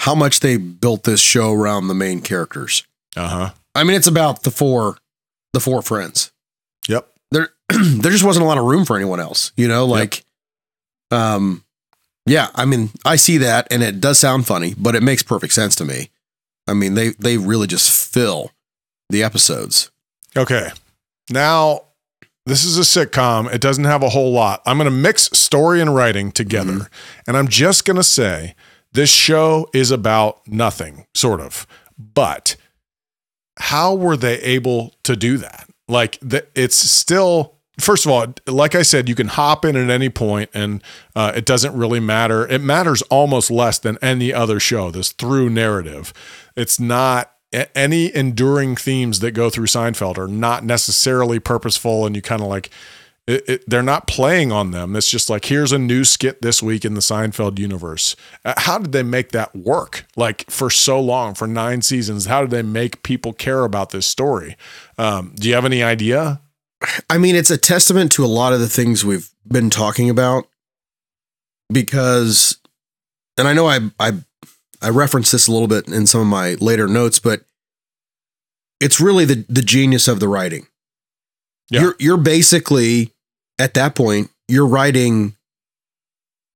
how 0.00 0.14
much 0.14 0.40
they 0.40 0.58
built 0.58 1.04
this 1.04 1.20
show 1.20 1.52
around 1.52 1.88
the 1.88 1.94
main 1.94 2.20
characters. 2.20 2.86
Uh 3.16 3.28
huh. 3.28 3.50
I 3.74 3.84
mean, 3.84 3.96
it's 3.96 4.06
about 4.06 4.42
the 4.42 4.50
four 4.50 4.98
the 5.54 5.60
four 5.60 5.80
friends. 5.82 6.32
Yep. 6.88 7.08
There 7.30 7.48
there 7.68 8.12
just 8.12 8.24
wasn't 8.24 8.44
a 8.44 8.46
lot 8.46 8.58
of 8.58 8.64
room 8.64 8.84
for 8.84 8.96
anyone 8.96 9.20
else, 9.20 9.52
you 9.56 9.68
know, 9.68 9.86
like 9.86 10.24
um 11.10 11.61
yeah, 12.26 12.48
I 12.54 12.64
mean, 12.64 12.90
I 13.04 13.16
see 13.16 13.38
that 13.38 13.66
and 13.70 13.82
it 13.82 14.00
does 14.00 14.18
sound 14.18 14.46
funny, 14.46 14.74
but 14.76 14.94
it 14.94 15.02
makes 15.02 15.22
perfect 15.22 15.52
sense 15.52 15.74
to 15.76 15.84
me. 15.84 16.10
I 16.68 16.74
mean, 16.74 16.94
they 16.94 17.10
they 17.10 17.36
really 17.36 17.66
just 17.66 18.12
fill 18.12 18.52
the 19.10 19.22
episodes. 19.22 19.90
Okay. 20.36 20.70
Now, 21.30 21.82
this 22.46 22.64
is 22.64 22.78
a 22.78 22.82
sitcom. 22.82 23.52
It 23.52 23.60
doesn't 23.60 23.84
have 23.84 24.02
a 24.02 24.08
whole 24.08 24.32
lot. 24.32 24.62
I'm 24.66 24.78
going 24.78 24.90
to 24.90 24.96
mix 24.96 25.24
story 25.32 25.80
and 25.80 25.94
writing 25.94 26.32
together. 26.32 26.72
Mm-hmm. 26.72 27.22
And 27.26 27.36
I'm 27.36 27.48
just 27.48 27.84
going 27.84 27.96
to 27.96 28.04
say 28.04 28.54
this 28.92 29.10
show 29.10 29.68
is 29.72 29.90
about 29.90 30.46
nothing, 30.46 31.06
sort 31.14 31.40
of. 31.40 31.66
But 31.98 32.56
how 33.58 33.94
were 33.94 34.16
they 34.16 34.40
able 34.40 34.94
to 35.04 35.16
do 35.16 35.38
that? 35.38 35.68
Like, 35.88 36.18
the, 36.20 36.46
it's 36.54 36.76
still. 36.76 37.56
First 37.80 38.04
of 38.04 38.12
all, 38.12 38.34
like 38.46 38.74
I 38.74 38.82
said, 38.82 39.08
you 39.08 39.14
can 39.14 39.28
hop 39.28 39.64
in 39.64 39.76
at 39.76 39.88
any 39.88 40.10
point 40.10 40.50
and 40.52 40.82
uh, 41.16 41.32
it 41.34 41.46
doesn't 41.46 41.74
really 41.74 42.00
matter. 42.00 42.46
It 42.46 42.60
matters 42.60 43.00
almost 43.02 43.50
less 43.50 43.78
than 43.78 43.96
any 44.02 44.32
other 44.32 44.60
show, 44.60 44.90
this 44.90 45.12
through 45.12 45.48
narrative. 45.48 46.12
It's 46.54 46.78
not 46.78 47.32
any 47.74 48.14
enduring 48.14 48.76
themes 48.76 49.20
that 49.20 49.32
go 49.32 49.50
through 49.50 49.66
Seinfeld 49.66 50.18
are 50.18 50.28
not 50.28 50.64
necessarily 50.64 51.38
purposeful, 51.38 52.06
and 52.06 52.16
you 52.16 52.22
kind 52.22 52.40
of 52.42 52.48
like 52.48 52.70
it, 53.26 53.48
it, 53.48 53.64
they're 53.68 53.82
not 53.82 54.08
playing 54.08 54.50
on 54.50 54.72
them. 54.72 54.96
It's 54.96 55.08
just 55.08 55.30
like 55.30 55.44
here's 55.44 55.70
a 55.70 55.78
new 55.78 56.04
skit 56.04 56.42
this 56.42 56.62
week 56.62 56.84
in 56.84 56.94
the 56.94 57.00
Seinfeld 57.00 57.58
universe. 57.58 58.16
Uh, 58.44 58.54
How 58.56 58.78
did 58.78 58.92
they 58.92 59.02
make 59.02 59.30
that 59.30 59.54
work? 59.54 60.06
Like 60.16 60.50
for 60.50 60.70
so 60.70 61.00
long, 61.00 61.34
for 61.34 61.46
nine 61.46 61.82
seasons, 61.82 62.26
how 62.26 62.40
did 62.40 62.50
they 62.50 62.62
make 62.62 63.02
people 63.02 63.32
care 63.32 63.64
about 63.64 63.90
this 63.90 64.06
story? 64.06 64.56
Um, 64.98 65.34
do 65.36 65.48
you 65.48 65.54
have 65.54 65.64
any 65.64 65.82
idea? 65.82 66.40
I 67.08 67.18
mean, 67.18 67.36
it's 67.36 67.50
a 67.50 67.58
testament 67.58 68.12
to 68.12 68.24
a 68.24 68.26
lot 68.26 68.52
of 68.52 68.60
the 68.60 68.68
things 68.68 69.04
we've 69.04 69.28
been 69.46 69.70
talking 69.70 70.10
about 70.10 70.46
because, 71.72 72.58
and 73.38 73.46
I 73.46 73.52
know 73.52 73.66
I 73.66 73.80
I 73.98 74.12
I 74.80 74.90
referenced 74.90 75.32
this 75.32 75.46
a 75.46 75.52
little 75.52 75.68
bit 75.68 75.88
in 75.88 76.06
some 76.06 76.20
of 76.20 76.26
my 76.26 76.54
later 76.54 76.88
notes, 76.88 77.18
but 77.18 77.44
it's 78.80 79.00
really 79.00 79.24
the 79.24 79.44
the 79.48 79.62
genius 79.62 80.08
of 80.08 80.20
the 80.20 80.28
writing. 80.28 80.66
Yeah. 81.70 81.80
You're 81.80 81.96
you're 81.98 82.16
basically 82.16 83.12
at 83.58 83.74
that 83.74 83.94
point 83.94 84.30
you're 84.48 84.66
writing 84.66 85.36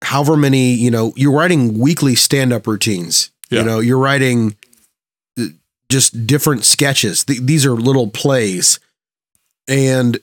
however 0.03 0.37
many 0.37 0.75
you 0.75 0.91
know 0.91 1.12
you're 1.17 1.33
writing 1.33 1.79
weekly 1.79 2.15
stand 2.15 2.53
up 2.53 2.67
routines. 2.67 3.31
Yeah. 3.49 3.61
You 3.61 3.67
know 3.67 3.81
you're 3.81 3.99
writing 3.99 4.57
uh, 5.39 5.47
just 5.89 6.27
different 6.27 6.65
sketches. 6.65 7.25
Th- 7.25 7.41
these 7.41 7.65
are 7.65 7.73
little 7.75 8.09
plays 8.11 8.81
and 9.68 10.18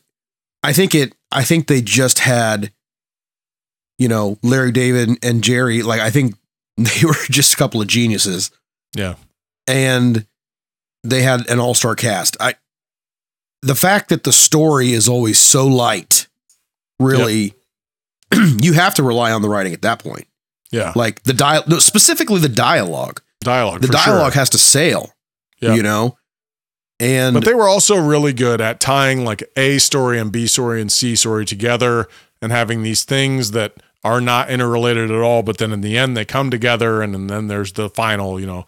I 0.63 0.73
think 0.73 0.95
it. 0.95 1.13
I 1.31 1.43
think 1.43 1.67
they 1.67 1.81
just 1.81 2.19
had, 2.19 2.71
you 3.97 4.07
know, 4.07 4.37
Larry 4.43 4.71
David 4.71 5.09
and 5.23 5.43
Jerry. 5.43 5.81
Like 5.81 6.01
I 6.01 6.09
think 6.09 6.35
they 6.77 7.05
were 7.05 7.13
just 7.29 7.53
a 7.53 7.57
couple 7.57 7.81
of 7.81 7.87
geniuses, 7.87 8.51
Yeah. 8.95 9.15
and 9.67 10.25
they 11.03 11.21
had 11.21 11.49
an 11.49 11.59
all 11.59 11.73
star 11.73 11.95
cast. 11.95 12.37
I, 12.39 12.55
the 13.61 13.75
fact 13.75 14.09
that 14.09 14.23
the 14.23 14.31
story 14.33 14.91
is 14.93 15.07
always 15.09 15.39
so 15.39 15.67
light, 15.67 16.27
really, 16.99 17.53
you 18.33 18.73
have 18.73 18.95
to 18.95 19.03
rely 19.03 19.31
on 19.31 19.41
the 19.41 19.49
writing 19.49 19.73
at 19.73 19.81
that 19.83 19.99
point. 19.99 20.27
Yeah. 20.71 20.91
Like 20.95 21.23
the 21.23 21.33
dial, 21.33 21.63
no, 21.67 21.79
specifically 21.79 22.39
the 22.39 22.49
dialogue. 22.49 23.21
Dialogue. 23.41 23.81
The 23.81 23.87
dialogue 23.89 24.33
Sure. 24.33 24.39
has 24.41 24.49
to 24.51 24.57
sail. 24.57 25.11
Yeah. 25.61 25.75
You 25.75 25.83
know, 25.83 26.17
And 26.99 27.33
But 27.33 27.45
they 27.45 27.53
were 27.53 27.67
also 27.67 27.95
really 27.97 28.33
good 28.33 28.61
at 28.61 28.79
tying 28.79 29.25
like 29.25 29.43
A 29.57 29.77
story 29.79 30.19
and 30.19 30.31
B 30.31 30.47
story 30.47 30.79
and 30.79 30.91
C 30.91 31.15
story 31.15 31.45
together 31.45 32.07
and 32.41 32.51
having 32.51 32.83
these 32.83 33.03
things 33.03 33.51
that 33.51 33.73
are 34.03 34.21
not 34.21 34.49
interrelated 34.49 35.09
at 35.11 35.19
all, 35.21 35.43
but 35.43 35.57
then 35.57 35.71
in 35.71 35.81
the 35.81 35.97
end 35.97 36.15
they 36.15 36.25
come 36.25 36.49
together 36.51 37.01
and, 37.01 37.15
and 37.15 37.29
then 37.29 37.47
there's 37.47 37.73
the 37.73 37.89
final, 37.89 38.39
you 38.39 38.45
know, 38.45 38.65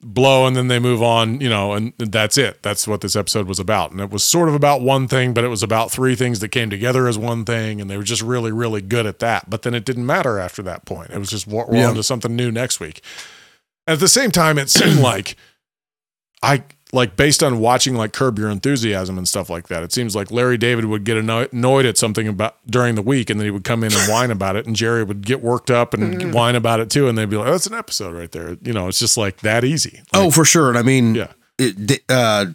blow 0.00 0.46
and 0.46 0.56
then 0.56 0.68
they 0.68 0.78
move 0.78 1.02
on, 1.02 1.40
you 1.40 1.48
know, 1.48 1.72
and 1.74 1.92
that's 1.98 2.36
it. 2.38 2.62
That's 2.62 2.88
what 2.88 3.00
this 3.02 3.14
episode 3.14 3.46
was 3.46 3.58
about. 3.60 3.90
And 3.92 4.00
it 4.00 4.10
was 4.10 4.24
sort 4.24 4.48
of 4.48 4.54
about 4.54 4.80
one 4.80 5.06
thing, 5.06 5.32
but 5.34 5.44
it 5.44 5.48
was 5.48 5.62
about 5.62 5.90
three 5.92 6.14
things 6.16 6.40
that 6.40 6.48
came 6.48 6.70
together 6.70 7.06
as 7.06 7.18
one 7.18 7.44
thing. 7.44 7.80
And 7.80 7.88
they 7.90 7.96
were 7.96 8.02
just 8.02 8.22
really, 8.22 8.50
really 8.50 8.80
good 8.82 9.06
at 9.06 9.18
that. 9.20 9.48
But 9.50 9.62
then 9.62 9.74
it 9.74 9.84
didn't 9.84 10.06
matter 10.06 10.38
after 10.38 10.62
that 10.62 10.84
point. 10.86 11.10
It 11.10 11.18
was 11.18 11.30
just 11.30 11.46
we're 11.46 11.66
we're 11.66 11.76
Yeah. 11.78 11.88
on 11.90 11.94
to 11.96 12.02
something 12.02 12.34
new 12.34 12.50
next 12.50 12.80
week. 12.80 13.00
At 13.86 14.00
the 14.00 14.08
same 14.08 14.30
time, 14.30 14.58
it 14.58 14.70
seemed 14.70 15.00
like 15.12 15.36
I 16.42 16.64
like 16.94 17.16
based 17.16 17.42
on 17.42 17.58
watching 17.58 17.94
like 17.94 18.12
Curb 18.12 18.38
Your 18.38 18.50
Enthusiasm 18.50 19.16
and 19.16 19.26
stuff 19.26 19.48
like 19.48 19.68
that. 19.68 19.82
It 19.82 19.92
seems 19.92 20.14
like 20.14 20.30
Larry 20.30 20.58
David 20.58 20.84
would 20.84 21.04
get 21.04 21.16
annoyed 21.16 21.86
at 21.86 21.96
something 21.96 22.28
about 22.28 22.56
during 22.66 22.94
the 22.96 23.02
week, 23.02 23.30
and 23.30 23.40
then 23.40 23.46
he 23.46 23.50
would 23.50 23.64
come 23.64 23.82
in 23.82 23.92
and 23.94 24.10
whine 24.10 24.30
about 24.30 24.56
it, 24.56 24.66
and 24.66 24.76
Jerry 24.76 25.02
would 25.02 25.22
get 25.24 25.40
worked 25.40 25.70
up 25.70 25.94
and 25.94 26.34
whine 26.34 26.54
about 26.54 26.80
it 26.80 26.90
too, 26.90 27.08
and 27.08 27.16
they'd 27.16 27.30
be 27.30 27.36
like, 27.36 27.48
"Oh, 27.48 27.52
"That's 27.52 27.66
an 27.66 27.74
episode 27.74 28.14
right 28.14 28.30
there." 28.30 28.56
You 28.62 28.72
know, 28.74 28.88
it's 28.88 28.98
just 28.98 29.16
like 29.16 29.38
that 29.40 29.64
easy. 29.64 30.02
oh, 30.12 30.30
for 30.30 30.44
sure. 30.44 30.68
And 30.68 30.76
I 30.78 30.82
mean, 30.82 31.14
Yeah. 31.14 31.32
it, 31.58 32.02
uh, 32.10 32.46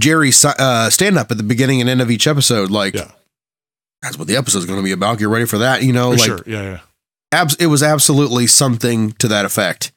Jerry's 0.00 0.44
uh, 0.44 0.88
stand 0.90 1.18
up 1.18 1.30
at 1.30 1.36
the 1.36 1.42
beginning 1.42 1.80
and 1.80 1.90
end 1.90 2.00
of 2.00 2.10
each 2.10 2.26
episode, 2.26 2.70
like 2.70 2.94
Yeah. 2.94 3.10
that's 4.00 4.16
what 4.18 4.28
the 4.28 4.36
episode's 4.36 4.64
going 4.66 4.78
to 4.78 4.84
be 4.84 4.92
about. 4.92 5.18
Get 5.18 5.28
ready 5.28 5.44
for 5.44 5.58
that. 5.58 5.82
You 5.82 5.92
know, 5.92 6.12
For 6.12 6.16
like 6.18 6.26
sure, 6.26 6.40
yeah, 6.46 6.62
yeah. 6.62 6.78
abs- 7.32 7.56
it 7.56 7.66
was 7.66 7.82
absolutely 7.82 8.46
something 8.46 9.12
to 9.14 9.26
that 9.28 9.44
effect. 9.44 9.90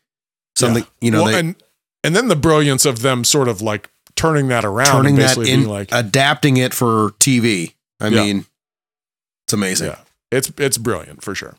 Something, 0.57 0.83
Yeah. 0.83 0.89
you 1.01 1.11
know, 1.11 1.23
Well, 1.23 1.31
they, 1.33 1.39
and 1.39 1.55
and 2.05 2.15
then 2.15 2.27
the 2.27 2.35
brilliance 2.35 2.85
of 2.85 3.01
them 3.01 3.23
sort 3.23 3.47
of 3.47 3.61
like 3.61 3.89
turning 4.15 4.47
that 4.49 4.63
around, 4.63 4.85
turning 4.85 5.15
and 5.15 5.17
that 5.23 5.35
basically 5.35 5.51
in, 5.51 5.59
being 5.61 5.69
like, 5.69 5.89
adapting 5.91 6.57
it 6.57 6.73
for 6.73 7.11
TV. 7.19 7.73
I 7.99 8.07
Yeah. 8.07 8.23
mean, 8.23 8.45
it's 9.45 9.53
amazing. 9.53 9.87
yeah, 9.89 9.99
it's 10.31 10.51
it's 10.57 10.77
brilliant 10.77 11.23
for 11.23 11.33
sure. 11.35 11.55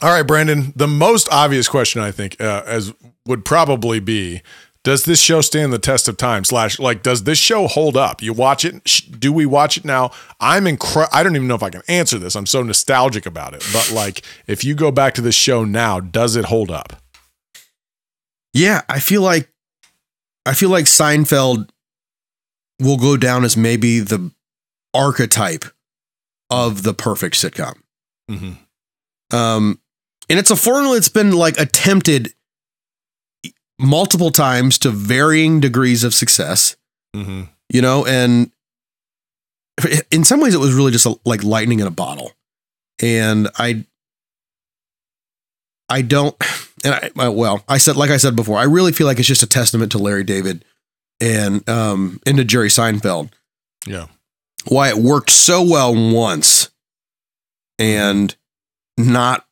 All 0.00 0.10
right, 0.10 0.26
Brandon. 0.26 0.72
The 0.74 0.88
most 0.88 1.28
obvious 1.30 1.68
question 1.68 2.02
I 2.02 2.10
think 2.10 2.40
uh, 2.40 2.64
as 2.66 2.92
would 3.24 3.44
probably 3.44 4.00
be: 4.00 4.42
Does 4.84 5.04
this 5.04 5.20
show 5.20 5.40
stand 5.40 5.72
the 5.72 5.78
test 5.78 6.08
of 6.08 6.16
time? 6.16 6.42
Slash, 6.44 6.80
like, 6.80 7.04
does 7.04 7.22
this 7.22 7.38
show 7.38 7.68
hold 7.68 7.96
up? 7.96 8.20
You 8.20 8.32
watch 8.32 8.64
it? 8.64 8.82
Sh- 8.88 9.02
Do 9.02 9.32
we 9.32 9.46
watch 9.46 9.76
it 9.76 9.84
now? 9.84 10.10
I'm 10.40 10.64
incre- 10.64 11.08
I 11.12 11.22
don't 11.22 11.36
even 11.36 11.46
know 11.46 11.54
if 11.54 11.62
I 11.62 11.70
can 11.70 11.82
answer 11.86 12.18
this. 12.18 12.34
I'm 12.34 12.46
so 12.46 12.62
nostalgic 12.64 13.24
about 13.24 13.54
it. 13.54 13.64
But 13.72 13.92
like, 13.92 14.22
if 14.48 14.64
you 14.64 14.74
go 14.74 14.90
back 14.90 15.14
to 15.14 15.20
this 15.20 15.36
show 15.36 15.64
now, 15.64 16.00
does 16.00 16.34
it 16.34 16.46
hold 16.46 16.70
up? 16.70 16.94
Yeah, 18.52 18.82
I 18.88 18.98
feel 18.98 19.22
like 19.22 19.48
I 20.44 20.54
feel 20.54 20.68
like 20.70 20.86
Seinfeld 20.86 21.68
will 22.80 22.96
go 22.98 23.16
down 23.16 23.44
as 23.44 23.56
maybe 23.56 24.00
the 24.00 24.32
archetype 24.92 25.64
of 26.50 26.82
the 26.82 26.92
perfect 26.92 27.36
sitcom. 27.36 27.76
Mm-hmm. 28.30 29.36
Um, 29.36 29.80
and 30.28 30.38
it's 30.38 30.50
a 30.50 30.56
formula 30.56 30.94
that's 30.94 31.08
been 31.08 31.30
like 31.32 31.58
attempted 31.58 32.34
multiple 33.78 34.30
times 34.30 34.78
to 34.78 34.90
varying 34.90 35.60
degrees 35.60 36.04
of 36.04 36.14
success, 36.14 36.76
Mm-hmm. 37.14 37.42
you 37.70 37.82
know, 37.82 38.06
and 38.06 38.50
in 40.10 40.24
some 40.24 40.40
ways 40.40 40.54
it 40.54 40.58
was 40.60 40.72
really 40.74 40.92
just 40.92 41.06
a, 41.06 41.14
like 41.24 41.42
lightning 41.44 41.80
in 41.80 41.86
a 41.86 41.90
bottle. 41.90 42.32
And 43.02 43.48
I, 43.58 43.84
I 45.88 46.02
don't, 46.02 46.34
and 46.84 46.94
I, 46.94 47.10
I- 47.18 47.28
well, 47.28 47.64
I 47.68 47.78
said, 47.78 47.96
like 47.96 48.10
I 48.10 48.16
said 48.16 48.36
before, 48.36 48.58
I 48.58 48.64
really 48.64 48.92
feel 48.92 49.06
like 49.06 49.18
it's 49.18 49.28
just 49.28 49.42
a 49.42 49.46
testament 49.48 49.92
to 49.92 49.98
Larry 49.98 50.24
David 50.24 50.64
and, 51.20 51.68
um, 51.68 52.20
and 52.26 52.36
to 52.38 52.44
Jerry 52.44 52.68
Seinfeld 52.68 53.30
Yeah. 53.86 54.06
why 54.68 54.88
it 54.88 54.96
worked 54.96 55.30
so 55.30 55.62
well 55.62 55.94
once 55.94 56.70
and 57.78 58.34
not 58.98 59.46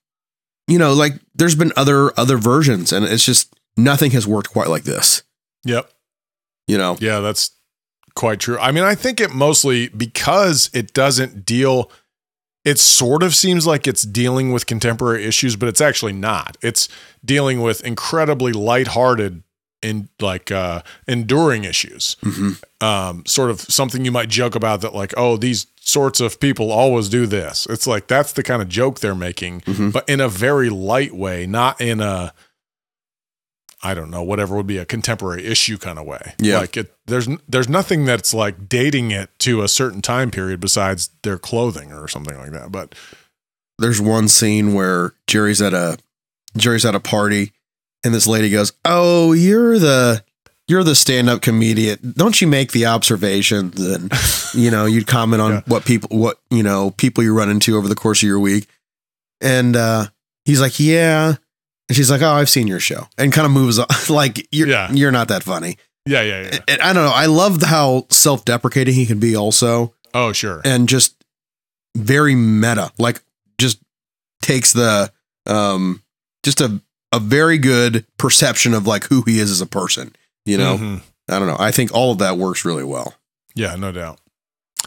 you 0.69 0.79
know 0.79 0.93
like 0.93 1.15
there's 1.35 1.55
been 1.55 1.73
other 1.77 2.13
other 2.21 2.37
versions 2.37 2.93
and 2.93 3.05
it's 3.07 3.25
just 3.25 3.50
nothing 3.85 4.11
has 4.13 4.27
worked 4.27 4.51
quite 4.51 4.69
like 4.69 4.85
this 4.85 5.23
Yep. 5.65 5.91
you 6.69 6.79
know 6.79 6.97
Yeah, 7.01 7.21
that's 7.21 7.51
quite 8.15 8.41
true. 8.41 8.59
I 8.59 8.73
mean, 8.73 8.85
I 8.85 8.95
think 8.95 9.21
it 9.21 9.31
mostly 9.33 9.89
because 9.89 10.69
it 10.73 10.93
doesn't 10.93 11.45
deal 11.47 11.91
it 12.65 12.79
sort 12.79 13.23
of 13.23 13.35
seems 13.35 13.67
like 13.67 13.87
it's 13.87 14.03
dealing 14.03 14.53
with 14.53 14.67
contemporary 14.67 15.25
issues, 15.25 15.57
but 15.57 15.67
it's 15.71 15.81
actually 15.81 16.13
not. 16.13 16.59
It's 16.61 16.91
dealing 17.25 17.63
with 17.63 17.83
incredibly 17.87 18.53
lighthearted 18.53 19.43
and 19.83 20.09
like 20.21 20.51
uh 20.53 20.83
enduring 21.09 21.65
issues. 21.65 22.17
Mhm. 22.23 22.63
Um 22.83 23.23
sort 23.27 23.51
of 23.51 23.61
something 23.63 24.05
you 24.05 24.13
might 24.13 24.29
joke 24.29 24.55
about 24.55 24.83
that 24.83 24.95
like, 24.95 25.15
oh, 25.17 25.37
these 25.39 25.67
sorts 25.81 26.21
of 26.21 26.39
people 26.39 26.71
always 26.71 27.09
do 27.09 27.27
this. 27.27 27.67
It's 27.71 27.87
like 27.87 28.09
that's 28.09 28.33
the 28.33 28.43
kind 28.43 28.61
of 28.61 28.69
joke 28.69 29.01
they're 29.01 29.15
making, 29.15 29.63
Mhm. 29.63 29.93
but 29.93 30.07
in 30.09 30.21
a 30.21 30.29
very 30.29 30.69
light 30.69 31.15
way, 31.15 31.47
not 31.47 31.81
in 31.81 32.01
a 32.01 32.35
I 33.83 33.95
don't 33.95 34.11
know, 34.11 34.23
whatever 34.23 34.57
would 34.57 34.67
be 34.67 34.77
a 34.79 34.85
contemporary 34.85 35.47
issue 35.47 35.79
kind 35.79 35.99
of 35.99 36.07
way. 36.07 36.35
Yeah. 36.39 36.59
Like 36.59 36.77
it 36.77 36.95
there's 37.07 37.29
there's 37.49 37.69
nothing 37.69 38.05
that's 38.05 38.35
like 38.35 38.69
dating 38.69 39.11
it 39.11 39.31
to 39.41 39.63
a 39.63 39.69
certain 39.69 40.03
time 40.03 40.31
period 40.31 40.61
besides 40.61 41.11
their 41.23 41.39
clothing 41.39 41.93
or 41.93 42.07
something 42.09 42.37
like 42.37 42.53
that. 42.53 42.71
But 42.71 42.95
there's 43.79 44.01
one 44.01 44.29
scene 44.29 44.75
where 44.75 45.15
jerry's 45.27 45.63
at 45.63 45.73
a 45.73 45.97
jerry's 46.57 46.85
at 46.85 46.95
a 46.95 47.01
party 47.01 47.53
and 48.05 48.13
this 48.13 48.27
lady 48.27 48.51
goes 48.51 48.75
oh 48.85 49.33
you're 49.33 49.79
the 49.79 50.23
you're 50.69 50.85
the 50.85 50.95
stand-up 50.95 51.41
comedian 51.41 52.13
don't 52.15 52.43
you 52.43 52.47
make 52.47 52.73
the 52.73 52.85
observations 52.85 53.81
and 53.81 54.13
you 54.55 54.71
know 54.71 54.85
you'd 54.85 55.07
comment 55.07 55.41
on 55.41 55.53
Yeah. 55.53 55.61
what 55.67 55.87
people 55.87 56.11
what 56.19 56.39
you 56.51 56.63
know 56.63 56.91
people 56.91 57.25
you 57.25 57.33
run 57.35 57.49
into 57.49 57.75
over 57.79 57.89
the 57.89 57.95
course 57.95 58.23
of 58.23 58.27
your 58.29 58.39
week 58.39 58.67
and 59.41 59.75
uh 59.77 60.09
he's 60.45 60.61
like 60.61 60.79
yeah 60.79 61.37
and 61.91 61.97
she's 61.97 62.11
like 62.11 62.23
oh 62.23 62.31
i've 62.33 62.49
seen 62.49 62.67
your 62.69 62.79
show 62.81 63.09
and 63.19 63.33
kind 63.33 63.45
of 63.45 63.51
moves 63.53 63.79
on 63.79 63.87
like 64.09 64.47
you're 64.53 64.69
Yeah. 64.69 64.91
you're 64.93 65.11
not 65.11 65.27
that 65.29 65.43
funny 65.43 65.77
yeah, 66.07 66.23
yeah, 66.23 66.43
yeah. 66.43 66.59
and 66.69 66.81
i 66.81 66.93
don't 66.93 67.05
know 67.05 67.13
i 67.13 67.27
love 67.27 67.61
how 67.63 68.07
self-deprecating 68.09 68.95
he 68.95 69.05
can 69.05 69.19
be 69.19 69.37
also 69.37 69.93
Oh, 70.15 70.33
sure. 70.33 70.63
and 70.65 70.89
just 70.89 71.15
very 71.97 72.35
meta 72.35 72.91
like 72.99 73.21
just 73.59 73.79
takes 74.43 74.73
the 74.73 75.13
um 75.47 76.03
just 76.45 76.61
a 76.61 76.81
a 77.13 77.19
very 77.19 77.59
good 77.59 78.07
perception 78.19 78.73
of 78.73 78.87
like 78.87 79.05
who 79.05 79.23
he 79.27 79.41
is 79.41 79.51
as 79.51 79.61
a 79.61 79.67
person 79.67 80.15
you 80.47 80.57
know 80.57 80.77
Mhm. 80.79 81.01
i 81.29 81.39
don't 81.39 81.49
know 81.49 81.57
i 81.59 81.71
think 81.73 81.93
all 81.93 82.13
of 82.13 82.19
that 82.19 82.39
works 82.39 82.65
really 82.65 82.85
well 82.85 83.15
Yeah, 83.57 83.75
no 83.75 83.91
doubt. 83.93 84.21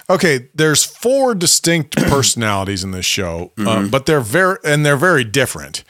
Okay, 0.10 0.50
there's 0.56 0.84
four 0.84 1.36
distinct 1.36 1.96
personalities 2.10 2.84
in 2.84 2.92
this 2.92 3.06
show, 3.06 3.52
uh, 3.58 3.62
Mhm. 3.62 3.92
but 3.92 4.06
they're 4.06 4.22
very 4.22 4.58
and 4.64 4.86
they're 4.86 4.98
very 4.98 5.24
different. 5.26 5.84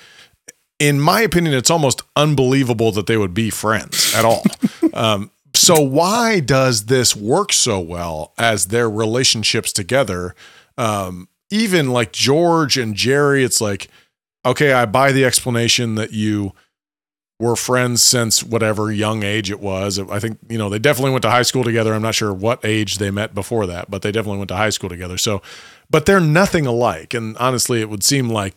In 0.84 0.99
my 0.99 1.21
opinion, 1.21 1.55
it's 1.55 1.69
almost 1.69 2.01
unbelievable 2.17 2.91
that 2.91 3.07
they 3.07 3.15
would 3.15 3.34
be 3.34 3.49
friends 3.49 4.13
at 4.13 4.25
all. 4.25 4.43
um, 4.93 5.31
so 5.55 5.81
why 5.81 6.41
does 6.41 6.88
this 6.88 7.15
work 7.15 7.53
so 7.53 7.79
well 7.79 8.34
as 8.38 8.67
their 8.67 8.89
relationships 8.89 9.71
together? 9.71 10.36
Um, 10.77 11.29
even 11.49 11.91
like 11.91 12.11
George 12.11 12.77
and 12.77 12.95
Jerry, 12.95 13.45
it's 13.45 13.61
like, 13.61 13.88
okay, 14.45 14.73
I 14.73 14.86
buy 14.86 15.13
the 15.13 15.23
explanation 15.23 15.95
that 15.95 16.11
you 16.11 16.51
were 17.39 17.55
friends 17.55 18.03
since 18.03 18.43
whatever 18.43 18.91
young 18.91 19.23
age 19.23 19.49
it 19.49 19.61
was. 19.61 19.99
I 19.99 20.19
think, 20.19 20.38
you 20.49 20.57
know, 20.57 20.69
they 20.69 20.79
definitely 20.79 21.11
went 21.11 21.21
to 21.23 21.31
high 21.31 21.43
school 21.43 21.63
together. 21.63 21.93
I'm 21.93 22.01
not 22.01 22.15
sure 22.15 22.34
what 22.34 22.63
age 22.65 22.97
they 22.97 23.09
met 23.09 23.34
before 23.34 23.65
that, 23.67 23.89
but 23.89 24.01
they 24.01 24.11
definitely 24.11 24.39
went 24.39 24.49
to 24.49 24.57
high 24.57 24.69
school 24.69 24.89
together. 24.89 25.17
So, 25.17 25.41
but 25.89 26.05
they're 26.05 26.19
nothing 26.19 26.65
alike. 26.65 27.13
And 27.13 27.38
honestly, 27.38 27.79
it 27.79 27.89
would 27.89 28.03
seem 28.03 28.29
like 28.29 28.55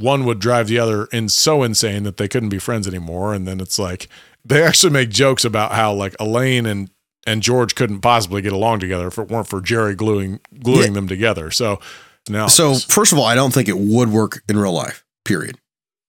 one 0.00 0.24
would 0.24 0.38
drive 0.38 0.68
the 0.68 0.78
other 0.78 1.06
in 1.06 1.28
so 1.28 1.62
insane 1.62 2.02
that 2.04 2.16
they 2.16 2.28
couldn't 2.28 2.48
be 2.48 2.58
friends 2.58 2.86
anymore. 2.88 3.32
And 3.34 3.46
then 3.46 3.60
it's 3.60 3.78
like, 3.78 4.08
they 4.44 4.62
actually 4.62 4.92
make 4.92 5.08
jokes 5.10 5.44
about 5.44 5.72
how 5.72 5.92
like 5.92 6.14
Elaine 6.20 6.66
and, 6.66 6.90
and 7.26 7.42
George 7.42 7.74
couldn't 7.74 8.00
possibly 8.00 8.42
get 8.42 8.52
along 8.52 8.80
together 8.80 9.06
if 9.08 9.18
it 9.18 9.28
weren't 9.28 9.46
for 9.48 9.60
Jerry 9.60 9.94
gluing, 9.94 10.40
gluing 10.62 10.92
them 10.94 11.08
together. 11.08 11.50
So 11.50 11.80
now, 12.28 12.46
so 12.46 12.74
first 12.76 13.12
of 13.12 13.18
all 13.18 13.26
i 13.26 13.34
don't 13.34 13.52
think 13.52 13.68
it 13.68 13.76
would 13.76 14.08
work 14.10 14.42
in 14.48 14.56
real 14.58 14.72
life 14.72 15.04
period 15.26 15.58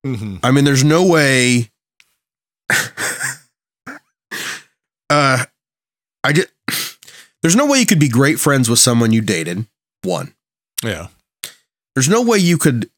Mhm. 0.06 0.40
i 0.44 0.50
mean 0.52 0.64
there's 0.64 0.84
no 0.86 1.06
way 1.06 1.72
uh 5.10 5.44
i 6.24 6.32
just 6.34 6.48
there's 7.42 7.56
no 7.56 7.66
way 7.66 7.80
you 7.80 7.86
could 7.86 8.00
be 8.00 8.08
great 8.10 8.40
friends 8.40 8.70
with 8.70 8.80
someone 8.80 9.12
you 9.12 9.22
dated 9.22 9.66
one 10.04 10.34
yeah, 10.84 11.08
there's 11.96 12.08
no 12.10 12.22
way 12.22 12.38
you 12.38 12.58
could 12.58 12.90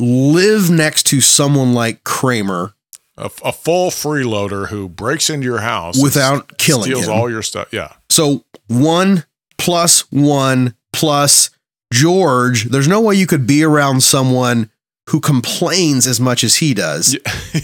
live 0.00 0.70
next 0.70 1.04
to 1.04 1.20
someone 1.20 1.74
like 1.74 2.04
Kramer 2.04 2.74
a, 3.18 3.30
a 3.44 3.52
full 3.52 3.90
freeloader 3.90 4.68
who 4.68 4.88
breaks 4.88 5.28
into 5.28 5.44
your 5.44 5.58
house 5.58 5.96
and 5.96 6.04
without 6.04 6.56
killing 6.56 6.84
steals 6.84 7.06
him. 7.06 7.12
all 7.12 7.28
your 7.28 7.42
stuff. 7.42 7.68
Yeah. 7.72 7.92
so 8.08 8.44
one 8.68 9.24
plus 9.58 10.10
one 10.12 10.74
plus 10.92 11.50
George, 11.92 12.64
there's 12.64 12.88
no 12.88 13.00
way 13.00 13.14
you 13.14 13.26
could 13.26 13.46
be 13.46 13.64
around 13.64 14.02
someone 14.02 14.70
who 15.08 15.20
complains 15.20 16.06
as 16.06 16.20
much 16.20 16.44
as 16.44 16.56
he 16.56 16.74
does. 16.74 17.16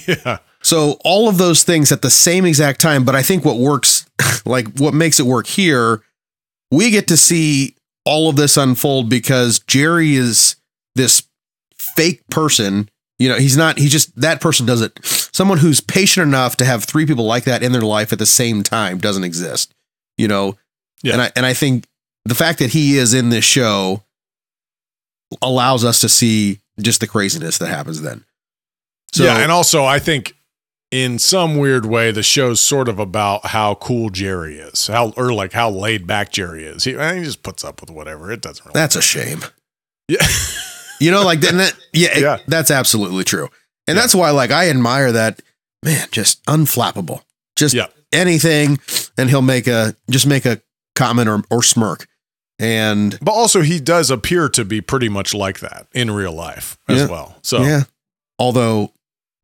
yeah. 0.06 0.38
So 0.62 0.96
all 1.04 1.28
of 1.28 1.36
those 1.36 1.62
things 1.62 1.92
at 1.92 2.00
the 2.00 2.08
same 2.08 2.46
exact 2.46 2.80
time, 2.80 3.04
but 3.04 3.14
I 3.14 3.20
think 3.20 3.44
what 3.44 3.58
works, 3.58 4.06
like 4.46 4.66
what 4.78 4.94
makes 4.94 5.20
it 5.20 5.26
work 5.26 5.46
here, 5.46 6.02
we 6.70 6.90
get 6.90 7.06
to 7.08 7.18
see 7.18 7.76
all 8.06 8.30
of 8.30 8.36
this 8.36 8.56
unfold 8.56 9.10
because 9.10 9.58
Jerry 9.58 10.14
is 10.14 10.56
this 10.94 11.28
fake 11.96 12.26
person. 12.30 12.88
You 13.18 13.28
know, 13.28 13.36
he's 13.38 13.56
not, 13.56 13.78
he 13.78 13.88
just, 13.88 14.14
that 14.20 14.40
person 14.40 14.66
does 14.66 14.80
it. 14.80 14.98
Someone 15.04 15.58
who's 15.58 15.80
patient 15.80 16.26
enough 16.26 16.56
to 16.56 16.64
have 16.64 16.84
three 16.84 17.06
people 17.06 17.24
like 17.24 17.44
that 17.44 17.62
in 17.62 17.72
their 17.72 17.82
life 17.82 18.12
at 18.12 18.18
the 18.18 18.26
same 18.26 18.62
time 18.62 18.98
doesn't 18.98 19.24
exist, 19.24 19.72
you 20.18 20.26
know? 20.26 20.56
Yeah. 21.02 21.12
And 21.12 21.22
I, 21.22 21.32
and 21.36 21.46
I 21.46 21.54
think 21.54 21.86
the 22.24 22.34
fact 22.34 22.58
that 22.58 22.70
he 22.70 22.98
is 22.98 23.14
in 23.14 23.28
this 23.28 23.44
show 23.44 24.02
allows 25.42 25.84
us 25.84 26.00
to 26.00 26.08
see 26.08 26.60
just 26.80 27.00
the 27.00 27.06
craziness 27.06 27.58
that 27.58 27.68
happens 27.68 28.02
then. 28.02 28.24
So, 29.12 29.24
yeah, 29.24 29.38
and 29.38 29.52
also 29.52 29.84
I 29.84 30.00
think 30.00 30.34
in 30.90 31.18
some 31.18 31.56
weird 31.56 31.86
way 31.86 32.10
the 32.10 32.22
show's 32.22 32.60
sort 32.60 32.88
of 32.88 32.98
about 32.98 33.46
how 33.46 33.74
cool 33.76 34.10
Jerry 34.10 34.58
is, 34.58 34.88
how 34.88 35.12
or 35.16 35.32
like 35.32 35.52
how 35.52 35.70
laid 35.70 36.06
back 36.06 36.32
Jerry 36.32 36.64
is. 36.64 36.84
He, 36.84 36.92
he 36.92 37.24
just 37.24 37.42
puts 37.42 37.64
up 37.64 37.80
with 37.80 37.90
whatever. 37.90 38.32
It 38.32 38.40
doesn't 38.40 38.64
really. 38.64 38.74
that's 38.74 38.96
a 38.96 39.02
shame. 39.02 39.40
Yeah. 40.08 40.18
You 41.00 41.10
know, 41.10 41.24
like 41.24 41.40
then 41.40 41.56
that, 41.58 41.74
yeah, 41.92 42.16
it- 42.16 42.22
Yeah. 42.22 42.36
that's 42.46 42.70
absolutely 42.70 43.24
true. 43.24 43.48
And 43.86 43.96
Yeah. 43.96 44.02
that's 44.02 44.14
why, 44.14 44.30
like, 44.30 44.50
I 44.50 44.68
admire 44.70 45.12
that 45.12 45.40
man, 45.82 46.08
just 46.10 46.42
unflappable, 46.46 47.20
just 47.56 47.74
Yeah. 47.74 47.86
anything. 48.12 48.78
And 49.18 49.28
he'll 49.28 49.42
make 49.42 49.66
a, 49.66 49.94
just 50.10 50.26
make 50.26 50.46
a 50.46 50.60
comment 50.94 51.28
or, 51.28 51.42
or 51.50 51.62
smirk. 51.62 52.06
And 52.58 53.18
But 53.20 53.32
also 53.32 53.60
he 53.62 53.80
does 53.80 54.10
appear 54.10 54.48
to 54.50 54.64
be 54.64 54.80
pretty 54.80 55.08
much 55.08 55.34
like 55.34 55.60
that 55.60 55.86
in 55.92 56.10
real 56.10 56.32
life 56.32 56.78
as 56.88 57.00
Yeah. 57.00 57.06
well. 57.08 57.36
So 57.42 57.62
yeah, 57.64 57.82
although 58.38 58.92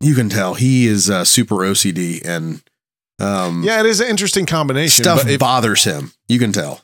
you 0.01 0.15
can 0.15 0.29
tell 0.31 0.55
he 0.55 0.87
is 0.87 1.11
uh, 1.11 1.25
super 1.25 1.57
OCD 1.65 2.23
and, 2.25 2.63
um, 3.19 3.63
yeah, 3.65 3.81
it 3.81 3.87
is 3.87 4.01
an 4.01 4.07
interesting 4.07 4.47
combination. 4.47 5.03
stuff 5.05 5.23
but 5.25 5.31
if- 5.33 5.41
bothers 5.41 5.85
him. 5.85 6.13
You 6.29 6.39
can 6.39 6.53
tell. 6.53 6.83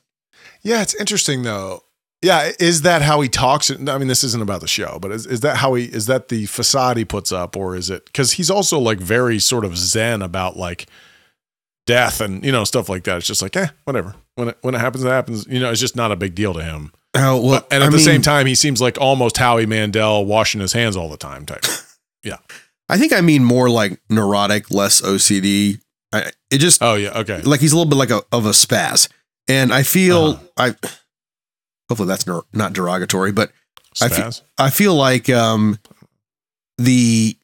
Yeah, 0.62 0.82
it's 0.82 0.94
interesting 0.94 1.44
though. 1.44 1.84
Yeah, 2.26 2.50
is 2.58 2.82
that 2.82 3.02
how 3.02 3.20
he 3.20 3.28
talks? 3.28 3.70
I 3.70 3.76
mean, 3.98 4.08
this 4.08 4.24
isn't 4.24 4.42
about 4.42 4.60
the 4.60 4.66
show, 4.66 4.98
but 5.00 5.12
is, 5.12 5.26
is 5.26 5.40
that 5.40 5.58
how 5.58 5.74
he 5.74 5.84
is 5.84 6.06
that 6.06 6.26
the 6.28 6.46
facade 6.46 6.96
he 6.96 7.04
puts 7.04 7.30
up, 7.30 7.56
or 7.56 7.76
is 7.76 7.88
it 7.88 8.06
because 8.06 8.32
he's 8.32 8.50
also 8.50 8.80
like 8.80 8.98
very 8.98 9.38
sort 9.38 9.64
of 9.64 9.78
zen 9.78 10.22
about 10.22 10.56
like 10.56 10.86
death 11.86 12.20
and 12.20 12.44
you 12.44 12.50
know 12.50 12.64
stuff 12.64 12.88
like 12.88 13.04
that? 13.04 13.18
It's 13.18 13.26
just 13.28 13.42
like, 13.42 13.56
eh, 13.56 13.68
whatever. 13.84 14.14
When 14.34 14.48
it 14.48 14.58
when 14.62 14.74
it 14.74 14.78
happens, 14.78 15.04
it 15.04 15.08
happens. 15.08 15.46
You 15.48 15.60
know, 15.60 15.70
it's 15.70 15.80
just 15.80 15.94
not 15.94 16.10
a 16.10 16.16
big 16.16 16.34
deal 16.34 16.52
to 16.54 16.62
him. 16.62 16.92
Oh, 17.14 17.40
well, 17.40 17.50
But, 17.60 17.68
and 17.72 17.82
at 17.82 17.88
I 17.88 17.90
the 17.92 17.98
same 18.00 18.22
time, 18.22 18.46
he 18.46 18.54
seems 18.54 18.80
like 18.80 19.00
almost 19.00 19.36
Howie 19.38 19.64
Mandel 19.64 20.26
washing 20.26 20.60
his 20.60 20.72
hands 20.72 20.96
all 20.96 21.08
the 21.08 21.16
time 21.16 21.46
type. 21.46 21.64
Yeah, 22.24 22.38
I 22.88 22.98
think 22.98 23.12
I 23.12 23.20
mean 23.20 23.44
more 23.44 23.70
like 23.70 24.00
neurotic, 24.10 24.72
less 24.72 25.00
OCD. 25.00 25.80
I, 26.12 26.32
it 26.50 26.58
just, 26.58 26.82
Oh 26.82 26.94
yeah, 26.96 27.16
okay. 27.20 27.40
like 27.42 27.60
he's 27.60 27.72
a 27.72 27.76
little 27.76 27.88
bit 27.88 27.94
like 27.96 28.10
a 28.10 28.22
of 28.32 28.46
a 28.46 28.50
spaz, 28.50 29.08
and 29.46 29.72
I 29.72 29.84
feel 29.84 30.40
Uh-huh. 30.58 30.72
I. 30.82 30.88
Hopefully 31.88 32.08
that's 32.08 32.26
ner- 32.26 32.42
not 32.52 32.72
derogatory, 32.72 33.32
but 33.32 33.50
I 34.02 34.08
feel- 34.08 34.32
I 34.58 34.70
feel 34.70 34.94
like 34.94 35.28
um 35.30 35.78
the 36.78 37.36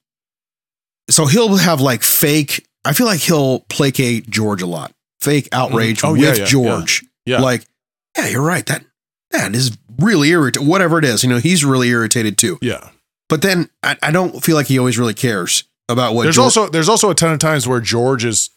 so 1.11 1.27
he'll 1.27 1.57
have 1.57 1.81
like 1.81 2.03
fake. 2.03 2.67
I 2.85 2.93
feel 2.93 3.07
like 3.07 3.21
he'll 3.21 3.61
placate 3.69 4.29
George 4.29 4.63
a 4.63 4.67
lot, 4.67 4.93
fake 5.21 5.49
outrage 5.53 6.03
Oh, 6.05 6.13
with 6.13 6.21
yeah, 6.23 6.35
yeah, 6.35 6.45
George. 6.45 7.05
yeah. 7.27 7.41
like 7.41 7.67
yeah, 8.17 8.27
you're 8.29 8.43
right. 8.43 8.65
That 8.67 8.85
that 9.31 9.55
is 9.55 9.77
really 9.99 10.29
irritating. 10.31 10.69
Whatever 10.69 10.99
it 10.99 11.05
is, 11.05 11.23
you 11.23 11.29
know, 11.29 11.39
he's 11.39 11.65
really 11.65 11.89
irritated 11.89 12.37
too. 12.39 12.59
Yeah. 12.61 12.91
But 13.29 13.41
then 13.43 13.71
I, 13.83 13.97
I 14.03 14.11
don't 14.11 14.43
feel 14.45 14.57
like 14.57 14.67
he 14.67 14.79
always 14.79 14.99
really 14.99 15.15
cares 15.15 15.65
about 15.89 16.15
what. 16.15 16.25
There's 16.25 16.37
George- 16.37 16.57
also 16.57 16.69
there's 16.69 16.89
also 16.89 17.09
a 17.11 17.15
ton 17.15 17.33
of 17.33 17.39
times 17.39 17.67
where 17.67 17.81
George 17.81 18.25
is 18.25 18.51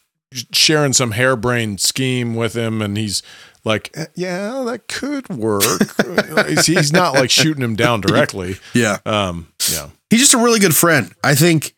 sharing 0.51 0.91
some 0.91 1.11
harebrained 1.11 1.79
scheme 1.79 2.35
with 2.35 2.55
him, 2.55 2.81
and 2.81 2.97
he's 2.97 3.21
like, 3.65 3.91
"Eh, 3.95 4.05
"Yeah, 4.15 4.63
that 4.67 4.87
could 4.87 5.27
work." 5.29 5.63
he's, 6.47 6.65
he's 6.67 6.93
not 6.93 7.13
like 7.15 7.29
shooting 7.29 7.63
him 7.63 7.75
down 7.75 7.99
directly. 8.01 8.57
yeah, 8.73 8.99
Um, 9.05 9.47
yeah, 9.71 9.89
he's 10.09 10.19
just 10.21 10.33
a 10.33 10.37
really 10.37 10.59
good 10.59 10.75
friend. 10.75 11.11
I 11.23 11.35
think 11.35 11.75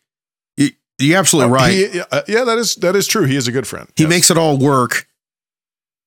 you, 0.56 0.70
you're 1.00 1.18
absolutely 1.18 1.52
right. 1.52 1.72
He- 1.72 1.96
yeah, 1.96 2.04
uh, 2.12 2.22
yeah, 2.28 2.44
that 2.44 2.58
is 2.58 2.74
that 2.76 2.94
is 2.94 3.06
true. 3.06 3.24
He 3.24 3.34
is 3.36 3.48
a 3.48 3.52
good 3.52 3.66
friend. 3.66 3.88
he 3.96 4.04
Yes. 4.04 4.10
makes 4.10 4.30
it 4.30 4.38
all 4.38 4.56
work 4.58 5.06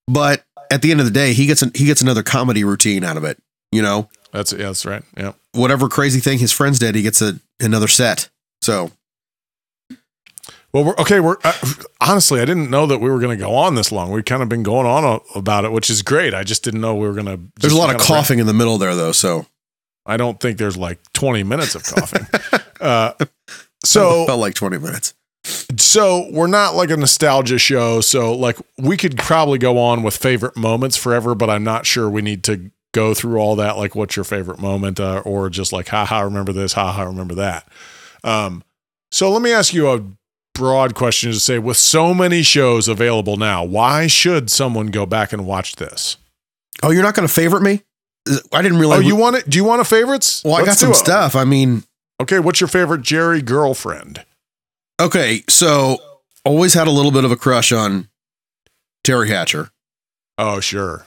but 0.07 0.43
at 0.71 0.81
the 0.81 0.91
end 0.91 0.99
of 0.99 1.05
the 1.05 1.11
day 1.11 1.33
he 1.33 1.45
gets 1.45 1.61
an, 1.61 1.71
he 1.75 1.85
gets 1.85 2.01
another 2.01 2.23
comedy 2.23 2.63
routine 2.63 3.03
out 3.03 3.17
of 3.17 3.23
it 3.23 3.37
you 3.71 3.81
know 3.81 4.09
that's 4.33 4.51
yeah, 4.51 4.65
that's 4.65 4.85
right. 4.85 5.03
Yeah. 5.17 5.33
whatever 5.53 5.87
crazy 5.87 6.19
thing 6.19 6.39
his 6.39 6.51
friends 6.51 6.79
did 6.79 6.95
he 6.95 7.01
gets 7.01 7.21
a 7.21 7.39
another 7.59 7.87
set 7.87 8.29
so 8.61 8.91
Well, 10.73 10.85
we're 10.85 10.95
okay. 10.99 11.19
We're 11.19 11.37
uh, 11.43 11.53
honestly, 11.99 12.39
I 12.39 12.45
didn't 12.45 12.69
know 12.69 12.85
that 12.87 12.99
we 12.99 13.09
were 13.09 13.19
going 13.19 13.37
to 13.37 13.43
go 13.43 13.53
on 13.53 13.75
this 13.75 13.91
long. 13.91 14.11
We've 14.11 14.25
kind 14.25 14.41
of 14.41 14.49
been 14.49 14.63
going 14.63 14.87
on 14.87 15.03
a, 15.03 15.37
about 15.37 15.65
it, 15.65 15.71
which 15.71 15.89
is 15.89 16.01
great. 16.01 16.33
I 16.33 16.43
just 16.43 16.63
didn't 16.63 16.81
know 16.81 16.95
we 16.95 17.07
were 17.07 17.13
going 17.13 17.25
to. 17.25 17.39
there's 17.59 17.73
a 17.73 17.77
lot 17.77 17.93
of 17.93 18.01
coughing 18.01 18.39
in 18.39 18.47
the 18.47 18.53
middle 18.53 18.77
there 18.77 18.95
though 18.95 19.11
so 19.11 19.45
I 20.05 20.17
don't 20.17 20.39
think 20.39 20.57
there's 20.57 20.77
like 20.77 20.99
20 21.13 21.43
minutes 21.43 21.75
of 21.75 21.83
coughing. 21.83 22.25
uh, 22.81 23.13
so 23.83 24.25
felt 24.25 24.39
like 24.39 24.53
20 24.53 24.77
minutes 24.77 25.13
So 25.77 26.29
we're 26.31 26.47
not 26.47 26.75
like 26.75 26.89
a 26.89 26.97
nostalgia 26.97 27.57
show. 27.57 28.01
So 28.01 28.33
like 28.33 28.57
we 28.77 28.97
could 28.97 29.17
probably 29.17 29.57
go 29.57 29.77
on 29.77 30.03
with 30.03 30.15
favorite 30.15 30.55
moments 30.55 30.97
forever, 30.97 31.35
but 31.35 31.49
I'm 31.49 31.63
not 31.63 31.85
sure 31.85 32.09
we 32.09 32.21
need 32.21 32.43
to 32.45 32.71
go 32.93 33.13
through 33.13 33.37
all 33.37 33.55
that. 33.55 33.77
Like, 33.77 33.95
what's 33.95 34.15
your 34.15 34.25
favorite 34.25 34.59
moment, 34.59 34.99
uh, 34.99 35.21
or 35.25 35.49
just 35.49 35.71
like, 35.71 35.87
ha 35.89 36.05
ha, 36.05 36.21
remember 36.21 36.51
this, 36.51 36.73
ha 36.73 36.91
ha, 36.91 37.03
remember 37.03 37.35
that. 37.35 37.67
Um, 38.23 38.63
so 39.11 39.31
let 39.31 39.41
me 39.41 39.51
ask 39.51 39.73
you 39.73 39.89
a 39.89 40.03
broad 40.53 40.95
question 40.95 41.31
to 41.31 41.39
say, 41.39 41.57
with 41.59 41.77
so 41.77 42.13
many 42.13 42.41
shows 42.43 42.87
available 42.87 43.37
now, 43.37 43.63
why 43.63 44.07
should 44.07 44.49
someone 44.49 44.87
go 44.87 45.05
back 45.05 45.31
and 45.33 45.45
watch 45.45 45.75
this? 45.77 46.17
oh 46.83 46.89
you're 46.89 47.03
not 47.03 47.13
going 47.13 47.27
to 47.27 47.33
favorite 47.33 47.61
me 47.61 47.81
i 48.53 48.61
didn't 48.61 48.79
realize. 48.79 48.99
Oh, 48.99 49.01
you 49.01 49.15
want 49.15 49.35
it? 49.35 49.47
Do 49.49 49.57
you 49.57 49.63
want 49.63 49.81
a 49.81 49.85
favorites? 49.85 50.41
well 50.43 50.55
i 50.55 50.65
got 50.65 50.77
some 50.77 50.91
it. 50.91 50.95
stuff 50.95 51.35
i 51.35 51.43
mean 51.43 51.83
Okay, 52.21 52.39
what's 52.39 52.61
your 52.61 52.67
favorite 52.69 53.01
Jerry 53.01 53.41
girlfriend? 53.41 54.23
okay 54.99 55.43
so 55.49 55.97
always 56.45 56.73
had 56.73 56.87
a 56.87 56.91
little 56.91 57.11
bit 57.11 57.23
of 57.25 57.31
a 57.31 57.35
crush 57.35 57.71
on 57.71 58.07
teri 59.05 59.27
hatcher 59.27 59.69
Oh, 60.37 60.59
sure. 60.59 61.05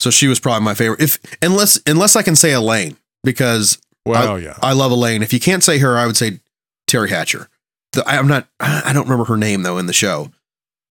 so 0.00 0.10
she 0.10 0.26
was 0.26 0.40
probably 0.40 0.64
my 0.64 0.74
favorite 0.74 1.00
if 1.00 1.18
unless 1.40 1.80
unless 1.86 2.16
i 2.16 2.22
can 2.22 2.36
say 2.36 2.52
elaine 2.52 2.96
because 3.24 3.78
Well, 4.04 4.38
yeah. 4.40 4.58
I 4.62 4.72
love 4.72 4.90
Elaine. 4.92 5.22
If 5.22 5.32
you 5.32 5.40
can't 5.40 5.64
say 5.64 5.78
her, 5.78 5.96
I 5.96 6.06
would 6.06 6.16
say 6.16 6.40
Teri 6.88 7.08
Hatcher. 7.10 7.48
The, 7.96 8.04
I'm 8.08 8.28
not. 8.28 8.46
I 8.60 8.92
don't 8.94 9.04
remember 9.04 9.24
her 9.24 9.36
name 9.36 9.62
though 9.62 9.78
in 9.78 9.86
the 9.86 9.92
show, 9.92 10.30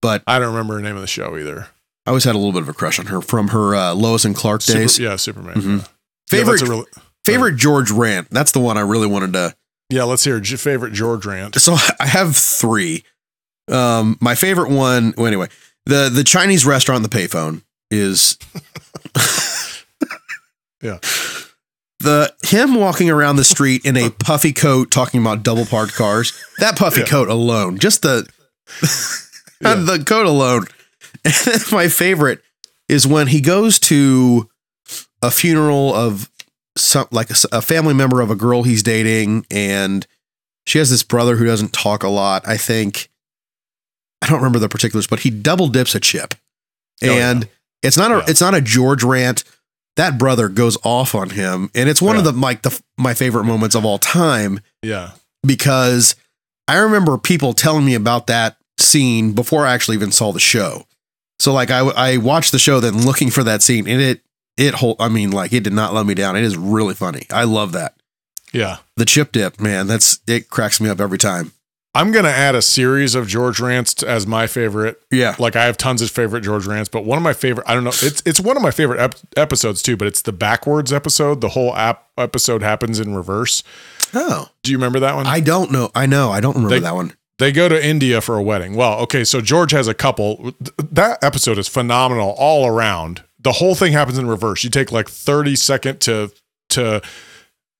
but 0.01 0.21
I 0.27 0.37
don't 0.39 0.49
remember 0.53 0.75
the 0.75 0.81
name 0.81 0.95
of 0.95 1.01
the 1.01 1.07
show 1.07 1.37
either. 1.37 1.67
I 2.05 2.11
always 2.11 2.23
had 2.25 2.35
a 2.35 2.37
little 2.37 2.51
bit 2.53 2.61
of 2.61 2.69
a 2.69 2.73
crush 2.73 2.99
on 2.99 3.07
her 3.07 3.21
from 3.21 3.47
her 3.49 3.73
uh, 3.75 3.93
Lois 3.95 4.25
and 4.25 4.35
Clark 4.35 4.61
Super- 4.61 4.79
days. 4.79 4.99
yeah, 4.99 5.15
Superman. 5.15 5.55
Mhm. 5.55 5.77
Yeah, 5.79 5.85
Favorite 6.29 6.61
really- 6.61 6.85
favorite 7.25 7.55
George 7.55 7.89
rant. 7.91 8.29
That's 8.29 8.51
the 8.51 8.59
one 8.59 8.77
I 8.77 8.81
really 8.81 9.07
wanted 9.07 9.33
to. 9.33 9.55
yeah, 9.89 10.03
let's 10.03 10.23
hear 10.23 10.39
J- 10.39 10.57
favorite 10.57 10.93
George 10.93 11.25
rant. 11.25 11.59
So 11.59 11.75
I 11.99 12.05
have 12.07 12.35
three. 12.35 13.03
Um, 13.71 14.17
my 14.21 14.35
favorite 14.35 14.69
one. 14.69 15.13
Well, 15.17 15.25
anyway, 15.27 15.47
the 15.85 16.09
the 16.13 16.23
Chinese 16.23 16.65
restaurant, 16.65 17.01
the 17.03 17.09
payphone 17.09 17.63
is. 17.89 18.37
Yeah. 20.81 20.99
The 22.05 22.33
him 22.43 22.75
walking 22.75 23.09
around 23.09 23.35
the 23.35 23.43
street 23.43 23.85
in 23.85 23.97
a 23.97 24.09
puffy 24.19 24.53
coat 24.53 24.91
talking 24.91 25.19
about 25.21 25.43
double 25.43 25.65
parked 25.65 25.93
cars. 25.95 26.33
That 26.59 26.77
puffy 26.77 27.01
Yeah. 27.01 27.07
coat 27.07 27.27
alone, 27.29 27.77
just 27.79 28.01
the 28.03 28.27
Yeah. 29.61 29.75
the 29.75 30.03
coat 30.05 30.25
alone. 30.25 30.65
And 31.23 31.63
my 31.71 31.87
favorite 31.87 32.41
is 32.87 33.07
when 33.07 33.27
he 33.27 33.41
goes 33.41 33.79
to 33.79 34.49
a 35.21 35.31
funeral 35.31 35.93
of 35.93 36.29
some 36.77 37.07
like 37.11 37.29
a 37.51 37.61
family 37.61 37.93
member 37.93 38.21
of 38.21 38.29
a 38.29 38.35
girl 38.35 38.63
he's 38.63 38.83
dating, 38.83 39.45
and 39.49 40.05
she 40.67 40.77
has 40.77 40.89
this 40.89 41.03
brother 41.03 41.37
who 41.37 41.45
doesn't 41.45 41.73
talk 41.73 42.03
a 42.03 42.09
lot. 42.09 42.47
I 42.47 42.57
think 42.57 43.09
I 44.21 44.27
don't 44.27 44.37
remember 44.37 44.59
the 44.59 44.69
particulars, 44.69 45.07
but 45.07 45.21
he 45.21 45.29
double 45.29 45.67
dips 45.69 45.95
a 45.95 45.99
chip, 45.99 46.35
Oh, 47.01 47.07
yeah. 47.07 47.31
and 47.31 47.47
it's 47.81 47.97
not 47.97 48.11
a 48.11 48.17
Yeah. 48.17 48.25
it's 48.27 48.41
not 48.41 48.53
a 48.53 48.61
George 48.61 49.03
rant. 49.03 49.43
That 49.95 50.17
brother 50.17 50.49
goes 50.49 50.77
off 50.83 51.15
on 51.15 51.29
him, 51.29 51.69
and 51.73 51.87
it's 51.89 52.01
one 52.01 52.17
of 52.17 52.23
the 52.25 52.31
like 52.33 52.63
the 52.63 52.81
my 52.97 53.13
favorite 53.13 53.45
moments 53.45 53.75
of 53.75 53.85
all 53.85 53.97
time 53.97 54.59
Yeah. 54.81 55.11
because 55.45 56.15
I 56.67 56.77
remember 56.77 57.17
people 57.17 57.53
telling 57.53 57.85
me 57.85 57.93
about 57.95 58.27
that 58.27 58.57
scene 58.77 59.31
before 59.31 59.65
I 59.65 59.73
actually 59.73 59.95
even 59.95 60.11
saw 60.11 60.31
the 60.33 60.39
show. 60.39 60.85
So 61.39 61.53
like 61.53 61.71
I 61.71 61.79
I 61.79 62.17
watched 62.17 62.51
the 62.51 62.59
show 62.59 62.79
then 62.79 63.05
looking 63.05 63.29
for 63.29 63.43
that 63.43 63.61
scene 63.63 63.87
and 63.87 64.01
it 64.01 64.21
it 64.57 64.73
whole 64.73 64.95
I 64.99 65.07
mean 65.09 65.31
like 65.31 65.53
it 65.53 65.63
did 65.63 65.73
not 65.73 65.93
let 65.93 66.05
me 66.05 66.13
down. 66.13 66.35
It 66.35 66.43
is 66.43 66.57
really 66.57 66.93
funny. 66.93 67.25
I 67.31 67.43
love 67.45 67.71
that. 67.73 67.95
Yeah. 68.53 68.77
The 68.97 69.05
chip 69.05 69.31
dip, 69.31 69.59
man, 69.59 69.87
that's 69.87 70.19
it 70.27 70.49
cracks 70.49 70.79
me 70.81 70.89
up 70.89 70.99
every 70.99 71.17
time. 71.17 71.51
I'm 71.95 72.11
going 72.11 72.25
to 72.25 72.31
add 72.31 72.53
a 72.55 72.61
series 72.61 73.15
of 73.15 73.27
George 73.27 73.59
rants 73.59 74.03
as 74.03 74.27
my 74.27 74.45
favorite. 74.47 75.01
Yeah. 75.11 75.35
Like 75.39 75.55
I 75.55 75.63
have 75.65 75.77
tons 75.77 76.01
of 76.01 76.11
favorite 76.11 76.41
George 76.41 76.67
rants, 76.67 76.89
but 76.89 77.05
one 77.05 77.17
of 77.17 77.23
my 77.23 77.33
favorite, 77.33 77.65
I 77.67 77.73
don't 77.73 77.83
know, 77.85 77.89
it's 78.01 78.21
it's 78.25 78.39
one 78.39 78.57
of 78.57 78.61
my 78.63 78.71
favorite 78.71 78.99
ep- 78.99 79.15
episodes 79.37 79.81
too, 79.81 79.95
but 79.97 80.07
it's 80.07 80.21
the 80.21 80.33
backwards 80.33 80.91
episode. 80.91 81.39
The 81.41 81.49
whole 81.49 81.75
app 81.75 82.09
episode 82.17 82.61
happens 82.61 82.99
in 82.99 83.15
reverse. 83.15 83.63
Oh, 84.13 84.49
Do 84.63 84.71
you 84.71 84.77
remember 84.77 84.99
that 84.99 85.15
one? 85.15 85.25
I 85.25 85.39
don't 85.39 85.71
know. 85.71 85.89
I 85.95 86.05
know. 86.05 86.31
I 86.31 86.39
don't 86.41 86.55
remember 86.55 86.75
They- 86.75 86.81
that 86.81 86.95
one. 86.95 87.13
they 87.39 87.51
go 87.51 87.67
to 87.69 87.85
India 87.85 88.19
for 88.21 88.35
a 88.37 88.43
wedding. 88.43 88.75
Well, 88.75 88.99
okay, 88.99 89.23
so 89.23 89.39
George 89.41 89.71
has 89.71 89.87
a 89.87 89.93
couple. 89.93 90.53
That 90.91 91.23
episode 91.23 91.57
is 91.57 91.67
phenomenal 91.67 92.35
all 92.37 92.67
around. 92.67 93.23
The 93.39 93.53
whole 93.53 93.75
thing 93.75 93.93
happens 93.93 94.17
in 94.17 94.27
reverse. 94.27 94.63
You 94.63 94.69
take 94.69 94.91
like 94.91 95.07
30 95.09 95.55
second 95.55 96.01
to 96.01 96.31
to 96.69 97.01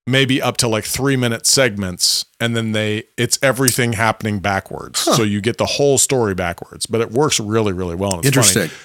maybe 0.08 0.42
up 0.42 0.58
to 0.58 0.68
like 0.68 0.84
3 0.86 1.16
minute 1.16 1.46
segments 1.46 2.26
and 2.40 2.56
then 2.56 2.72
they 2.74 3.06
it's 3.18 3.40
everything 3.42 3.94
happening 3.94 4.40
backwards. 4.40 5.00
So 5.00 5.24
you 5.24 5.42
get 5.42 5.58
the 5.58 5.66
whole 5.66 5.98
story 5.98 6.36
backwards, 6.36 6.86
but 6.86 7.02
it 7.02 7.12
works 7.12 7.40
really 7.40 7.74
really 7.74 7.96
well. 7.96 8.16
And 8.16 8.26
it's 8.26 8.36
funny. 8.36 8.66
Interesting. 8.66 8.80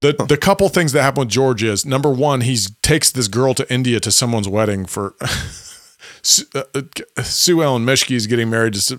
The 0.00 0.24
the 0.26 0.36
couple 0.36 0.68
things 0.68 0.92
that 0.92 1.02
happen 1.02 1.20
with 1.20 1.28
George 1.28 1.62
is 1.62 1.86
number 1.86 2.10
one, 2.10 2.40
he 2.40 2.56
takes 2.82 3.10
this 3.10 3.28
girl 3.28 3.54
to 3.54 3.72
India 3.72 4.00
to 4.00 4.10
someone's 4.10 4.48
wedding 4.48 4.86
for 4.86 5.14
Su- 6.22 6.46
uh, 6.54 6.62
uh, 6.74 7.22
Sue 7.22 7.62
Ellen 7.62 7.84
Mischke 7.84 8.14
is 8.14 8.26
getting 8.28 8.48
married 8.48 8.74
to 8.74 8.98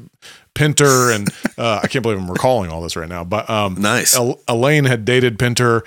Pinter, 0.56 1.10
and 1.12 1.30
uh, 1.58 1.80
I 1.82 1.88
can't 1.88 2.04
believe 2.04 2.20
I'm 2.20 2.30
recalling 2.30 2.70
all 2.70 2.82
this 2.82 2.96
right 2.96 3.08
now. 3.10 3.24
But 3.24 3.50
um, 3.50 3.76
Nice. 3.76 4.16
El- 4.16 4.42
Elaine 4.48 4.86
had 4.86 5.06
dated 5.06 5.40
Pinter, 5.40 5.84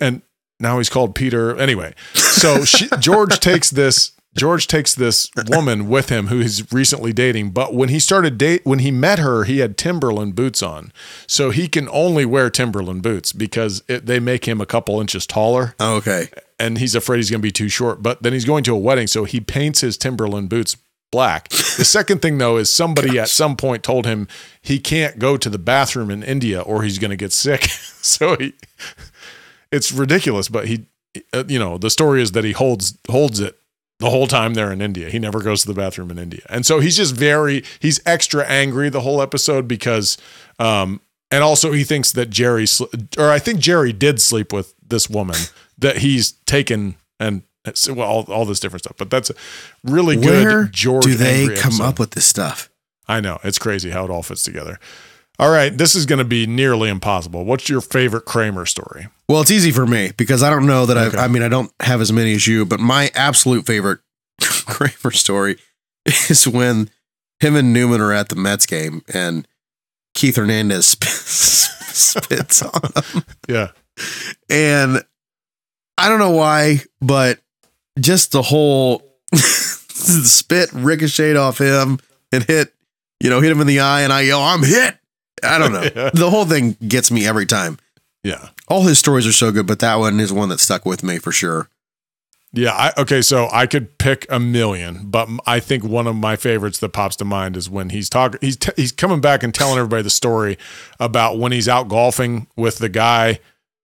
and 0.00 0.22
now 0.60 0.78
he's 0.78 0.88
called 0.88 1.14
Peter. 1.14 1.56
Anyway, 1.56 1.94
so 2.14 2.64
she, 2.64 2.88
George 3.00 3.38
takes 3.40 3.70
this. 3.70 4.12
George 4.36 4.66
takes 4.66 4.94
this 4.94 5.30
woman 5.48 5.88
with 5.88 6.08
him 6.08 6.26
who 6.28 6.38
he's 6.40 6.70
recently 6.72 7.12
dating, 7.12 7.50
but 7.50 7.74
when 7.74 7.88
he 7.88 7.98
started 7.98 8.38
date 8.38 8.62
when 8.64 8.80
he 8.80 8.90
met 8.90 9.18
her, 9.18 9.44
he 9.44 9.58
had 9.58 9.76
Timberland 9.76 10.34
boots 10.34 10.62
on, 10.62 10.92
so 11.26 11.50
he 11.50 11.68
can 11.68 11.88
only 11.88 12.24
wear 12.24 12.50
Timberland 12.50 13.02
boots 13.02 13.32
because 13.32 13.82
it, 13.88 14.06
they 14.06 14.20
make 14.20 14.46
him 14.46 14.60
a 14.60 14.66
couple 14.66 15.00
inches 15.00 15.26
taller 15.26 15.74
Oh, 15.80 15.96
okay. 15.96 16.28
and 16.58 16.78
he's 16.78 16.94
afraid 16.94 17.16
he's 17.18 17.30
going 17.30 17.40
to 17.40 17.46
be 17.46 17.52
too 17.52 17.68
short. 17.68 18.02
But 18.02 18.22
then 18.22 18.32
he's 18.32 18.44
going 18.44 18.64
to 18.64 18.74
a 18.74 18.78
wedding, 18.78 19.06
so 19.06 19.24
he 19.24 19.40
paints 19.40 19.80
his 19.80 19.96
Timberland 19.96 20.48
boots 20.48 20.76
black. 21.12 21.48
The 21.48 21.84
second 21.84 22.20
thing, 22.20 22.38
though, 22.38 22.56
is 22.56 22.70
somebody 22.70 23.18
at 23.18 23.28
some 23.28 23.56
point 23.56 23.82
told 23.82 24.06
him 24.06 24.26
he 24.60 24.78
can't 24.78 25.18
go 25.18 25.36
to 25.36 25.48
the 25.48 25.58
bathroom 25.58 26.10
in 26.10 26.22
India 26.22 26.60
or 26.60 26.82
he's 26.82 26.98
going 26.98 27.10
to 27.12 27.16
get 27.16 27.32
sick. 27.32 27.62
so 28.02 28.36
he, 28.36 28.54
it's 29.70 29.92
ridiculous. 29.92 30.48
But 30.48 30.66
he, 30.66 30.86
uh, 31.32 31.44
you 31.46 31.58
know, 31.58 31.78
the 31.78 31.90
story 31.90 32.20
is 32.22 32.32
that 32.32 32.44
he 32.44 32.52
holds 32.52 32.98
holds 33.08 33.40
it 33.40 33.56
the 33.98 34.10
whole 34.10 34.26
time 34.26 34.54
they're 34.54 34.72
in 34.72 34.80
India. 34.82 35.08
He 35.10 35.18
never 35.18 35.40
goes 35.42 35.62
to 35.62 35.68
the 35.68 35.74
bathroom 35.74 36.10
in 36.10 36.18
India, 36.18 36.42
and 36.50 36.66
so 36.66 36.80
he's 36.80 36.96
just 36.96 37.14
very 37.14 37.64
he's 37.80 38.00
extra 38.06 38.44
angry 38.46 38.88
the 38.90 39.00
whole 39.00 39.20
episode 39.22 39.66
because. 39.68 40.18
um 40.58 41.00
and 41.32 41.42
also, 41.42 41.72
he 41.72 41.82
thinks 41.82 42.12
that 42.12 42.30
Jerry, 42.30 42.66
sl- 42.66 42.84
or 43.18 43.32
I 43.32 43.40
think 43.40 43.58
Jerry 43.58 43.92
did 43.92 44.20
sleep 44.20 44.52
with 44.52 44.74
this 44.80 45.10
woman 45.10 45.34
that 45.78 45.96
he's 45.98 46.32
taken 46.46 46.94
and 47.18 47.42
well, 47.88 48.02
all, 48.08 48.22
all 48.32 48.44
this 48.44 48.60
different 48.60 48.84
stuff. 48.84 48.96
But 48.96 49.10
that's 49.10 49.30
a 49.30 49.34
really 49.82 50.14
good 50.14 50.44
Where 50.46 50.64
George. 50.66 51.02
do 51.02 51.14
they 51.16 51.46
come 51.46 51.72
episode. 51.72 51.82
up 51.82 51.98
with 51.98 52.12
this 52.12 52.26
stuff? 52.26 52.70
I 53.08 53.20
know 53.20 53.40
it's 53.42 53.58
crazy 53.58 53.90
how 53.90 54.04
it 54.04 54.10
all 54.10 54.22
fits 54.22 54.44
together. 54.44 54.78
All 55.38 55.50
right, 55.50 55.76
this 55.76 55.94
is 55.94 56.06
going 56.06 56.18
to 56.18 56.24
be 56.24 56.46
nearly 56.46 56.88
impossible. 56.88 57.44
What's 57.44 57.68
your 57.68 57.80
favorite 57.82 58.24
Kramer 58.24 58.64
story? 58.64 59.08
Well, 59.28 59.42
it's 59.42 59.50
easy 59.50 59.70
for 59.70 59.86
me 59.86 60.12
because 60.16 60.42
I 60.42 60.48
don't 60.50 60.66
know 60.66 60.86
that 60.86 60.96
Okay. 60.96 61.18
I. 61.18 61.24
I 61.24 61.28
mean, 61.28 61.42
I 61.42 61.48
don't 61.48 61.70
have 61.80 62.00
as 62.00 62.12
many 62.12 62.32
as 62.34 62.46
you, 62.46 62.64
but 62.64 62.80
my 62.80 63.10
absolute 63.14 63.66
favorite 63.66 64.00
Kramer 64.40 65.10
story 65.12 65.58
is 66.06 66.46
when 66.48 66.88
him 67.40 67.54
and 67.54 67.72
Newman 67.72 68.00
are 68.00 68.12
at 68.12 68.30
the 68.30 68.36
Mets 68.36 68.64
game 68.66 69.02
and 69.12 69.46
Keith 70.14 70.36
Hernandez 70.36 70.86
sp- 70.88 71.04
spits 71.10 72.62
on 72.62 72.80
him, 73.12 73.24
Yeah, 73.48 73.68
and 74.48 75.02
I 75.98 76.08
don't 76.08 76.18
know 76.18 76.30
why, 76.30 76.80
but 77.02 77.40
just 77.98 78.32
the 78.32 78.40
whole 78.42 79.02
spit 79.34 80.70
ricocheted 80.72 81.36
off 81.36 81.58
him 81.58 81.98
and 82.32 82.44
hit, 82.44 82.72
you 83.20 83.28
know, 83.28 83.40
hit 83.40 83.50
him 83.52 83.60
in 83.60 83.66
the 83.66 83.80
eye, 83.80 84.02
and 84.02 84.12
I 84.12 84.22
yell, 84.22 84.40
"I'm 84.42 84.62
hit!" 84.62 84.96
I 85.42 85.58
don't 85.58 85.72
know. 85.72 86.10
The 86.14 86.30
whole 86.30 86.44
thing 86.46 86.76
gets 86.86 87.10
me 87.10 87.26
every 87.26 87.46
time 87.46 87.78
yeah, 88.26 88.48
all 88.66 88.82
his 88.82 88.98
stories 88.98 89.24
are 89.24 89.32
so 89.32 89.52
good, 89.52 89.68
but 89.68 89.78
that 89.78 89.94
one 89.96 90.18
is 90.18 90.32
one 90.32 90.48
that 90.48 90.58
stuck 90.58 90.84
with 90.84 91.04
me 91.04 91.18
for 91.18 91.30
sure. 91.30 91.68
yeah. 92.52 92.72
I, 92.72 92.92
okay, 93.02 93.22
so 93.22 93.48
I 93.52 93.66
could 93.68 93.98
pick 93.98 94.26
a 94.28 94.40
million, 94.40 95.02
but 95.04 95.28
I 95.46 95.60
think 95.60 95.84
one 95.84 96.08
of 96.08 96.16
my 96.16 96.34
favorites 96.34 96.80
that 96.80 96.88
pops 96.88 97.14
to 97.16 97.24
mind 97.24 97.56
is 97.56 97.70
when 97.70 97.90
he's 97.90 98.10
talking. 98.10 98.40
He's 98.40 98.56
t- 98.56 98.72
he's 98.74 98.90
coming 98.90 99.20
back 99.20 99.44
and 99.44 99.54
telling 99.54 99.78
everybody 99.78 100.02
the 100.02 100.10
story 100.10 100.58
about 100.98 101.38
when 101.38 101.52
he's 101.52 101.68
out 101.68 101.86
golfing 101.86 102.48
with 102.56 102.78
the 102.78 102.88
guy 102.88 103.38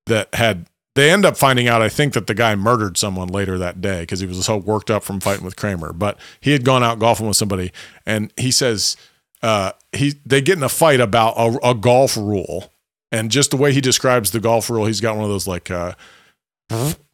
that 0.07 0.35
had. 0.35 0.67
They 0.95 1.11
end 1.11 1.25
up 1.25 1.37
finding 1.39 1.69
out, 1.69 1.81
I 1.81 1.89
think, 1.89 2.13
that 2.15 2.27
the 2.27 2.35
guy 2.35 2.55
murdered 2.57 2.99
someone 2.99 3.29
later 3.29 3.57
that 3.59 3.81
day 3.81 4.01
because 4.01 4.19
he 4.21 4.27
was 4.27 4.45
so 4.45 4.57
worked 4.57 4.91
up 4.91 5.05
from 5.05 5.21
fighting 5.21 5.45
with 5.45 5.57
Kramer. 5.57 5.93
But 5.93 6.19
he 6.41 6.51
had 6.51 6.65
gone 6.65 6.83
out 6.83 6.99
golfing 6.99 7.29
with 7.29 7.37
somebody, 7.37 7.73
and 8.05 8.31
he 8.37 8.51
says 8.51 8.97
uh, 9.43 9.73
he 9.93 10.15
they 10.25 10.41
get 10.41 10.57
in 10.59 10.63
a 10.63 10.69
fight 10.69 11.01
about 11.01 11.35
a, 11.37 11.71
a 11.71 11.75
golf 11.75 12.17
rule, 12.17 12.73
and 13.11 13.31
just 13.31 13.51
the 13.51 13.57
way 13.57 13.73
he 13.73 13.81
describes 13.81 14.31
the 14.31 14.41
golf 14.41 14.71
rule, 14.71 14.87
he's 14.87 15.01
got 15.01 15.15
one 15.17 15.25
of 15.25 15.31
those 15.31 15.47
like, 15.47 15.71
uh, 15.71 15.95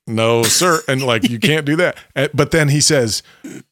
no 0.06 0.42
sir, 0.42 0.80
and 0.88 1.02
like 1.02 1.28
you 1.28 1.38
can't 1.38 1.64
do 1.66 1.76
that. 1.76 1.96
But 2.34 2.50
then 2.50 2.68
he 2.68 2.80
says, 2.80 3.22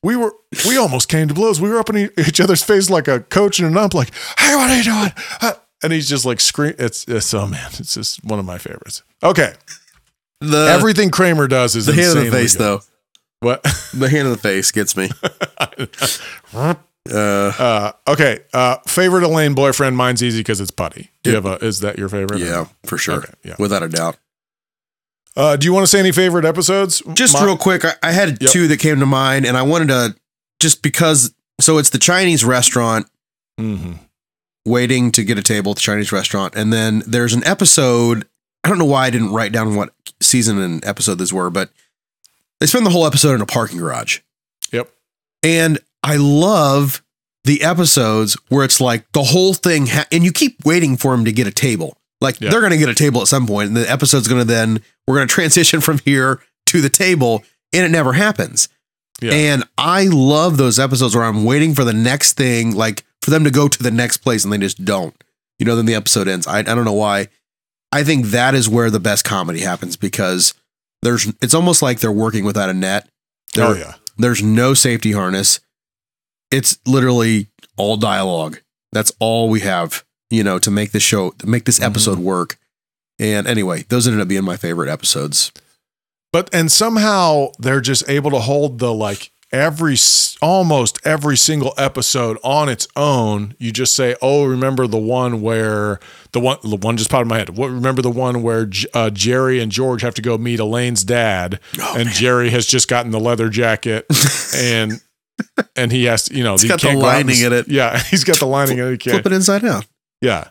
we 0.02 0.16
were 0.16 0.32
we 0.66 0.76
almost 0.76 1.08
came 1.08 1.28
to 1.28 1.34
blows. 1.34 1.60
We 1.60 1.68
were 1.70 1.78
up 1.78 1.90
in 1.90 2.10
each 2.18 2.40
other's 2.40 2.62
face 2.62 2.90
like 2.90 3.08
a 3.08 3.20
coach 3.20 3.58
and 3.58 3.68
an 3.68 3.76
ump, 3.76 3.94
like, 3.94 4.10
hey, 4.38 4.54
what 4.56 4.70
are 4.70 4.76
you 4.76 4.82
doing? 4.84 5.12
Uh, 5.40 5.52
And 5.82 5.92
he's 5.92 6.08
just 6.08 6.24
like 6.24 6.40
scream. 6.40 6.74
It's 6.78 7.04
it's 7.06 7.32
oh 7.34 7.46
man, 7.46 7.68
it's 7.78 7.94
just 7.94 8.24
one 8.24 8.38
of 8.38 8.44
my 8.44 8.58
favorites. 8.58 9.02
Okay, 9.22 9.52
The 10.40 10.66
everything 10.70 11.10
Kramer 11.10 11.46
does 11.48 11.76
is 11.76 11.86
the 11.86 11.92
hand 11.92 12.18
of 12.18 12.24
the 12.24 12.30
face 12.30 12.54
good. 12.56 12.62
though. 12.62 12.80
What? 13.40 13.62
The 13.94 14.08
hand 14.08 14.26
of 14.28 14.32
the 14.32 14.38
face 14.38 14.70
gets 14.72 14.96
me. 14.96 15.10
Uh, 17.12 17.52
Uh, 17.58 17.92
okay. 18.08 18.40
Uh, 18.52 18.76
favorite 18.86 19.22
Elaine 19.24 19.54
boyfriend. 19.54 19.96
Mine's 19.96 20.22
easy 20.22 20.40
because 20.40 20.60
it's 20.60 20.70
Putty. 20.70 21.10
Do 21.22 21.30
you 21.30 21.36
have 21.36 21.46
a? 21.46 21.54
Is 21.64 21.80
that 21.80 21.98
your 21.98 22.08
favorite? 22.08 22.40
yeah, 22.40 22.66
for 22.84 22.98
sure, 22.98 23.18
Okay, 23.18 23.32
yeah. 23.44 23.54
without 23.58 23.82
a 23.82 23.88
doubt. 23.88 24.16
Uh, 25.36 25.54
do 25.56 25.66
you 25.66 25.72
want 25.72 25.84
to 25.84 25.86
say 25.88 25.98
any 25.98 26.12
favorite 26.12 26.44
episodes? 26.46 27.02
Just 27.12 27.34
My- 27.34 27.44
real 27.44 27.56
quick, 27.58 27.84
I, 27.84 27.92
I 28.02 28.12
had 28.12 28.40
Yep. 28.40 28.50
two 28.50 28.68
that 28.68 28.78
came 28.78 29.00
to 29.00 29.06
mind, 29.06 29.44
and 29.44 29.56
I 29.56 29.62
wanted 29.62 29.88
to 29.88 30.16
just 30.60 30.82
because. 30.82 31.32
So 31.60 31.78
it's 31.78 31.90
the 31.90 31.98
Chinese 31.98 32.44
restaurant 32.44 33.06
Mm-hmm. 33.60 33.92
waiting 34.66 35.10
to 35.12 35.24
get 35.24 35.38
a 35.38 35.42
table 35.42 35.70
at 35.72 35.76
the 35.76 35.80
Chinese 35.82 36.12
restaurant, 36.12 36.54
and 36.54 36.72
then 36.72 37.02
there's 37.06 37.32
an 37.34 37.44
episode. 37.44 38.26
I 38.64 38.68
don't 38.68 38.78
know 38.78 38.84
why 38.84 39.06
I 39.06 39.10
didn't 39.10 39.32
write 39.32 39.52
down 39.52 39.74
what 39.76 39.90
season 40.20 40.58
and 40.58 40.84
episode 40.84 41.14
these 41.18 41.32
were, 41.32 41.50
but 41.50 41.70
they 42.60 42.66
spend 42.66 42.84
the 42.84 42.90
whole 42.90 43.06
episode 43.06 43.34
in 43.34 43.40
a 43.40 43.46
parking 43.46 43.78
garage. 43.78 44.18
Yep. 44.72 44.90
And 45.42 45.78
I 46.06 46.16
love 46.16 47.02
the 47.44 47.62
episodes 47.62 48.36
where 48.48 48.64
it's 48.64 48.80
like 48.80 49.10
the 49.12 49.22
whole 49.24 49.54
thing, 49.54 49.86
ha- 49.86 50.06
and 50.12 50.24
you 50.24 50.32
keep 50.32 50.64
waiting 50.64 50.96
for 50.96 51.12
him 51.14 51.24
to 51.24 51.32
get 51.32 51.46
a 51.46 51.50
table. 51.52 51.96
Like 52.20 52.40
Yeah. 52.40 52.50
they're 52.50 52.60
going 52.60 52.72
to 52.72 52.78
get 52.78 52.88
a 52.88 52.94
table 52.94 53.20
at 53.20 53.28
some 53.28 53.46
point, 53.46 53.68
and 53.68 53.76
the 53.76 53.90
episode's 53.90 54.28
going 54.28 54.40
to 54.40 54.46
then, 54.46 54.80
we're 55.06 55.16
going 55.16 55.28
to 55.28 55.34
transition 55.34 55.80
from 55.86 55.98
here 55.98 56.40
to 56.66 56.80
the 56.80 56.88
table, 56.88 57.44
and 57.72 57.84
it 57.84 57.90
never 57.90 58.12
happens. 58.14 58.68
Yeah. 59.20 59.32
And 59.32 59.64
I 59.78 60.06
love 60.06 60.56
those 60.58 60.78
episodes 60.78 61.14
where 61.16 61.24
I'm 61.24 61.44
waiting 61.44 61.74
for 61.74 61.84
the 61.84 61.92
next 61.92 62.34
thing, 62.34 62.74
like 62.74 63.04
for 63.22 63.30
them 63.30 63.44
to 63.44 63.50
go 63.50 63.66
to 63.68 63.82
the 63.82 63.90
next 63.90 64.18
place, 64.18 64.44
and 64.44 64.52
they 64.52 64.58
just 64.58 64.84
don't. 64.84 65.14
You 65.58 65.66
know, 65.66 65.74
then 65.74 65.86
the 65.86 65.94
episode 65.94 66.28
ends. 66.28 66.46
I, 66.46 66.58
I 66.58 66.62
don't 66.62 66.84
know 66.84 66.92
why. 66.92 67.28
I 67.92 68.04
think 68.04 68.26
that 68.26 68.54
is 68.54 68.68
where 68.68 68.90
the 68.90 69.00
best 69.00 69.24
comedy 69.24 69.60
happens 69.60 69.96
because 69.96 70.52
there's, 71.02 71.26
it's 71.40 71.54
almost 71.54 71.80
like 71.82 72.00
they're 72.00 72.12
working 72.12 72.44
without 72.44 72.68
a 72.68 72.74
net. 72.74 73.08
Oh 73.56 73.74
yeah. 73.74 73.94
there's 74.18 74.42
no 74.42 74.74
safety 74.74 75.12
harness. 75.12 75.60
It's 76.50 76.78
literally 76.86 77.48
all 77.76 77.96
dialogue. 77.96 78.58
That's 78.92 79.12
all 79.18 79.48
we 79.48 79.60
have, 79.60 80.04
you 80.30 80.44
know, 80.44 80.58
to 80.60 80.70
make 80.70 80.92
this 80.92 81.02
show, 81.02 81.30
to 81.30 81.46
make 81.46 81.64
this 81.64 81.80
episode 81.80 82.18
work. 82.18 82.58
And 83.18 83.46
anyway, 83.46 83.84
those 83.88 84.06
ended 84.06 84.20
up 84.20 84.28
being 84.28 84.44
my 84.44 84.56
favorite 84.56 84.88
episodes. 84.90 85.52
But 86.32 86.50
and 86.54 86.70
somehow 86.70 87.48
they're 87.58 87.80
just 87.80 88.08
able 88.08 88.30
to 88.30 88.40
hold 88.40 88.78
the 88.78 88.92
like 88.92 89.30
every 89.52 89.96
almost 90.42 90.98
every 91.06 91.36
single 91.36 91.72
episode 91.78 92.36
on 92.44 92.68
its 92.68 92.86
own. 92.94 93.54
You 93.58 93.72
just 93.72 93.94
say, 93.94 94.16
"Oh, 94.20 94.44
remember 94.44 94.86
the 94.86 94.98
one 94.98 95.40
where 95.40 95.98
the 96.32 96.40
one 96.40 96.58
the 96.62 96.76
one 96.76 96.96
just 96.96 97.10
popped 97.10 97.22
in 97.22 97.28
my 97.28 97.38
head. 97.38 97.56
What 97.56 97.70
remember 97.70 98.02
the 98.02 98.10
one 98.10 98.42
where 98.42 98.68
uh, 98.92 99.10
Jerry 99.10 99.60
and 99.60 99.72
George 99.72 100.02
have 100.02 100.14
to 100.14 100.22
go 100.22 100.36
meet 100.36 100.60
Elaine's 100.60 101.04
dad, 101.04 101.58
Oh, 101.80 101.94
and 101.96 102.10
Jerry 102.10 102.50
has 102.50 102.66
just 102.66 102.88
gotten 102.88 103.12
the 103.12 103.20
leather 103.20 103.48
jacket, 103.48 104.04
and 104.56 105.00
and 105.76 105.92
he 105.92 106.04
has 106.04 106.24
to, 106.24 106.34
you 106.34 106.44
know, 106.44 106.54
It's 106.54 106.62
he 106.62 106.68
got 106.68 106.80
the 106.80 106.88
can't 106.88 107.00
go 107.00 107.06
out 107.06 107.20
and 107.20 107.28
lining 107.28 107.44
in 107.44 107.52
it. 107.52 107.68
Yeah, 107.68 107.98
he's 108.10 108.24
got 108.24 108.38
the 108.38 108.46
lining 108.46 108.78
in 108.78 108.92
it. 108.92 109.02
Flip 109.02 109.26
it 109.26 109.32
inside 109.32 109.64
out. 109.64 109.86
yeah. 110.20 110.48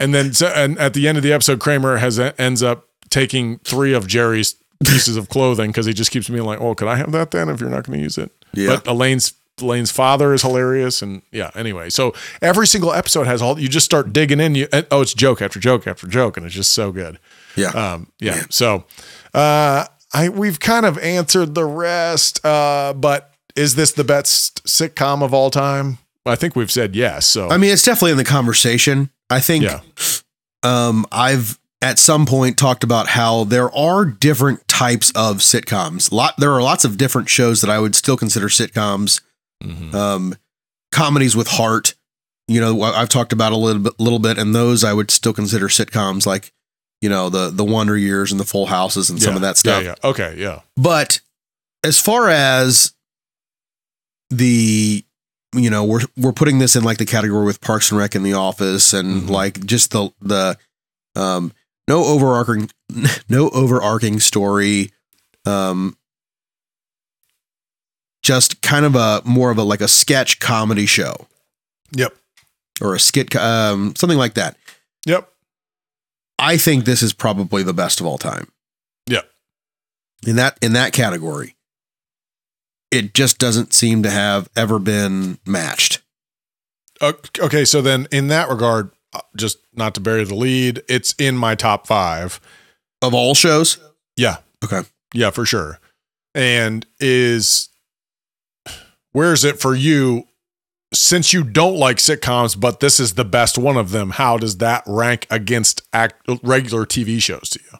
and 0.00 0.14
then 0.14 0.32
so, 0.32 0.46
and 0.48 0.78
at 0.78 0.94
the 0.94 1.08
end 1.08 1.18
of 1.18 1.22
the 1.22 1.32
episode, 1.32 1.60
Kramer 1.60 1.98
has 1.98 2.18
ends 2.18 2.62
up 2.62 2.88
taking 3.10 3.58
three 3.58 3.92
of 3.92 4.06
Jerry's 4.06 4.56
pieces 4.84 5.16
of 5.16 5.28
clothing 5.28 5.70
because 5.70 5.86
he 5.86 5.92
just 5.92 6.10
keeps 6.10 6.28
being 6.28 6.44
like, 6.44 6.60
"Oh, 6.60 6.74
could 6.74 6.88
I 6.88 6.96
have 6.96 7.12
that 7.12 7.30
then? 7.30 7.48
If 7.48 7.60
you're 7.60 7.70
not 7.70 7.84
going 7.84 7.98
to 7.98 8.02
use 8.02 8.18
it." 8.18 8.30
Yeah. 8.52 8.68
But 8.68 8.86
Elaine's 8.86 9.34
Elaine's 9.60 9.92
father 9.92 10.34
is 10.34 10.42
hilarious, 10.42 11.02
and 11.02 11.22
yeah. 11.30 11.50
Anyway, 11.54 11.90
so 11.90 12.12
every 12.42 12.66
single 12.66 12.92
episode 12.92 13.26
has 13.26 13.40
all. 13.40 13.58
You 13.58 13.68
just 13.68 13.86
start 13.86 14.12
digging 14.12 14.40
in. 14.40 14.54
You 14.54 14.68
and, 14.72 14.86
oh, 14.90 15.02
it's 15.02 15.14
joke 15.14 15.40
after 15.40 15.60
joke 15.60 15.86
after 15.86 16.06
joke, 16.06 16.36
and 16.36 16.44
it's 16.44 16.54
just 16.54 16.72
so 16.72 16.90
good. 16.92 17.18
Yeah. 17.56 17.68
Um, 17.68 18.08
yeah. 18.18 18.42
So, 18.50 18.84
uh, 19.32 19.86
I 20.12 20.28
we've 20.28 20.58
kind 20.58 20.84
of 20.84 20.98
answered 20.98 21.54
the 21.54 21.64
rest, 21.64 22.44
uh, 22.44 22.94
but 22.94 23.33
is 23.56 23.74
this 23.74 23.92
the 23.92 24.04
best 24.04 24.64
sitcom 24.64 25.22
of 25.22 25.32
all 25.34 25.50
time? 25.50 25.98
I 26.26 26.36
think 26.36 26.56
we've 26.56 26.70
said 26.70 26.96
yes. 26.96 27.26
So 27.26 27.48
I 27.48 27.56
mean, 27.58 27.72
it's 27.72 27.82
definitely 27.82 28.12
in 28.12 28.16
the 28.16 28.24
conversation. 28.24 29.10
I 29.30 29.40
think 29.40 29.64
yeah, 29.64 29.80
um, 30.62 31.06
I've 31.12 31.58
at 31.82 31.98
some 31.98 32.24
point 32.24 32.56
talked 32.56 32.82
about 32.82 33.08
how 33.08 33.44
there 33.44 33.70
are 33.74 34.04
different 34.04 34.66
types 34.68 35.10
of 35.10 35.38
sitcoms. 35.38 36.10
Lot 36.10 36.34
there 36.38 36.52
are 36.52 36.62
lots 36.62 36.84
of 36.84 36.96
different 36.96 37.28
shows 37.28 37.60
that 37.60 37.70
I 37.70 37.78
would 37.78 37.94
still 37.94 38.16
consider 38.16 38.46
sitcoms. 38.48 39.20
Mhm. 39.62 39.94
Um, 39.94 40.36
comedies 40.92 41.36
with 41.36 41.48
heart. 41.48 41.94
You 42.48 42.60
know, 42.60 42.82
I've 42.82 43.08
talked 43.08 43.32
about 43.32 43.52
a 43.52 43.56
little 43.56 43.82
bit, 43.82 43.94
little 43.98 44.18
bit, 44.18 44.38
and 44.38 44.54
those 44.54 44.84
I 44.84 44.92
would 44.92 45.10
still 45.10 45.32
consider 45.32 45.68
sitcoms, 45.68 46.26
like 46.26 46.52
you 47.00 47.08
know 47.08 47.28
the 47.28 47.50
the 47.50 47.64
Wonder 47.64 47.96
Years 47.96 48.32
and 48.32 48.40
the 48.40 48.44
Full 48.44 48.66
Houses 48.66 49.10
and 49.10 49.20
some 49.22 49.34
of 49.34 49.42
that 49.42 49.56
stuff. 49.56 49.82
Yeah, 49.82 49.94
yeah. 50.02 50.08
Okay, 50.10 50.34
yeah. 50.38 50.60
But 50.76 51.20
as 51.82 51.98
far 51.98 52.28
as 52.28 52.92
the 54.30 55.04
you 55.56 55.70
know, 55.70 55.84
we're 55.84 56.00
we're 56.16 56.32
putting 56.32 56.58
this 56.58 56.74
in 56.76 56.82
like 56.82 56.98
the 56.98 57.06
category 57.06 57.44
with 57.46 57.60
Parks 57.60 57.90
and 57.90 57.98
Rec 57.98 58.14
and 58.16 58.26
The 58.26 58.32
Office 58.32 58.92
and 58.92 59.22
Mhm. 59.22 59.30
like 59.30 59.64
just 59.66 59.92
the 59.92 60.10
the 60.20 60.58
um 61.14 61.52
no 61.86 62.04
overarching 62.04 62.70
no 63.28 63.50
overarching 63.50 64.18
story 64.20 64.90
um 65.46 65.96
just 68.22 68.62
kind 68.62 68.84
of 68.86 68.94
a 68.96 69.22
more 69.24 69.50
of 69.50 69.58
a 69.58 69.62
like 69.62 69.80
a 69.80 69.88
sketch 69.88 70.40
comedy 70.40 70.86
show 70.86 71.28
Yep. 71.94 72.16
or 72.80 72.94
a 72.94 72.98
skit 73.00 73.34
um 73.36 73.94
something 73.96 74.18
like 74.18 74.34
that. 74.34 74.56
Yep. 75.06 75.28
I 76.38 76.56
think 76.56 76.84
this 76.84 77.02
is 77.02 77.12
probably 77.12 77.62
the 77.62 77.74
best 77.74 78.00
of 78.00 78.06
all 78.06 78.18
time. 78.18 78.50
Yep. 79.06 79.30
In 80.26 80.36
that 80.36 80.58
in 80.62 80.72
that 80.72 80.92
category. 80.92 81.54
It 82.94 83.12
just 83.14 83.38
doesn't 83.38 83.72
seem 83.74 84.02
to 84.04 84.10
have 84.10 84.48
ever 84.56 84.78
been 84.78 85.38
matched. 85.46 86.00
Ok- 87.00 87.40
Okay, 87.40 87.64
so 87.64 87.82
then 87.82 88.06
in 88.12 88.28
that 88.28 88.48
regard, 88.48 88.90
uh, 89.12 89.20
just 89.36 89.58
not 89.74 89.94
to 89.94 90.00
bury 90.00 90.24
the 90.24 90.34
lead, 90.34 90.82
it's 90.88 91.12
in 91.18 91.36
my 91.36 91.54
top 91.54 91.86
five. 91.86 92.40
Of 93.02 93.12
all 93.12 93.34
shows? 93.34 93.78
Yeah. 94.16 94.36
Okay. 94.64 94.82
Yeah, 95.12 95.30
for 95.30 95.44
sure. 95.44 95.78
And 96.34 96.86
is 97.00 97.68
where 99.12 99.32
is 99.32 99.44
it 99.44 99.60
for 99.60 99.74
you? 99.74 100.24
Since 100.92 101.32
you 101.32 101.42
don't 101.42 101.76
like 101.76 101.96
sitcoms, 101.96 102.58
but 102.58 102.78
this 102.80 103.00
is 103.00 103.14
the 103.14 103.24
best 103.24 103.58
one 103.58 103.76
of 103.76 103.90
them, 103.90 104.10
how 104.10 104.38
does 104.38 104.58
that 104.58 104.84
rank 104.86 105.26
against 105.28 105.82
act, 105.92 106.14
regular 106.44 106.86
TV 106.86 107.20
shows 107.20 107.50
to 107.50 107.60
you? 107.60 107.78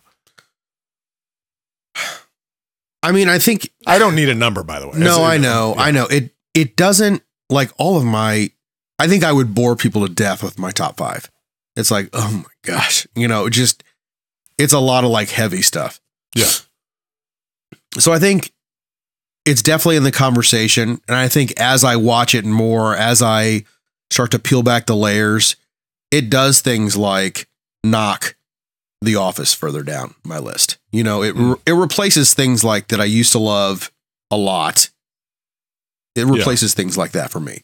I 3.05 3.13
mean, 3.13 3.29
I 3.29 3.39
think 3.39 3.71
I 3.87 3.99
don't 3.99 4.15
need 4.15 4.31
a 4.31 4.35
number, 4.35 4.63
by 4.63 4.81
the 4.81 4.89
way. 4.89 4.99
no, 4.99 5.23
I 5.23 5.37
know. 5.37 5.75
yeah. 5.77 5.83
I 5.83 5.91
know. 5.91 6.07
It 6.07 6.35
it 6.55 6.75
doesn't 6.77 7.23
like 7.51 7.71
all 7.77 7.97
of 7.99 8.05
my 8.05 8.51
I 8.99 9.09
think 9.09 9.25
I 9.25 9.33
would 9.33 9.55
bore 9.55 9.77
people 9.77 10.07
to 10.07 10.13
death 10.13 10.43
with 10.43 10.59
my 10.59 10.71
top 10.71 10.97
5. 10.97 11.31
It's 11.77 11.91
like, 11.91 12.09
oh 12.13 12.31
my 12.45 12.51
gosh, 12.73 13.07
you 13.15 13.29
know, 13.29 13.49
just 13.51 13.85
it's 14.57 14.73
a 14.73 14.79
lot 14.79 15.05
of 15.05 15.11
like 15.11 15.29
heavy 15.29 15.61
stuff. 15.63 16.01
Yeah. 16.35 16.51
So 17.99 18.13
I 18.13 18.19
think 18.19 18.53
it's 19.45 19.63
definitely 19.63 19.97
in 19.97 20.05
the 20.05 20.13
conversation. 20.13 21.01
And 21.07 21.17
I 21.17 21.29
think 21.29 21.53
as 21.61 21.85
I 21.85 21.97
watch 21.97 22.35
it 22.35 22.45
more, 22.45 22.97
as 22.97 23.21
I 23.21 23.65
start 24.11 24.31
to 24.31 24.39
peel 24.39 24.63
back 24.63 24.87
the 24.87 24.97
layers, 24.97 25.57
it 26.11 26.31
does 26.31 26.61
things 26.61 26.97
like 26.97 27.49
knock 27.83 28.37
The 29.05 29.17
Office 29.17 29.53
further 29.55 29.83
down 29.83 30.15
my 30.25 30.39
list. 30.39 30.79
You 30.93 31.05
know, 31.05 31.23
it 31.23 31.35
Mm. 31.35 31.61
it 31.67 31.73
replaces 31.73 32.35
things 32.35 32.65
like 32.65 32.89
that 32.89 33.01
I 33.01 33.05
used 33.05 33.33
to 33.33 33.39
love 33.39 33.91
a 34.31 34.37
lot. 34.37 34.89
It 36.15 36.27
replaces 36.27 36.75
things 36.75 36.97
like 36.97 37.13
that 37.13 37.31
for 37.31 37.41
me. 37.41 37.63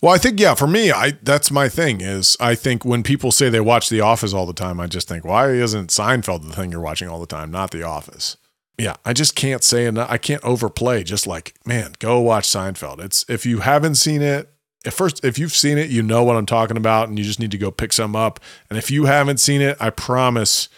Well, 0.00 0.12
I 0.12 0.18
think 0.18 0.40
yeah, 0.40 0.54
for 0.54 0.66
me, 0.66 0.90
I 0.90 1.12
that's 1.22 1.50
my 1.52 1.68
thing 1.68 2.00
is 2.00 2.36
I 2.40 2.56
think 2.56 2.84
when 2.84 3.02
people 3.04 3.30
say 3.30 3.48
they 3.48 3.60
watch 3.60 3.88
The 3.88 4.00
Office 4.00 4.32
all 4.34 4.46
the 4.46 4.52
time, 4.52 4.80
I 4.80 4.88
just 4.88 5.06
think 5.08 5.24
why 5.24 5.50
isn't 5.52 5.90
Seinfeld 5.90 6.44
the 6.48 6.52
thing 6.54 6.72
you're 6.72 6.80
watching 6.80 7.08
all 7.08 7.20
the 7.20 7.26
time, 7.26 7.50
not 7.52 7.70
The 7.70 7.84
Office? 7.84 8.36
Yeah, 8.78 8.96
I 9.04 9.12
just 9.12 9.36
can't 9.36 9.62
say 9.62 9.86
enough. 9.86 10.10
I 10.10 10.18
can't 10.18 10.42
overplay. 10.42 11.04
Just 11.04 11.26
like 11.28 11.54
man, 11.64 11.92
go 12.00 12.18
watch 12.20 12.48
Seinfeld. 12.48 12.98
It's 13.00 13.24
if 13.28 13.46
you 13.46 13.60
haven't 13.60 13.94
seen 13.94 14.22
it. 14.22 14.48
At 14.84 14.92
first, 14.94 15.24
if 15.24 15.38
you've 15.38 15.52
seen 15.52 15.78
it, 15.78 15.90
you 15.90 16.02
know 16.02 16.24
what 16.24 16.34
I'm 16.36 16.46
talking 16.46 16.76
about, 16.76 17.08
and 17.08 17.16
you 17.16 17.24
just 17.24 17.38
need 17.38 17.52
to 17.52 17.58
go 17.58 17.70
pick 17.70 17.92
some 17.92 18.16
up. 18.16 18.40
And 18.68 18.76
if 18.76 18.90
you 18.90 19.04
haven't 19.04 19.38
seen 19.38 19.60
it, 19.60 19.76
I 19.78 19.90
promise 19.90 20.68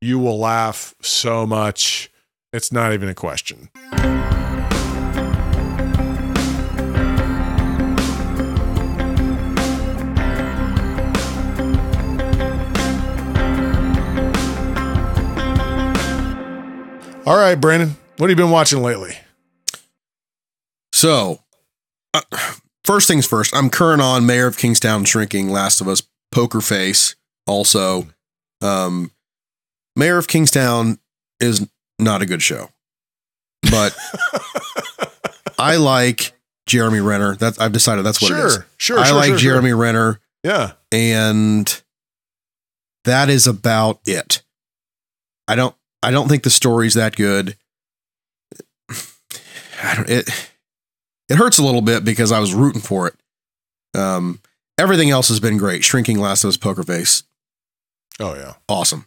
you 0.00 0.18
will 0.18 0.38
laugh 0.38 0.94
so 1.02 1.46
much. 1.46 2.10
It's 2.52 2.72
not 2.72 2.92
even 2.92 3.08
a 3.08 3.14
question. 3.14 3.68
All 17.26 17.36
right, 17.36 17.54
Brandon, 17.54 17.96
what 18.16 18.28
have 18.28 18.36
you 18.36 18.44
been 18.44 18.50
watching 18.50 18.82
lately? 18.82 19.16
So, 20.92 21.40
uh, 22.12 22.22
first 22.84 23.06
things 23.06 23.24
first, 23.26 23.54
I'm 23.54 23.70
current 23.70 24.02
on 24.02 24.26
Mayor 24.26 24.46
of 24.46 24.56
Kingstown 24.56 25.04
Shrinking, 25.04 25.50
Last 25.50 25.80
of 25.80 25.86
Us, 25.86 26.02
Poker 26.32 26.60
Face. 26.60 27.14
Also, 27.46 28.08
um, 28.60 29.12
Mayor 30.00 30.16
of 30.16 30.28
Kingstown 30.28 30.98
is 31.40 31.68
not 31.98 32.22
a 32.22 32.26
good 32.26 32.40
show, 32.40 32.70
but 33.70 33.94
I 35.58 35.76
like 35.76 36.32
Jeremy 36.66 37.00
Renner. 37.00 37.36
That's 37.36 37.58
I've 37.58 37.72
decided 37.72 38.06
that's 38.06 38.22
what 38.22 38.30
it 38.30 38.38
is. 38.38 38.54
sure, 38.54 38.66
sure, 38.78 38.98
I 38.98 39.04
sure, 39.04 39.16
like 39.16 39.26
sure, 39.28 39.38
sure. 39.38 39.52
Jeremy 39.52 39.74
Renner, 39.74 40.18
Yeah, 40.42 40.72
and 40.90 41.82
that 43.04 43.28
is 43.28 43.46
about 43.46 44.00
it. 44.06 44.42
I 45.46 45.54
don't. 45.54 45.74
I 46.02 46.10
don't 46.10 46.28
think 46.28 46.44
the 46.44 46.50
story's 46.50 46.94
that 46.94 47.14
good. 47.14 47.58
I 48.88 49.94
don't. 49.96 50.08
It 50.08 50.50
it 51.28 51.36
hurts 51.36 51.58
a 51.58 51.62
little 51.62 51.82
bit 51.82 52.04
because 52.06 52.32
I 52.32 52.40
was 52.40 52.54
rooting 52.54 52.80
for 52.80 53.06
it. 53.06 53.14
Um, 53.94 54.40
everything 54.78 55.10
else 55.10 55.28
has 55.28 55.40
been 55.40 55.58
great. 55.58 55.84
Shrinking 55.84 56.18
Last 56.18 56.42
of 56.42 56.48
Us 56.48 56.56
Poker 56.56 56.84
Face, 56.84 57.22
oh 58.18 58.34
yeah. 58.34 58.54
awesome. 58.66 59.04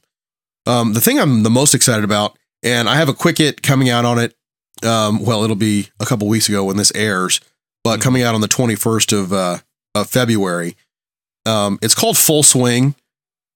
Um, 0.65 0.93
the 0.93 1.01
thing 1.01 1.19
I'm 1.19 1.43
the 1.43 1.49
most 1.49 1.73
excited 1.75 2.03
about, 2.03 2.37
and 2.63 2.89
I 2.89 2.95
have 2.95 3.09
a 3.09 3.13
quick 3.13 3.39
it 3.39 3.61
coming 3.61 3.89
out 3.89 4.05
on 4.05 4.19
it. 4.19 4.35
Um, 4.83 5.23
well, 5.23 5.43
it'll 5.43 5.55
be 5.55 5.89
a 5.99 6.05
couple 6.05 6.27
weeks 6.27 6.49
ago 6.49 6.63
when 6.65 6.77
this 6.77 6.91
airs, 6.95 7.39
but 7.83 8.01
coming 8.01 8.23
out 8.23 8.35
on 8.35 8.41
the 8.41 8.47
21st 8.47 9.17
of 9.17 9.33
uh, 9.33 9.57
of 9.95 10.09
February. 10.09 10.75
Um, 11.45 11.77
it's 11.81 11.95
called 11.95 12.17
Full 12.17 12.43
Swing, 12.43 12.95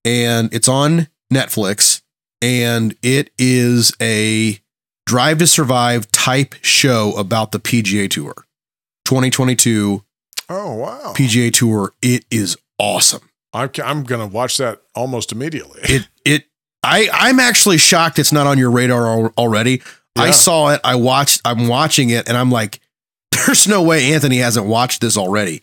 and 0.04 0.54
it's 0.54 0.68
on 0.68 1.08
Netflix, 1.34 2.02
and 2.42 2.96
it 3.02 3.32
is 3.38 3.94
a 4.02 4.60
Drive 5.06 5.38
to 5.38 5.48
Survive 5.48 6.12
type 6.12 6.56
show 6.62 7.14
about 7.18 7.54
the 7.54 7.60
PGA 7.60 8.10
Tour, 8.10 8.34
2022 9.06 10.04
Oh 10.50 10.76
wow. 10.76 11.14
PGA 11.16 11.52
Tour. 11.52 11.94
It 12.02 12.26
is 12.32 12.58
awesome. 12.78 13.30
I'm 13.54 13.70
I'm 13.84 14.04
gonna 14.04 14.28
watch 14.28 14.58
that 14.58 14.82
almost 14.96 15.32
immediately. 15.32 15.82
it 15.84 16.08
it 16.26 16.46
I 16.84 17.10
I'm 17.12 17.40
actually 17.40 17.78
shocked 17.78 18.20
it's 18.20 18.32
not 18.32 18.48
on 18.48 18.58
your 18.58 18.72
radar 18.72 19.08
al- 19.08 19.34
already. 19.38 19.82
I 20.16 20.32
saw 20.32 20.70
it. 20.70 20.82
I 20.84 20.96
watched. 20.96 21.42
I'm 21.46 21.68
watching 21.68 22.10
it, 22.10 22.28
and 22.28 22.36
I'm 22.36 22.50
like, 22.50 22.80
there's 23.32 23.68
no 23.68 23.84
way 23.84 24.14
Anthony 24.14 24.38
hasn't 24.38 24.66
watched 24.66 25.02
this 25.02 25.16
already. 25.18 25.62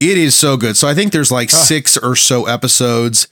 It 0.00 0.18
is 0.18 0.34
so 0.34 0.56
good. 0.56 0.76
So 0.76 0.88
I 0.88 0.94
think 0.94 1.12
there's 1.12 1.30
like 1.32 1.50
Huh. 1.50 1.56
six 1.58 1.96
or 1.96 2.14
so 2.16 2.46
episodes, 2.46 3.28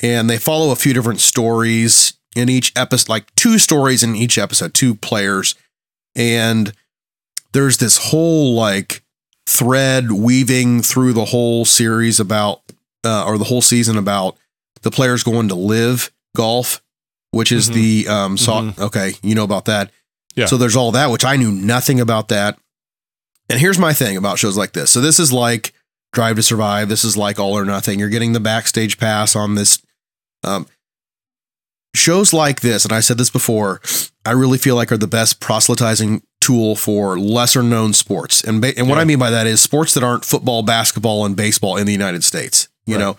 and 0.00 0.28
they 0.28 0.38
follow 0.38 0.70
a 0.70 0.76
few 0.76 0.92
different 0.92 1.20
stories 1.20 2.14
in 2.36 2.48
each 2.48 2.72
episode, 2.76 3.08
like 3.08 3.34
two 3.36 3.58
stories 3.58 4.02
in 4.02 4.14
each 4.14 4.36
episode, 4.38 4.74
two 4.74 4.94
players, 4.96 5.54
and 6.14 6.72
there's 7.52 7.78
this 7.78 7.96
whole 8.10 8.54
like 8.54 9.02
thread 9.46 10.12
weaving 10.12 10.82
through 10.82 11.12
the 11.12 11.24
whole 11.26 11.64
series 11.64 12.20
about 12.20 12.60
uh, 13.04 13.24
or 13.26 13.38
the 13.38 13.44
whole 13.44 13.62
season 13.62 13.96
about 13.96 14.36
the 14.82 14.90
players 14.90 15.22
going 15.22 15.48
to 15.48 15.54
live 15.54 16.10
golf, 16.36 16.80
which 17.30 17.52
is 17.52 17.70
Mhm. 17.70 17.74
the 17.74 18.08
um 18.08 18.38
so 18.38 18.52
Mhm. 18.52 18.78
okay, 18.78 19.14
you 19.22 19.34
know 19.34 19.44
about 19.44 19.64
that. 19.66 19.90
Yeah. 20.36 20.46
So 20.46 20.56
there's 20.56 20.76
all 20.76 20.92
that, 20.92 21.10
which 21.10 21.24
I 21.24 21.36
knew 21.36 21.50
nothing 21.50 22.00
about 22.00 22.28
that. 22.28 22.58
And 23.48 23.58
here's 23.58 23.78
my 23.78 23.92
thing 23.92 24.16
about 24.16 24.38
shows 24.38 24.56
like 24.56 24.72
this. 24.72 24.90
So 24.92 25.00
this 25.00 25.18
is 25.18 25.32
like 25.32 25.72
Drive 26.12 26.36
to 26.36 26.42
Survive. 26.42 26.88
This 26.88 27.04
is 27.04 27.16
like 27.16 27.38
All 27.40 27.56
or 27.58 27.64
Nothing. 27.64 27.98
You're 27.98 28.08
getting 28.08 28.32
the 28.32 28.40
backstage 28.40 28.96
pass 28.98 29.34
on 29.34 29.54
this. 29.56 29.78
Um, 30.44 30.66
shows 31.94 32.32
like 32.32 32.60
this, 32.60 32.84
and 32.84 32.92
I 32.92 33.00
said 33.00 33.18
this 33.18 33.30
before, 33.30 33.80
I 34.24 34.30
really 34.32 34.58
feel 34.58 34.76
like 34.76 34.92
are 34.92 34.96
the 34.96 35.06
best 35.08 35.40
proselytizing 35.40 36.22
tool 36.40 36.76
for 36.76 37.18
lesser 37.18 37.62
known 37.62 37.92
sports. 37.92 38.42
And 38.42 38.60
ba- 38.60 38.76
and 38.78 38.88
what 38.88 38.96
Yeah. 38.96 39.02
I 39.02 39.04
mean 39.04 39.18
by 39.18 39.30
that 39.30 39.46
is 39.46 39.60
sports 39.60 39.94
that 39.94 40.04
aren't 40.04 40.24
football, 40.24 40.62
basketball, 40.62 41.24
and 41.26 41.34
baseball 41.36 41.76
in 41.76 41.86
the 41.86 41.92
United 41.92 42.22
States. 42.24 42.68
You 42.86 42.94
Right. 42.94 43.00
know, 43.00 43.16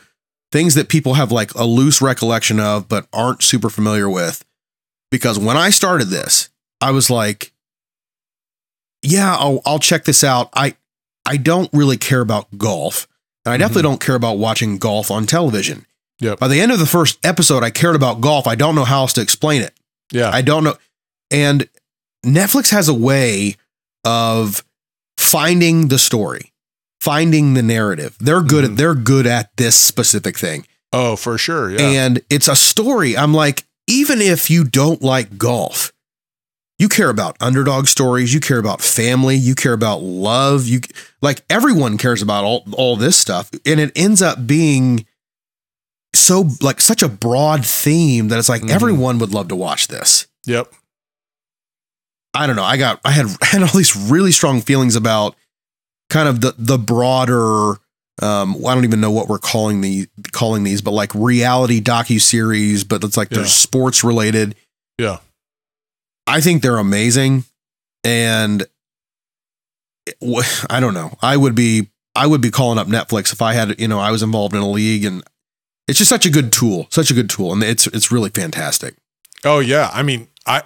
things 0.51 0.75
that 0.75 0.89
people 0.89 1.15
have 1.15 1.31
like 1.31 1.53
a 1.55 1.63
loose 1.63 2.01
recollection 2.01 2.59
of, 2.59 2.87
but 2.89 3.07
aren't 3.13 3.43
super 3.43 3.69
familiar 3.69 4.09
with. 4.09 4.43
Because 5.09 5.37
when 5.37 5.57
I 5.57 5.69
started 5.69 6.07
this, 6.07 6.49
I 6.79 6.91
was 6.91 7.09
like, 7.09 7.51
yeah, 9.01 9.35
I'll 9.35 9.61
I'll 9.65 9.79
check 9.79 10.05
this 10.05 10.23
out. 10.23 10.49
I 10.53 10.75
I 11.25 11.37
don't 11.37 11.69
really 11.73 11.97
care 11.97 12.21
about 12.21 12.57
golf. 12.57 13.07
And 13.45 13.53
I 13.53 13.57
definitely 13.57 13.81
mm-hmm. 13.81 13.91
don't 13.91 14.01
care 14.01 14.15
about 14.15 14.37
watching 14.37 14.77
golf 14.77 15.09
on 15.09 15.25
television. 15.25 15.85
Yep. 16.19 16.39
By 16.39 16.47
the 16.47 16.61
end 16.61 16.71
of 16.71 16.77
the 16.77 16.85
first 16.85 17.17
episode, 17.25 17.63
I 17.63 17.71
cared 17.71 17.95
about 17.95 18.21
golf. 18.21 18.45
I 18.45 18.53
don't 18.55 18.75
know 18.75 18.83
how 18.83 19.01
else 19.01 19.13
to 19.13 19.21
explain 19.21 19.63
it. 19.63 19.73
Yeah. 20.11 20.29
I 20.29 20.43
don't 20.43 20.63
know. 20.63 20.75
And 21.31 21.67
Netflix 22.23 22.69
has 22.69 22.87
a 22.87 22.93
way 22.93 23.55
of 24.05 24.63
finding 25.17 25.87
the 25.87 25.97
story, 25.97 26.50
finding 27.01 27.55
the 27.55 27.63
narrative. 27.63 28.15
They're 28.19 28.41
good 28.43 28.63
Mhm. 28.63 28.71
at 28.71 28.77
they're 28.77 28.95
good 28.95 29.25
at 29.27 29.49
this 29.57 29.75
specific 29.75 30.37
thing. 30.37 30.65
oh, 30.93 31.15
for 31.15 31.37
sure. 31.37 31.69
Yeah. 31.71 31.79
And 32.03 32.21
it's 32.29 32.47
a 32.49 32.55
story. 32.55 33.15
I'm 33.17 33.33
like, 33.33 33.63
even 33.87 34.19
if 34.21 34.49
you 34.49 34.65
don't 34.65 35.01
like 35.01 35.37
golf, 35.37 35.93
you 36.77 36.89
care 36.89 37.09
about 37.09 37.37
underdog 37.39 37.87
stories, 37.87 38.33
you 38.33 38.41
care 38.41 38.57
about 38.59 38.81
family, 38.81 39.37
you 39.37 39.55
care 39.55 39.71
about 39.73 40.01
love, 40.03 40.67
you 40.67 40.81
like 41.21 41.43
everyone 41.49 41.97
cares 41.97 42.21
about 42.21 42.43
all 42.43 42.65
all 42.73 42.95
this 42.97 43.15
stuff. 43.17 43.49
And 43.65 43.79
it 43.79 43.91
ends 43.95 44.21
up 44.21 44.45
being 44.45 45.05
so 46.13 46.49
like 46.61 46.81
such 46.81 47.01
a 47.01 47.07
broad 47.07 47.65
theme 47.65 48.27
that 48.27 48.37
it's 48.39 48.49
like 48.49 48.63
Mhm. 48.63 48.69
everyone 48.71 49.17
would 49.19 49.31
love 49.33 49.47
to 49.47 49.55
watch 49.55 49.87
this. 49.87 50.27
yep. 50.45 50.71
I 52.33 52.47
don't 52.47 52.55
know. 52.57 52.63
I 52.63 52.77
got 52.77 52.99
I 53.05 53.11
had 53.11 53.27
I 53.41 53.45
had 53.51 53.61
all 53.63 53.69
these 53.77 53.95
really 53.95 54.31
strong 54.33 54.61
feelings 54.61 54.95
about 54.97 55.35
kind 56.11 56.29
of 56.29 56.41
the 56.41 56.53
the 56.57 56.77
broader 56.77 57.79
um 58.21 58.55
I 58.67 58.75
don't 58.75 58.83
even 58.83 59.01
know 59.01 59.09
what 59.11 59.27
we're 59.29 59.39
calling 59.39 59.81
the 59.81 60.07
calling 60.31 60.63
these, 60.63 60.81
but 60.81 60.91
like 60.91 61.13
reality 61.15 61.81
docu 61.81 62.21
series, 62.21 62.83
but 62.83 63.03
it's 63.03 63.17
like 63.17 63.31
Yeah. 63.31 63.37
they're 63.39 63.47
sports 63.47 64.03
related. 64.03 64.53
Yeah. 64.99 65.17
I 66.27 66.39
think 66.41 66.61
they're 66.61 66.77
amazing 66.77 67.45
and 68.03 68.63
I 70.69 70.79
don't 70.79 70.93
know. 70.93 71.17
I 71.21 71.37
would 71.37 71.55
be 71.55 71.89
I 72.15 72.27
would 72.27 72.41
be 72.41 72.51
calling 72.51 72.77
up 72.77 72.87
Netflix 72.87 73.31
if 73.31 73.41
I 73.41 73.53
had, 73.53 73.79
you 73.79 73.87
know, 73.87 73.99
I 73.99 74.11
was 74.11 74.21
involved 74.21 74.53
in 74.53 74.61
a 74.61 74.69
league 74.69 75.05
and 75.05 75.23
it's 75.87 75.97
just 75.97 76.09
such 76.09 76.25
a 76.25 76.29
good 76.29 76.51
tool, 76.51 76.87
such 76.89 77.09
a 77.09 77.13
good 77.13 77.29
tool 77.29 77.53
and 77.53 77.63
it's 77.63 77.87
it's 77.87 78.11
really 78.11 78.29
fantastic. 78.29 78.95
Oh 79.45 79.59
yeah. 79.59 79.89
I 79.93 80.03
mean, 80.03 80.27
I 80.45 80.63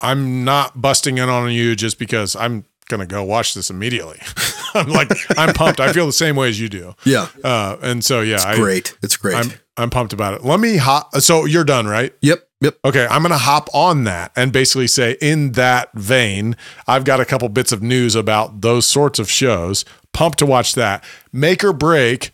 I'm 0.00 0.44
not 0.44 0.80
busting 0.80 1.18
in 1.18 1.28
on 1.28 1.50
you 1.52 1.76
just 1.76 1.98
because 1.98 2.34
I'm 2.36 2.64
gonna 2.88 3.06
go 3.06 3.22
watch 3.22 3.54
this 3.54 3.70
immediately. 3.70 4.18
I'm 4.74 4.88
like 4.88 5.10
I'm 5.38 5.54
pumped. 5.54 5.80
I 5.80 5.92
feel 5.92 6.06
the 6.06 6.12
same 6.12 6.36
way 6.36 6.48
as 6.48 6.60
you 6.60 6.68
do. 6.68 6.94
Yeah. 7.04 7.28
Uh, 7.42 7.76
and 7.82 8.04
so 8.04 8.20
yeah, 8.20 8.36
It's 8.36 8.44
I, 8.44 8.56
great. 8.56 8.96
It's 9.02 9.16
great. 9.16 9.36
I'm 9.36 9.52
I'm 9.76 9.90
pumped 9.90 10.12
about 10.12 10.34
it. 10.34 10.44
Let 10.44 10.60
me 10.60 10.76
hop. 10.76 11.14
So 11.16 11.44
you're 11.44 11.64
done, 11.64 11.86
right? 11.86 12.12
yep. 12.20 12.44
Yep. 12.60 12.76
Okay, 12.84 13.06
I'm 13.08 13.22
going 13.22 13.30
to 13.30 13.38
hop 13.38 13.68
on 13.72 14.02
that 14.02 14.32
and 14.34 14.52
basically 14.52 14.88
say, 14.88 15.16
in 15.20 15.52
that 15.52 15.92
vein, 15.94 16.56
I've 16.88 17.04
got 17.04 17.20
a 17.20 17.24
couple 17.24 17.48
bits 17.48 17.70
of 17.70 17.84
news 17.84 18.16
about 18.16 18.62
those 18.62 18.84
sorts 18.84 19.20
of 19.20 19.30
shows. 19.30 19.84
Pumped 20.12 20.40
to 20.40 20.46
watch 20.46 20.74
that. 20.74 21.04
Make 21.32 21.62
or 21.62 21.72
break. 21.72 22.32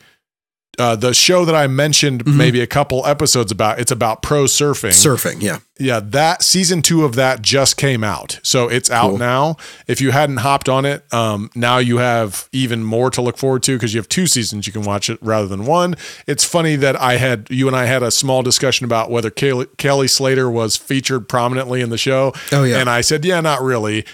Uh, 0.79 0.97
the 0.97 1.15
show 1.15 1.45
that 1.45 1.55
I 1.55 1.67
mentioned 1.67 2.25
Mhm. 2.25 2.35
maybe 2.35 2.61
a 2.61 2.67
couple 2.67 3.05
episodes 3.07 3.53
about, 3.53 3.79
it's 3.79 3.93
about 3.93 4.23
pro 4.23 4.45
surfing. 4.45 4.91
Surfing. 4.91 5.41
Yeah. 5.43 5.59
Yeah, 5.79 6.01
that 6.05 6.43
season 6.45 6.83
two 6.83 7.05
of 7.05 7.17
that 7.17 7.43
just 7.43 7.77
came 7.77 8.05
out. 8.05 8.39
So 8.45 8.69
it's 8.69 8.91
out 8.91 9.11
Cool. 9.11 9.19
now. 9.19 9.57
If 9.89 10.01
you 10.01 10.13
hadn't 10.13 10.37
hopped 10.39 10.69
on 10.69 10.85
it, 10.85 11.05
um, 11.13 11.51
now 11.57 11.79
you 11.79 11.99
have 11.99 12.49
even 12.53 12.85
more 12.85 13.11
to 13.11 13.21
look 13.21 13.37
forward 13.37 13.65
to 13.65 13.73
because 13.77 13.93
you 13.93 13.99
have 13.99 14.09
two 14.09 14.29
seasons 14.29 14.69
you 14.69 14.73
can 14.73 14.83
watch 14.83 15.11
it 15.11 15.19
rather 15.21 15.49
than 15.49 15.67
one. 15.67 15.97
It's 16.29 16.45
funny 16.45 16.77
that 16.77 17.01
I 17.01 17.17
had 17.17 17.47
you 17.51 17.67
and 17.67 17.77
I 17.77 17.87
had 17.87 18.03
a 18.05 18.13
small 18.13 18.43
discussion 18.43 18.85
about 18.85 19.11
whether 19.11 19.31
Kelly, 19.31 19.67
Kelly 19.77 20.07
Slater 20.07 20.49
was 20.49 20.77
featured 20.77 21.29
prominently 21.29 21.81
in 21.81 21.91
the 21.91 21.99
show. 21.99 22.33
Oh, 22.53 22.63
yeah. 22.63 22.79
And 22.79 22.89
I 22.89 23.01
said, 23.01 23.25
yeah, 23.25 23.41
not 23.41 23.61
really. 23.61 24.05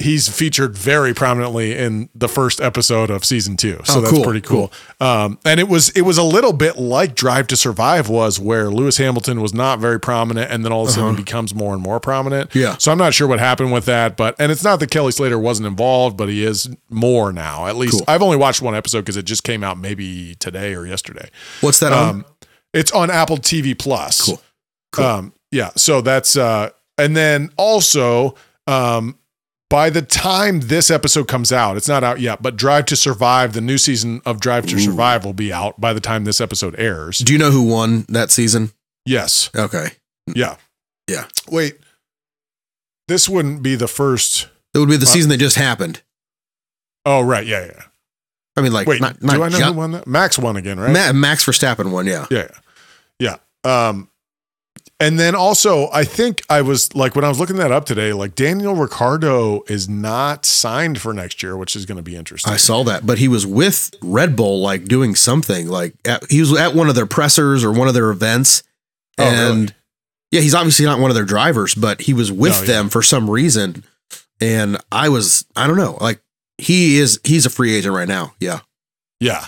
He's 0.00 0.28
featured 0.28 0.74
very 0.76 1.12
prominently 1.12 1.76
in 1.76 2.08
the 2.14 2.28
first 2.28 2.60
episode 2.60 3.10
of 3.10 3.22
season 3.24 3.56
two. 3.56 3.80
So 3.84 3.98
Oh, 3.98 4.00
that's 4.00 4.12
cool, 4.14 4.24
pretty 4.24 4.40
cool. 4.40 4.72
Um, 4.98 5.38
and 5.44 5.60
it 5.60 5.68
was 5.68 5.90
it 5.90 6.00
was 6.02 6.16
a 6.16 6.22
little 6.22 6.54
bit 6.54 6.78
like 6.78 7.14
Drive 7.14 7.46
to 7.48 7.56
Survive 7.56 8.08
was, 8.08 8.40
where 8.40 8.70
Lewis 8.70 8.96
Hamilton 8.96 9.42
was 9.42 9.52
not 9.52 9.78
very 9.78 10.00
prominent, 10.00 10.50
and 10.50 10.64
then 10.64 10.72
all 10.72 10.84
of 10.84 10.88
a 10.88 10.92
sudden 10.92 11.16
becomes 11.16 11.54
more 11.54 11.74
and 11.74 11.82
more 11.82 12.00
prominent. 12.00 12.50
Uh-huh. 12.50 12.58
Yeah. 12.58 12.76
So 12.78 12.90
I'm 12.90 12.98
not 12.98 13.12
sure 13.12 13.28
what 13.28 13.38
happened 13.40 13.72
with 13.72 13.84
that, 13.84 14.16
but 14.16 14.34
and 14.38 14.50
it's 14.50 14.64
not 14.64 14.80
that 14.80 14.90
Kelly 14.90 15.12
Slater 15.12 15.38
wasn't 15.38 15.66
involved, 15.66 16.16
but 16.16 16.28
he 16.30 16.44
is 16.44 16.68
more 16.88 17.30
now. 17.32 17.66
At 17.66 17.76
least 17.76 17.92
Cool. 17.98 18.04
I've 18.08 18.22
only 18.22 18.38
watched 18.38 18.62
one 18.62 18.74
episode 18.74 19.00
because 19.02 19.18
it 19.18 19.26
just 19.26 19.44
came 19.44 19.62
out 19.62 19.76
maybe 19.76 20.34
today 20.36 20.74
or 20.74 20.86
yesterday. 20.86 21.28
What's 21.60 21.78
that 21.80 21.92
on? 21.92 22.08
Um, 22.08 22.24
it's 22.72 22.90
on 22.92 23.10
Apple 23.10 23.36
TV 23.36 23.78
Plus. 23.78 24.24
Cool. 24.24 24.42
Cool. 24.92 25.04
Um, 25.04 25.32
yeah. 25.50 25.70
So 25.76 26.00
that's 26.00 26.36
uh, 26.38 26.70
and 26.96 27.14
then 27.14 27.50
also 27.58 28.34
um, 28.66 29.16
by 29.70 29.88
the 29.88 30.02
time 30.02 30.60
this 30.60 30.90
episode 30.90 31.28
comes 31.28 31.50
out, 31.52 31.78
it's 31.78 31.88
not 31.88 32.04
out 32.04 32.20
yet, 32.20 32.42
but 32.42 32.56
Drive 32.56 32.84
to 32.86 32.96
Survive, 32.96 33.54
the 33.54 33.60
new 33.62 33.78
season 33.78 34.20
of 34.26 34.38
Drive 34.40 34.66
to 34.66 34.78
Survive, 34.78 35.24
will 35.24 35.32
be 35.32 35.50
out 35.52 35.80
by 35.80 35.94
the 35.94 36.00
time 36.00 36.24
this 36.24 36.40
episode 36.40 36.74
airs. 36.78 37.18
Do 37.20 37.32
you 37.32 37.38
know 37.38 37.50
who 37.50 37.62
won 37.62 38.04
that 38.08 38.30
season? 38.30 38.72
Yes. 39.06 39.48
Okay. 39.56 39.92
Yeah. 40.34 40.56
Yeah. 41.08 41.24
Wait. 41.48 41.78
This 43.08 43.28
wouldn't 43.28 43.62
be 43.62 43.76
the 43.76 43.88
first. 43.88 44.48
It 44.74 44.78
would 44.78 44.88
be 44.90 44.96
the 44.98 45.06
Uh, 45.06 45.08
season 45.08 45.30
that 45.30 45.38
just 45.38 45.56
happened. 45.56 46.02
Oh, 47.06 47.22
right. 47.22 47.46
Yeah. 47.46 47.64
Yeah. 47.64 47.82
I 48.56 48.60
mean, 48.60 48.72
like, 48.72 48.86
Wait. 48.86 49.00
not, 49.00 49.18
do 49.20 49.28
I 49.42 49.48
know 49.48 49.58
ju- 49.58 49.64
who 49.64 49.72
won 49.72 49.92
that? 49.92 50.06
Max 50.06 50.38
won 50.38 50.56
again, 50.56 50.78
right? 50.78 50.92
Ma- 50.92 51.12
Max 51.12 51.46
Verstappen 51.46 51.90
won. 51.90 52.06
Yeah. 52.06 52.26
Yeah. 52.30 52.48
Yeah. 53.18 53.36
Um, 53.64 54.09
and 55.00 55.18
then 55.18 55.34
also, 55.34 55.88
I 55.92 56.04
think 56.04 56.42
I 56.50 56.60
was 56.62 56.94
like, 56.94 57.16
when 57.16 57.24
I 57.24 57.28
was 57.28 57.40
looking 57.40 57.56
that 57.56 57.72
up 57.72 57.86
today, 57.86 58.12
like 58.12 58.34
Daniel 58.34 58.74
Ricciardo 58.76 59.62
is 59.66 59.88
not 59.88 60.44
signed 60.46 61.00
for 61.00 61.12
next 61.14 61.42
year, 61.42 61.56
which 61.56 61.74
is 61.74 61.86
going 61.86 61.96
to 61.96 62.02
be 62.02 62.14
interesting. 62.16 62.52
I 62.52 62.56
saw 62.58 62.84
that, 62.84 63.06
but 63.06 63.18
he 63.18 63.26
was 63.26 63.46
with 63.46 63.92
Red 64.02 64.36
Bull, 64.36 64.60
like 64.60 64.84
doing 64.84 65.14
something. 65.14 65.66
Like 65.68 65.94
at, 66.04 66.30
he 66.30 66.40
was 66.40 66.56
at 66.58 66.74
one 66.74 66.88
of 66.88 66.94
their 66.94 67.06
pressers 67.06 67.64
or 67.64 67.72
one 67.72 67.88
of 67.88 67.94
their 67.94 68.10
events, 68.10 68.62
Oh, 69.18 69.24
really? 69.24 69.36
and 69.62 69.74
yeah, 70.30 70.40
he's 70.40 70.54
obviously 70.54 70.84
not 70.84 71.00
one 71.00 71.10
of 71.10 71.14
their 71.16 71.24
drivers, 71.24 71.74
but 71.74 72.02
he 72.02 72.14
was 72.14 72.30
with 72.30 72.52
No, 72.52 72.60
yeah. 72.60 72.66
them 72.66 72.88
for 72.90 73.02
some 73.02 73.28
reason. 73.28 73.82
And 74.40 74.76
I 74.92 75.08
was, 75.08 75.44
I 75.56 75.66
don't 75.66 75.76
know, 75.76 75.98
like 76.00 76.20
he 76.58 76.98
is, 76.98 77.18
he's 77.24 77.46
a 77.46 77.50
free 77.50 77.74
agent 77.74 77.94
right 77.94 78.08
now. 78.08 78.34
Yeah. 78.38 78.60
Yeah. 79.18 79.44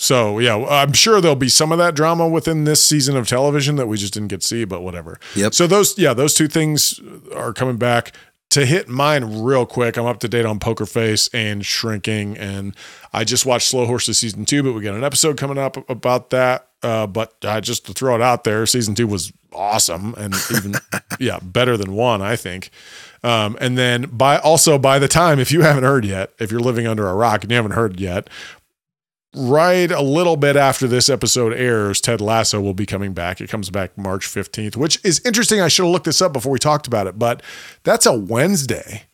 So 0.00 0.38
yeah, 0.38 0.56
I'm 0.56 0.94
sure 0.94 1.20
there'll 1.20 1.36
be 1.36 1.50
some 1.50 1.72
of 1.72 1.78
that 1.78 1.94
drama 1.94 2.26
within 2.26 2.64
this 2.64 2.82
season 2.82 3.18
of 3.18 3.28
television 3.28 3.76
that 3.76 3.86
we 3.86 3.98
just 3.98 4.14
didn't 4.14 4.28
get 4.28 4.40
to 4.40 4.46
see, 4.46 4.64
but 4.64 4.80
whatever. 4.80 5.20
Yep. 5.36 5.52
So 5.52 5.66
those, 5.66 5.98
yeah, 5.98 6.14
those 6.14 6.32
two 6.32 6.48
things 6.48 6.98
are 7.36 7.52
coming 7.52 7.76
back. 7.76 8.12
To 8.50 8.64
hit 8.64 8.88
mine 8.88 9.42
real 9.42 9.66
quick, 9.66 9.98
I'm 9.98 10.06
up 10.06 10.18
to 10.20 10.28
date 10.28 10.46
on 10.46 10.58
Poker 10.58 10.86
Face 10.86 11.28
and 11.34 11.64
Shrinking, 11.64 12.36
and 12.36 12.74
I 13.12 13.22
just 13.22 13.46
watched 13.46 13.68
Slow 13.68 13.84
Horses 13.84 14.18
season 14.18 14.44
two, 14.44 14.62
but 14.62 14.72
we 14.72 14.80
got 14.80 14.96
an 14.96 15.04
episode 15.04 15.36
coming 15.36 15.58
up 15.58 15.88
about 15.88 16.30
that. 16.30 16.66
Uh, 16.82 17.06
but 17.06 17.34
uh, 17.44 17.60
just 17.60 17.84
to 17.86 17.92
throw 17.92 18.14
it 18.16 18.22
out 18.22 18.42
there, 18.44 18.64
season 18.64 18.94
two 18.94 19.06
was 19.06 19.32
awesome 19.52 20.14
and 20.16 20.34
even 20.56 20.74
yeah 21.20 21.38
better 21.42 21.76
than 21.76 21.92
one, 21.92 22.22
I 22.22 22.36
think. 22.36 22.70
Um, 23.22 23.58
and 23.60 23.76
then 23.76 24.04
by 24.10 24.38
also 24.38 24.78
by 24.78 24.98
the 24.98 25.08
time, 25.08 25.38
if 25.38 25.52
you 25.52 25.60
haven't 25.60 25.84
heard 25.84 26.06
yet, 26.06 26.32
if 26.38 26.50
you're 26.50 26.58
living 26.58 26.86
under 26.86 27.06
a 27.06 27.14
rock 27.14 27.42
and 27.42 27.50
you 27.52 27.56
haven't 27.56 27.72
heard 27.72 28.00
yet, 28.00 28.30
right 29.34 29.90
a 29.90 30.00
little 30.02 30.36
bit 30.36 30.56
after 30.56 30.86
this 30.88 31.08
episode 31.08 31.52
airs, 31.52 32.00
Ted 32.00 32.20
Lasso 32.20 32.60
will 32.60 32.74
be 32.74 32.86
coming 32.86 33.12
back. 33.12 33.40
It 33.40 33.48
comes 33.48 33.70
back 33.70 33.96
March 33.96 34.26
15th, 34.26 34.76
which 34.76 34.98
is 35.04 35.20
interesting. 35.24 35.60
I 35.60 35.68
should 35.68 35.84
have 35.84 35.92
looked 35.92 36.06
this 36.06 36.20
up 36.20 36.32
before 36.32 36.52
we 36.52 36.58
talked 36.58 36.86
about 36.86 37.06
it, 37.06 37.18
but 37.18 37.42
that's 37.84 38.06
a 38.06 38.12
Wednesday. 38.12 39.04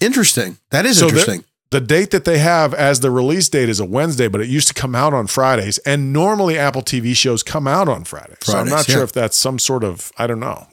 Interesting. 0.00 0.58
That 0.70 0.84
is 0.86 0.98
So 0.98 1.06
interesting. 1.06 1.44
The 1.70 1.80
date 1.80 2.10
that 2.10 2.26
they 2.26 2.36
have 2.38 2.74
as 2.74 3.00
the 3.00 3.10
release 3.10 3.48
date 3.48 3.70
is 3.70 3.80
a 3.80 3.84
Wednesday, 3.86 4.28
but 4.28 4.42
it 4.42 4.48
used 4.48 4.68
to 4.68 4.74
come 4.74 4.94
out 4.94 5.14
on 5.14 5.26
Fridays. 5.26 5.78
And 5.78 6.12
normally 6.12 6.58
Apple 6.58 6.82
TV 6.82 7.16
shows 7.16 7.42
come 7.42 7.66
out 7.66 7.88
on 7.88 8.04
Fridays. 8.04 8.36
so 8.42 8.52
I'm 8.58 8.66
Fridays, 8.66 8.88
not 8.88 8.92
sure 8.94 9.02
if 9.02 9.12
that's 9.12 9.38
some 9.38 9.58
sort 9.58 9.82
of, 9.84 10.12
I 10.18 10.26
don't 10.26 10.40
know. 10.40 10.66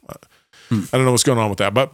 Hmm. 0.67 0.81
I 0.91 0.97
don't 0.97 1.05
know 1.05 1.11
what's 1.11 1.23
going 1.23 1.39
on 1.39 1.49
with 1.49 1.59
that. 1.59 1.73
But 1.73 1.93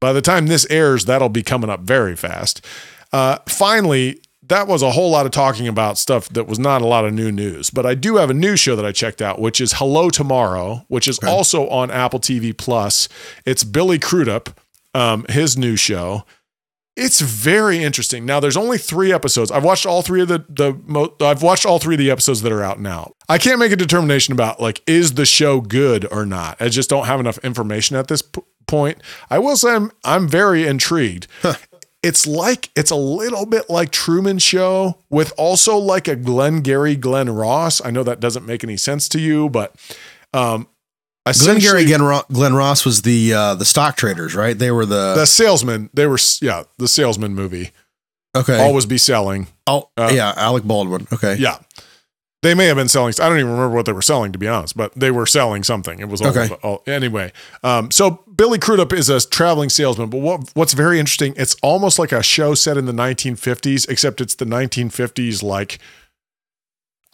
by 0.00 0.12
the 0.12 0.20
time 0.20 0.48
this 0.48 0.66
airs, 0.68 1.04
that'll 1.04 1.28
be 1.28 1.44
coming 1.44 1.70
up 1.70 1.82
very 1.82 2.16
fast. 2.16 2.64
Uh, 3.12 3.38
finally, 3.46 4.20
that 4.48 4.66
was 4.66 4.82
a 4.82 4.90
whole 4.90 5.10
lot 5.10 5.26
of 5.26 5.32
talking 5.32 5.66
about 5.68 5.96
stuff 5.98 6.28
that 6.30 6.46
was 6.46 6.58
not 6.58 6.82
a 6.82 6.86
lot 6.86 7.04
of 7.04 7.12
new 7.12 7.32
news. 7.32 7.70
But 7.70 7.86
I 7.86 7.94
do 7.94 8.16
have 8.16 8.30
a 8.30 8.34
new 8.34 8.56
show 8.56 8.76
that 8.76 8.84
I 8.84 8.92
checked 8.92 9.22
out, 9.22 9.40
which 9.40 9.60
is 9.60 9.74
Hello 9.74 10.10
Tomorrow, 10.10 10.84
which 10.88 11.08
is 11.08 11.18
Okay. 11.18 11.28
also 11.30 11.68
on 11.68 11.90
Apple 11.90 12.20
TV 12.20 12.56
Plus. 12.56 13.08
It's 13.46 13.64
Billy 13.64 13.98
Crudup, 13.98 14.60
um, 14.94 15.24
his 15.28 15.56
new 15.56 15.76
show. 15.76 16.24
It's 16.96 17.20
very 17.20 17.82
interesting. 17.82 18.24
Now, 18.24 18.38
there's 18.38 18.56
only 18.56 18.78
three 18.78 19.12
episodes. 19.12 19.50
I've 19.50 19.64
watched 19.64 19.84
all 19.84 20.02
three 20.02 20.22
of 20.22 20.28
the 20.28 20.44
the. 20.48 20.78
Mo- 20.86 21.12
I've 21.20 21.42
watched 21.42 21.66
all 21.66 21.80
three 21.80 21.96
of 21.96 21.98
the 21.98 22.08
episodes 22.10 22.42
that 22.42 22.52
are 22.52 22.62
out 22.62 22.78
now. 22.78 23.14
I 23.28 23.36
can't 23.38 23.58
make 23.58 23.72
a 23.72 23.76
determination 23.76 24.32
about 24.32 24.60
like 24.60 24.80
is 24.86 25.14
the 25.14 25.26
show 25.26 25.60
good 25.60 26.06
or 26.12 26.24
not. 26.24 26.56
I 26.62 26.68
just 26.68 26.88
don't 26.88 27.06
have 27.06 27.18
enough 27.18 27.38
information 27.38 27.96
at 27.96 28.06
this 28.06 28.22
p- 28.22 28.42
point. 28.68 28.98
I 29.28 29.40
will 29.40 29.56
say 29.56 29.74
I'm 29.74 29.90
I'm 30.04 30.28
very 30.28 30.68
intrigued. 30.68 31.26
It's 32.04 32.26
like 32.26 32.70
it's 32.76 32.90
a 32.90 32.96
little 32.96 33.46
bit 33.46 33.70
like 33.70 33.90
Truman 33.90 34.38
Show 34.38 34.98
with 35.08 35.32
also 35.38 35.78
like 35.78 36.06
a 36.06 36.14
Glengarry 36.14 36.96
Glen 36.96 37.30
Ross. 37.30 37.82
I 37.82 37.90
know 37.90 38.02
that 38.02 38.20
doesn't 38.20 38.44
make 38.44 38.62
any 38.62 38.76
sense 38.76 39.08
to 39.08 39.18
you, 39.18 39.48
but 39.48 39.74
um, 40.34 40.68
essentially 41.26 41.86
Glengarry 41.86 41.86
Glen, 41.86 42.22
Glen 42.30 42.54
Ross 42.54 42.84
was 42.84 43.02
the 43.02 43.32
uh, 43.32 43.54
the 43.54 43.64
stock 43.64 43.96
traders, 43.96 44.34
right? 44.34 44.58
They 44.58 44.70
were 44.70 44.84
the, 44.84 45.14
the 45.14 45.24
salesman. 45.24 45.88
They 45.94 46.06
were 46.06 46.18
yeah, 46.42 46.64
the 46.76 46.88
salesman 46.88 47.34
movie. 47.34 47.70
okay. 48.36 48.62
Always 48.62 48.84
be 48.84 48.98
selling. 48.98 49.46
oh, 49.66 49.88
uh, 49.96 50.10
yeah, 50.12 50.34
Alec 50.36 50.64
Baldwin. 50.64 51.06
Okay, 51.10 51.36
Yeah. 51.36 51.56
They 52.44 52.52
may 52.54 52.66
have 52.66 52.76
been 52.76 52.88
selling. 52.88 53.14
I 53.22 53.28
don't 53.30 53.38
even 53.38 53.52
remember 53.52 53.74
what 53.74 53.86
they 53.86 53.92
were 53.92 54.02
selling, 54.02 54.30
to 54.32 54.38
be 54.38 54.46
honest, 54.46 54.76
but 54.76 54.92
they 54.94 55.10
were 55.10 55.24
selling 55.24 55.64
something. 55.64 55.98
It 55.98 56.10
was 56.10 56.20
all, 56.20 56.28
Okay. 56.28 56.54
all- 56.62 56.82
anyway. 56.86 57.32
Um, 57.62 57.90
so 57.90 58.22
Billy 58.36 58.58
Crudup 58.58 58.92
is 58.92 59.08
a 59.08 59.18
traveling 59.26 59.70
salesman, 59.70 60.10
but 60.10 60.18
what, 60.18 60.50
what's 60.52 60.74
very 60.74 61.00
interesting, 61.00 61.32
it's 61.38 61.56
almost 61.62 61.98
like 61.98 62.12
a 62.12 62.22
show 62.22 62.54
set 62.54 62.76
in 62.76 62.84
the 62.84 62.92
1950s, 62.92 63.88
except 63.88 64.20
it's 64.20 64.34
the 64.34 64.44
1950s. 64.44 65.42
Like, 65.42 65.78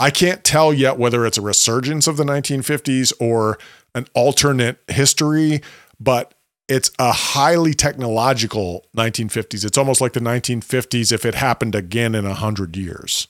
I 0.00 0.10
can't 0.10 0.42
tell 0.42 0.74
yet 0.74 0.98
whether 0.98 1.24
it's 1.24 1.38
a 1.38 1.42
resurgence 1.42 2.08
of 2.08 2.16
the 2.16 2.24
1950s 2.24 3.12
or 3.20 3.56
an 3.94 4.06
alternate 4.14 4.78
history, 4.88 5.60
but 6.00 6.34
it's 6.68 6.90
a 6.98 7.12
highly 7.12 7.72
technological 7.72 8.84
1950s. 8.96 9.64
It's 9.64 9.78
almost 9.78 10.00
like 10.00 10.12
the 10.14 10.20
1950s 10.20 11.12
if 11.12 11.24
it 11.24 11.36
happened 11.36 11.76
again 11.76 12.16
in 12.16 12.26
a 12.26 12.34
hundred 12.34 12.76
years. 12.76 13.28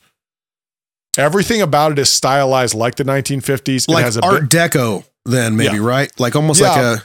Everything 1.18 1.60
about 1.60 1.92
it 1.92 1.98
is 1.98 2.08
stylized 2.08 2.74
like 2.74 2.94
the 2.96 3.04
1950s. 3.04 3.88
like 3.88 4.02
it 4.02 4.04
has 4.04 4.16
a 4.16 4.24
Art 4.24 4.48
bit, 4.48 4.70
Deco, 4.70 5.04
then 5.24 5.56
maybe 5.56 5.76
Yeah. 5.76 5.82
right? 5.84 6.20
Like 6.20 6.36
almost 6.36 6.60
Yeah. 6.60 6.68
like 6.70 7.00
a 7.00 7.02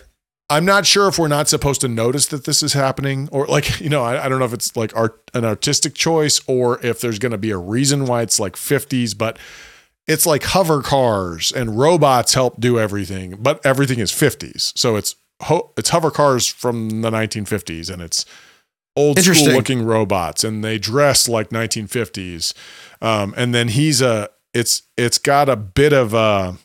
I'm 0.47 0.63
not 0.63 0.85
sure 0.85 1.07
if 1.07 1.17
we're 1.17 1.27
not 1.27 1.47
supposed 1.49 1.81
to 1.81 1.87
notice 1.87 2.27
that 2.27 2.45
this 2.45 2.61
is 2.61 2.73
happening 2.73 3.27
or 3.31 3.47
like, 3.47 3.79
you 3.81 3.89
know, 3.89 4.03
I, 4.03 4.25
I 4.25 4.29
don't 4.29 4.37
know 4.37 4.45
if 4.45 4.53
it's 4.53 4.75
like 4.77 4.95
art, 4.95 5.19
an 5.33 5.43
artistic 5.43 5.95
choice 5.95 6.39
or 6.45 6.79
if 6.85 7.01
there's 7.01 7.17
going 7.17 7.31
to 7.31 7.37
be 7.39 7.49
a 7.49 7.57
reason 7.57 8.05
why 8.05 8.21
it's 8.21 8.39
like 8.39 8.53
50s, 8.55 9.17
but 9.17 9.39
it's 10.07 10.27
like 10.27 10.43
hover 10.43 10.83
cars 10.83 11.51
and 11.51 11.79
robots 11.79 12.35
help 12.35 12.59
do 12.59 12.77
everything, 12.79 13.37
but 13.39 13.59
everything 13.65 13.97
is 13.97 14.11
50s. 14.11 14.71
So 14.77 14.97
it's, 14.97 15.15
ho- 15.41 15.71
it's 15.77 15.89
hover 15.89 16.11
cars 16.11 16.45
from 16.47 17.01
the 17.01 17.09
1950s 17.09 17.91
and 17.91 18.03
it's 18.03 18.23
old 18.95 19.19
school 19.19 19.53
looking 19.53 19.83
robots 19.83 20.43
and 20.43 20.63
they 20.63 20.77
dress 20.77 21.27
like 21.27 21.49
1950s. 21.49 22.53
Um, 23.01 23.33
and 23.37 23.53
then 23.53 23.69
he's 23.69 24.01
a, 24.01 24.29
it's, 24.53 24.83
it's 24.97 25.17
got 25.17 25.49
a 25.49 25.55
bit 25.55 25.93
of 25.93 26.13
a, 26.13 26.57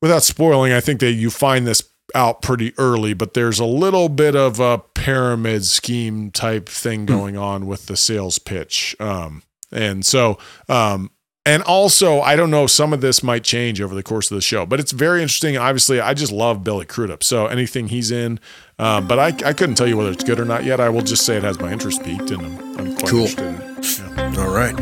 without 0.00 0.22
spoiling, 0.22 0.72
I 0.72 0.80
think 0.80 1.00
that 1.00 1.12
you 1.12 1.30
find 1.30 1.66
this 1.66 1.82
out 2.14 2.42
pretty 2.42 2.72
early, 2.78 3.14
but 3.14 3.34
there's 3.34 3.58
a 3.58 3.64
little 3.64 4.08
bit 4.08 4.36
of 4.36 4.60
a 4.60 4.78
pyramid 4.94 5.64
scheme 5.64 6.30
type 6.30 6.68
thing 6.68 7.06
going 7.06 7.36
on 7.36 7.66
with 7.66 7.86
the 7.86 7.96
sales 7.96 8.38
pitch. 8.38 8.94
Um, 9.00 9.42
and 9.72 10.06
so, 10.06 10.38
um, 10.68 11.10
and 11.46 11.62
also, 11.62 12.20
I 12.20 12.36
don't 12.36 12.50
know, 12.50 12.66
some 12.66 12.92
of 12.92 13.00
this 13.00 13.22
might 13.22 13.44
change 13.44 13.80
over 13.80 13.94
the 13.94 14.02
course 14.02 14.30
of 14.30 14.34
the 14.34 14.42
show, 14.42 14.66
but 14.66 14.78
it's 14.80 14.92
very 14.92 15.22
interesting. 15.22 15.56
Obviously, 15.56 16.00
I 16.00 16.12
just 16.12 16.32
love 16.32 16.62
Billy 16.64 16.84
Crudup. 16.84 17.22
So 17.24 17.46
anything 17.46 17.88
he's 17.88 18.10
in, 18.10 18.38
um, 18.78 19.06
but 19.08 19.18
I, 19.18 19.28
I 19.48 19.52
couldn't 19.54 19.76
tell 19.76 19.86
you 19.86 19.96
whether 19.96 20.10
it's 20.10 20.24
good 20.24 20.38
or 20.40 20.44
not 20.44 20.64
yet. 20.64 20.80
I 20.80 20.88
will 20.90 21.02
just 21.02 21.24
say 21.24 21.36
it 21.36 21.44
has 21.44 21.58
my 21.58 21.72
interest 21.72 22.02
peaked 22.04 22.30
and 22.32 22.42
I'm, 22.42 22.78
I'm 22.78 22.96
quite 22.96 23.08
Cool. 23.10 23.20
interested 23.26 23.46
in 23.46 23.54
it. 23.54 23.98
Yeah. 23.98 24.42
all 24.44 24.50
right. 24.50 24.78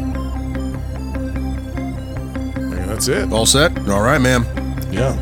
And 2.56 2.88
that's 2.90 3.08
it. 3.08 3.32
All 3.32 3.46
set. 3.46 3.76
All 3.88 4.02
right, 4.02 4.20
ma'am. 4.20 4.44
Yeah. 4.90 5.14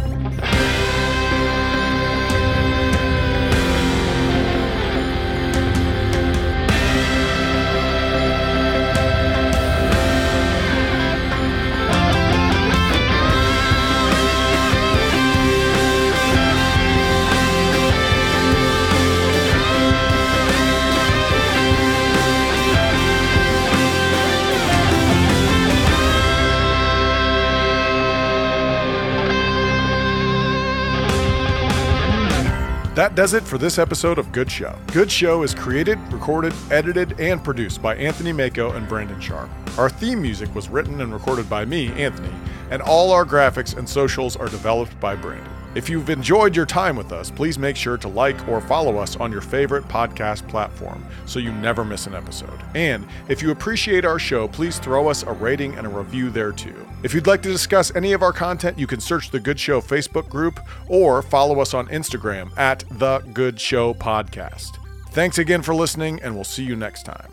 That 32.94 33.14
does 33.14 33.32
it 33.32 33.42
for 33.42 33.56
this 33.56 33.78
episode 33.78 34.18
of 34.18 34.32
Good 34.32 34.50
Show. 34.50 34.78
Good 34.88 35.10
Show 35.10 35.44
is 35.44 35.54
created, 35.54 35.98
recorded, 36.12 36.52
edited, 36.70 37.18
and 37.18 37.42
produced 37.42 37.80
by 37.80 37.96
Anthony 37.96 38.34
Mako 38.34 38.72
and 38.72 38.86
Brandon 38.86 39.18
Sharp. 39.18 39.48
Our 39.78 39.88
theme 39.88 40.20
music 40.20 40.54
was 40.54 40.68
written 40.68 41.00
and 41.00 41.10
recorded 41.10 41.48
by 41.48 41.64
me, 41.64 41.90
Anthony, 41.92 42.34
and 42.70 42.82
all 42.82 43.10
our 43.10 43.24
graphics 43.24 43.74
and 43.78 43.88
socials 43.88 44.36
are 44.36 44.48
developed 44.48 45.00
by 45.00 45.16
Brandon. 45.16 45.61
If 45.74 45.88
you've 45.88 46.10
enjoyed 46.10 46.54
your 46.54 46.66
time 46.66 46.96
with 46.96 47.12
us, 47.12 47.30
please 47.30 47.58
make 47.58 47.76
sure 47.76 47.96
to 47.96 48.08
like 48.08 48.46
or 48.46 48.60
follow 48.60 48.98
us 48.98 49.16
on 49.16 49.32
your 49.32 49.40
favorite 49.40 49.84
podcast 49.84 50.46
platform 50.48 51.02
so 51.24 51.38
you 51.38 51.50
never 51.50 51.82
miss 51.82 52.06
an 52.06 52.14
episode. 52.14 52.60
And 52.74 53.06
if 53.28 53.40
you 53.40 53.52
appreciate 53.52 54.04
our 54.04 54.18
show, 54.18 54.48
please 54.48 54.78
throw 54.78 55.08
us 55.08 55.22
a 55.22 55.32
rating 55.32 55.74
and 55.76 55.86
a 55.86 55.90
review 55.90 56.28
there 56.28 56.52
too. 56.52 56.86
If 57.02 57.14
you'd 57.14 57.26
like 57.26 57.42
to 57.42 57.48
discuss 57.48 57.94
any 57.96 58.12
of 58.12 58.22
our 58.22 58.34
content, 58.34 58.78
you 58.78 58.86
can 58.86 59.00
search 59.00 59.30
the 59.30 59.40
Good 59.40 59.58
Show 59.58 59.80
Facebook 59.80 60.28
group 60.28 60.60
or 60.88 61.22
follow 61.22 61.58
us 61.60 61.72
on 61.72 61.88
Instagram 61.88 62.56
at 62.58 62.84
The 62.90 63.20
Good 63.32 63.58
Show 63.58 63.94
Podcast. 63.94 64.76
Thanks 65.12 65.38
again 65.38 65.62
for 65.62 65.74
listening, 65.74 66.20
and 66.22 66.34
we'll 66.34 66.44
see 66.44 66.64
you 66.64 66.76
next 66.76 67.04
time. 67.04 67.31